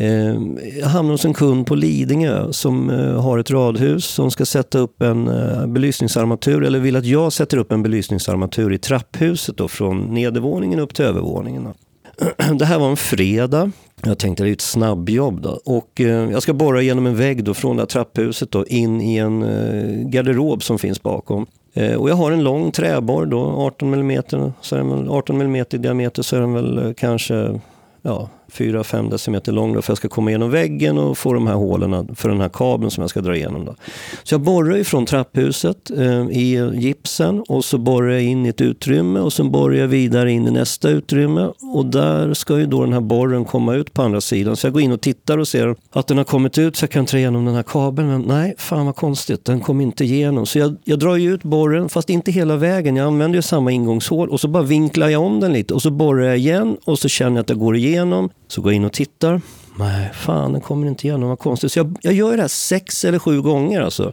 Eh, 0.00 0.36
jag 0.78 0.86
hamnade 0.86 1.14
hos 1.14 1.24
en 1.24 1.34
kund 1.34 1.66
på 1.66 1.74
Lidingö 1.74 2.52
som 2.52 2.90
eh, 2.90 3.22
har 3.22 3.38
ett 3.38 3.50
radhus 3.50 4.04
som 4.04 4.30
ska 4.30 4.46
sätta 4.46 4.78
upp 4.78 5.02
en 5.02 5.28
eh, 5.28 5.66
belysningsarmatur, 5.66 6.64
eller 6.64 6.78
vill 6.78 6.96
att 6.96 7.04
jag 7.04 7.32
sätter 7.32 7.56
upp 7.56 7.72
en 7.72 7.82
belysningsarmatur 7.82 8.72
i 8.72 8.78
trapphuset 8.78 9.56
då, 9.56 9.68
från 9.68 10.14
nedervåningen 10.14 10.78
upp 10.78 10.94
till 10.94 11.04
övervåningen. 11.04 11.68
Det 12.58 12.64
här 12.64 12.78
var 12.78 12.90
en 12.90 12.96
fredag. 12.96 13.70
Jag 14.04 14.18
tänkte 14.18 14.44
det 14.44 14.50
är 14.50 14.52
ett 14.52 14.60
snabbjobb. 14.60 15.40
Då. 15.40 15.60
Och, 15.64 16.00
eh, 16.00 16.30
jag 16.30 16.42
ska 16.42 16.52
borra 16.52 16.82
genom 16.82 17.06
en 17.06 17.16
vägg 17.16 17.44
då, 17.44 17.54
från 17.54 17.76
det 17.76 17.82
här 17.82 17.86
trapphuset 17.86 18.50
då, 18.50 18.66
in 18.66 19.00
i 19.00 19.16
en 19.16 19.42
eh, 19.42 20.08
garderob 20.08 20.62
som 20.62 20.78
finns 20.78 21.02
bakom. 21.02 21.46
Eh, 21.74 21.94
och 21.94 22.10
jag 22.10 22.14
har 22.14 22.32
en 22.32 22.44
lång 22.44 22.70
träborr, 22.70 23.26
då, 23.26 23.40
18 23.40 23.94
mm, 23.94 24.22
så 24.60 24.76
är 24.76 24.78
den 24.78 25.08
18 25.08 25.40
mm 25.40 25.64
i 25.70 25.78
diameter 25.78 26.22
så 26.22 26.36
är 26.36 26.40
den 26.40 26.52
väl 26.52 26.94
kanske 26.96 27.60
ja, 28.02 28.28
4-5 28.52 29.10
decimeter 29.10 29.52
lång 29.52 29.74
då, 29.74 29.82
för 29.82 29.90
jag 29.90 29.98
ska 29.98 30.08
komma 30.08 30.30
igenom 30.30 30.50
väggen 30.50 30.98
och 30.98 31.18
få 31.18 31.32
de 31.32 31.46
här 31.46 31.54
hålen 31.54 32.16
för 32.16 32.28
den 32.28 32.40
här 32.40 32.48
kabeln 32.48 32.90
som 32.90 33.00
jag 33.00 33.10
ska 33.10 33.20
dra 33.20 33.36
igenom. 33.36 33.64
Då. 33.64 33.74
Så 34.22 34.34
jag 34.34 34.40
borrar 34.40 34.76
ifrån 34.76 35.06
trapphuset 35.06 35.90
eh, 35.90 36.28
i 36.30 36.70
gipsen 36.74 37.44
och 37.48 37.64
så 37.64 37.78
borrar 37.78 38.10
jag 38.10 38.22
in 38.22 38.46
i 38.46 38.48
ett 38.48 38.60
utrymme 38.60 39.20
och 39.20 39.32
sen 39.32 39.50
borrar 39.50 39.74
jag 39.74 39.88
vidare 39.88 40.32
in 40.32 40.46
i 40.46 40.50
nästa 40.50 40.88
utrymme 40.90 41.50
och 41.74 41.86
där 41.86 42.34
ska 42.34 42.58
ju 42.58 42.66
då 42.66 42.84
den 42.84 42.92
här 42.92 43.00
borren 43.00 43.44
komma 43.44 43.74
ut 43.74 43.92
på 43.92 44.02
andra 44.02 44.20
sidan. 44.20 44.56
Så 44.56 44.66
jag 44.66 44.72
går 44.72 44.82
in 44.82 44.92
och 44.92 45.00
tittar 45.00 45.38
och 45.38 45.48
ser 45.48 45.76
att 45.90 46.06
den 46.06 46.16
har 46.16 46.24
kommit 46.24 46.58
ut 46.58 46.76
så 46.76 46.82
jag 46.82 46.90
kan 46.90 47.04
dra 47.04 47.18
igenom 47.18 47.44
den 47.44 47.54
här 47.54 47.62
kabeln. 47.62 48.08
Men 48.08 48.22
nej, 48.22 48.54
fan 48.58 48.86
vad 48.86 48.96
konstigt, 48.96 49.44
den 49.44 49.60
kom 49.60 49.80
inte 49.80 50.04
igenom. 50.04 50.46
Så 50.46 50.58
jag, 50.58 50.76
jag 50.84 50.98
drar 50.98 51.16
ju 51.16 51.34
ut 51.34 51.42
borren, 51.42 51.88
fast 51.88 52.10
inte 52.10 52.30
hela 52.30 52.56
vägen. 52.56 52.96
Jag 52.96 53.06
använder 53.06 53.36
ju 53.38 53.42
samma 53.42 53.70
ingångshål 53.72 54.28
och 54.28 54.40
så 54.40 54.48
bara 54.48 54.62
vinklar 54.62 55.08
jag 55.08 55.22
om 55.22 55.40
den 55.40 55.52
lite 55.52 55.74
och 55.74 55.82
så 55.82 55.90
borrar 55.90 56.24
jag 56.24 56.38
igen 56.38 56.76
och 56.84 56.98
så 56.98 57.08
känner 57.08 57.36
jag 57.36 57.40
att 57.40 57.46
det 57.46 57.54
går 57.54 57.76
igenom. 57.76 58.30
Så 58.48 58.60
går 58.60 58.72
jag 58.72 58.76
in 58.76 58.84
och 58.84 58.92
tittar. 58.92 59.40
Nej, 59.78 60.10
fan 60.14 60.52
den 60.52 60.60
kommer 60.60 60.86
inte 60.86 61.06
igenom, 61.06 61.28
vad 61.28 61.38
konstigt. 61.38 61.72
Så 61.72 61.78
jag, 61.78 61.98
jag 62.02 62.14
gör 62.14 62.36
det 62.36 62.42
här 62.42 62.48
sex 62.48 63.04
eller 63.04 63.18
sju 63.18 63.42
gånger 63.42 63.80
alltså. 63.80 64.12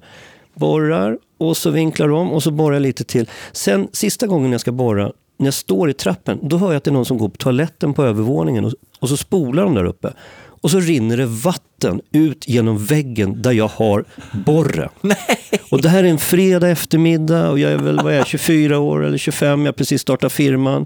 Borrar 0.54 1.18
och 1.38 1.58
så 1.58 1.70
vinklar 1.70 2.12
om 2.12 2.32
och 2.32 2.44
så 2.44 2.52
borrar 2.52 2.76
jag 2.76 2.82
lite 2.82 3.04
till. 3.04 3.30
Sen 3.52 3.88
sista 3.94 4.28
gången 4.28 4.52
jag 4.52 4.62
ska 4.62 4.72
borra, 4.72 5.12
när 5.38 5.48
jag 5.48 5.54
står 5.54 5.90
i 5.90 5.94
trappen, 5.94 6.40
då 6.42 6.58
hör 6.58 6.68
jag 6.68 6.76
att 6.76 6.84
det 6.84 6.90
är 6.90 6.94
någon 6.94 7.06
som 7.06 7.18
går 7.18 7.30
på 7.30 7.38
toaletten 7.38 7.94
på 7.94 8.04
övervåningen 8.04 8.66
och, 8.66 8.74
och 9.00 9.10
så 9.10 9.18
spolar 9.18 9.64
de 9.64 9.74
där 9.74 9.86
uppe. 9.86 10.14
Och 10.66 10.72
så 10.72 10.80
rinner 10.80 11.18
det 11.18 11.26
vatten 11.26 12.02
ut 12.12 12.48
genom 12.48 12.86
väggen 12.86 13.42
där 13.42 13.52
jag 13.52 13.68
har 13.68 14.06
borren. 14.46 14.90
Och 15.72 15.82
det 15.82 15.90
här 15.90 16.04
är 16.04 16.08
en 16.08 16.18
fredag 16.18 16.70
eftermiddag 16.70 17.50
och 17.50 17.60
jag 17.60 17.72
är 17.72 17.78
väl 17.78 17.96
vad 18.04 18.14
är, 18.14 18.18
jag, 18.18 18.28
24 18.28 18.80
år 18.80 19.06
eller 19.06 19.18
25, 19.18 19.60
jag 19.60 19.68
har 19.68 19.74
precis 19.74 20.02
startat 20.02 20.32
firman. 20.32 20.86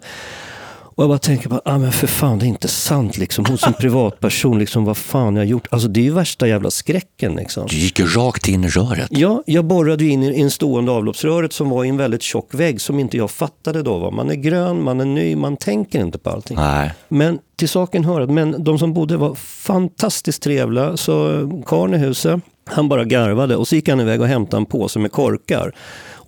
Och 1.00 1.04
jag 1.04 1.10
bara 1.10 1.20
tänker, 1.20 1.50
bara, 1.50 1.62
ah, 1.66 1.78
men 1.78 1.92
för 1.92 2.08
fan 2.08 2.40
det 2.40 2.46
är 2.46 2.48
inte 2.48 2.68
sant 2.68 3.18
liksom. 3.18 3.46
Hos 3.46 3.64
en 3.68 3.74
privatperson, 3.74 4.60
liksom, 4.60 4.86
vad 4.86 4.98
fan 4.98 5.36
jag 5.36 5.42
har 5.42 5.48
gjort. 5.48 5.68
Alltså 5.72 5.88
det 5.88 6.00
är 6.00 6.04
ju 6.04 6.12
värsta 6.12 6.48
jävla 6.48 6.72
skräcken. 6.72 7.36
Liksom. 7.36 7.68
Du 7.70 7.76
gick 7.76 8.00
rakt 8.00 8.48
in 8.48 8.64
i 8.64 8.68
röret. 8.68 9.08
Ja, 9.12 9.44
jag 9.46 9.66
borrade 9.66 10.06
in 10.06 10.24
i 10.24 10.42
en 10.42 10.52
stående 10.52 10.92
avloppsröret 10.92 11.54
som 11.54 11.70
var 11.70 11.86
i 11.86 11.90
en 11.90 11.98
väldigt 11.98 12.22
tjock 12.22 12.54
vägg 12.54 12.82
som 12.82 13.00
inte 13.00 13.18
jag 13.18 13.32
fattade 13.32 13.84
då. 13.84 13.98
Va? 13.98 14.12
Man 14.12 14.30
är 14.30 14.36
grön, 14.36 14.84
man 14.84 15.02
är 15.02 15.06
ny, 15.06 15.36
man 15.36 15.58
tänker 15.58 16.00
inte 16.00 16.18
på 16.18 16.30
allting. 16.30 16.58
Nej. 16.58 16.92
Men 17.08 17.40
till 17.56 17.70
saken 17.70 18.06
hör 18.06 18.22
att 18.22 18.30
men 18.30 18.64
de 18.64 18.80
som 18.80 18.94
bodde 18.94 19.18
var 19.18 19.36
fantastiskt 19.36 20.44
trevliga. 20.44 20.98
Så 20.98 21.48
karln 21.66 21.94
i 21.94 21.98
huset, 21.98 22.42
han 22.72 22.90
bara 22.90 23.06
garvade 23.06 23.56
och 23.56 23.68
så 23.68 23.76
gick 23.76 23.90
han 23.90 24.00
iväg 24.00 24.22
och 24.22 24.28
hämtade 24.28 24.62
en 24.62 24.66
påse 24.66 25.00
med 25.00 25.12
korkar. 25.12 25.76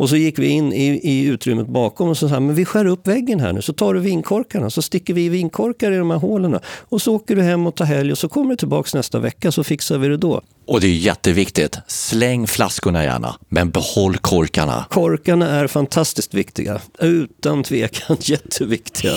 Och 0.02 0.10
så 0.10 0.16
gick 0.16 0.40
vi 0.40 0.48
in 0.48 0.74
i, 0.74 0.86
i 1.04 1.26
utrymmet 1.26 1.68
bakom 1.68 2.10
och 2.10 2.18
så 2.18 2.30
sa 2.30 2.40
men 2.40 2.56
vi 2.56 2.66
skär 2.66 2.86
upp 2.86 3.08
väggen 3.08 3.40
här 3.40 3.54
nu 3.54 3.62
så 3.62 3.74
tar 3.74 3.94
du 3.94 4.00
vinkorkarna 4.00 4.70
så 4.70 4.82
sticker 4.82 5.14
vi 5.14 5.30
vinkorkar 5.30 5.92
i 5.92 5.98
de 5.98 6.12
här 6.12 6.18
hålen. 6.18 6.60
Och 6.90 7.02
så 7.02 7.16
åker 7.16 7.36
du 7.36 7.42
hem 7.42 7.68
och 7.68 7.76
tar 7.76 7.86
helg 7.86 8.12
och 8.12 8.18
så 8.18 8.30
kommer 8.30 8.50
du 8.50 8.56
tillbaks 8.56 8.94
nästa 8.94 9.20
vecka 9.20 9.52
så 9.52 9.64
fixar 9.64 9.98
vi 9.98 10.08
det 10.08 10.18
då. 10.18 10.42
Och 10.68 10.82
det 10.82 10.88
är 10.88 10.92
jätteviktigt, 10.92 11.78
släng 11.88 12.48
flaskorna 12.48 13.04
gärna, 13.04 13.36
men 13.50 13.70
behåll 13.70 14.18
korkarna. 14.18 14.86
Korkarna 14.90 15.50
är 15.50 15.68
fantastiskt 15.68 16.34
viktiga, 16.34 16.82
utan 17.00 17.64
tvekan 17.64 18.18
jätteviktiga. 18.22 19.12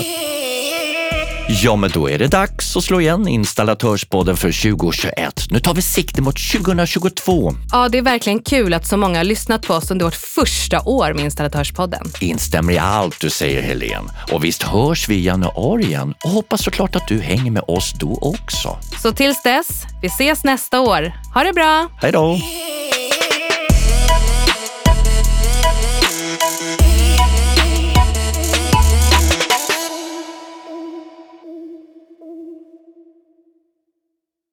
Ja, 1.48 1.76
men 1.76 1.90
då 1.90 2.10
är 2.10 2.18
det 2.18 2.26
dags 2.26 2.76
att 2.76 2.84
slå 2.84 3.00
igen 3.00 3.28
installatörspodden 3.28 4.36
för 4.36 4.70
2021. 4.70 5.46
Nu 5.50 5.60
tar 5.60 5.74
vi 5.74 5.82
sikte 5.82 6.22
mot 6.22 6.36
2022. 6.52 7.52
Ja, 7.72 7.88
det 7.88 7.98
är 7.98 8.02
verkligen 8.02 8.38
kul 8.42 8.74
att 8.74 8.86
så 8.86 8.96
många 8.96 9.18
har 9.18 9.24
lyssnat 9.24 9.66
på 9.66 9.74
oss 9.74 9.90
under 9.90 10.04
vårt 10.04 10.14
första 10.14 10.80
år 10.80 11.12
med 11.14 11.24
Installatörspodden. 11.24 12.06
Instämmer 12.20 12.72
i 12.72 12.78
allt 12.78 13.20
du 13.20 13.30
säger, 13.30 13.62
Helene. 13.62 14.08
Och 14.32 14.44
visst 14.44 14.62
hörs 14.62 15.08
vi 15.08 15.14
i 15.14 15.24
januari 15.24 15.84
igen 15.84 16.14
och 16.24 16.30
hoppas 16.30 16.64
såklart 16.64 16.96
att 16.96 17.08
du 17.08 17.20
hänger 17.20 17.50
med 17.50 17.62
oss 17.68 17.92
då 18.00 18.18
också. 18.20 18.76
Så 19.02 19.12
tills 19.12 19.42
dess, 19.42 19.82
vi 20.02 20.06
ses 20.06 20.44
nästa 20.44 20.80
år. 20.80 21.12
Ha 21.34 21.44
det 21.44 21.52
bra! 21.52 21.88
Hej 22.00 22.12
då! 22.12 22.38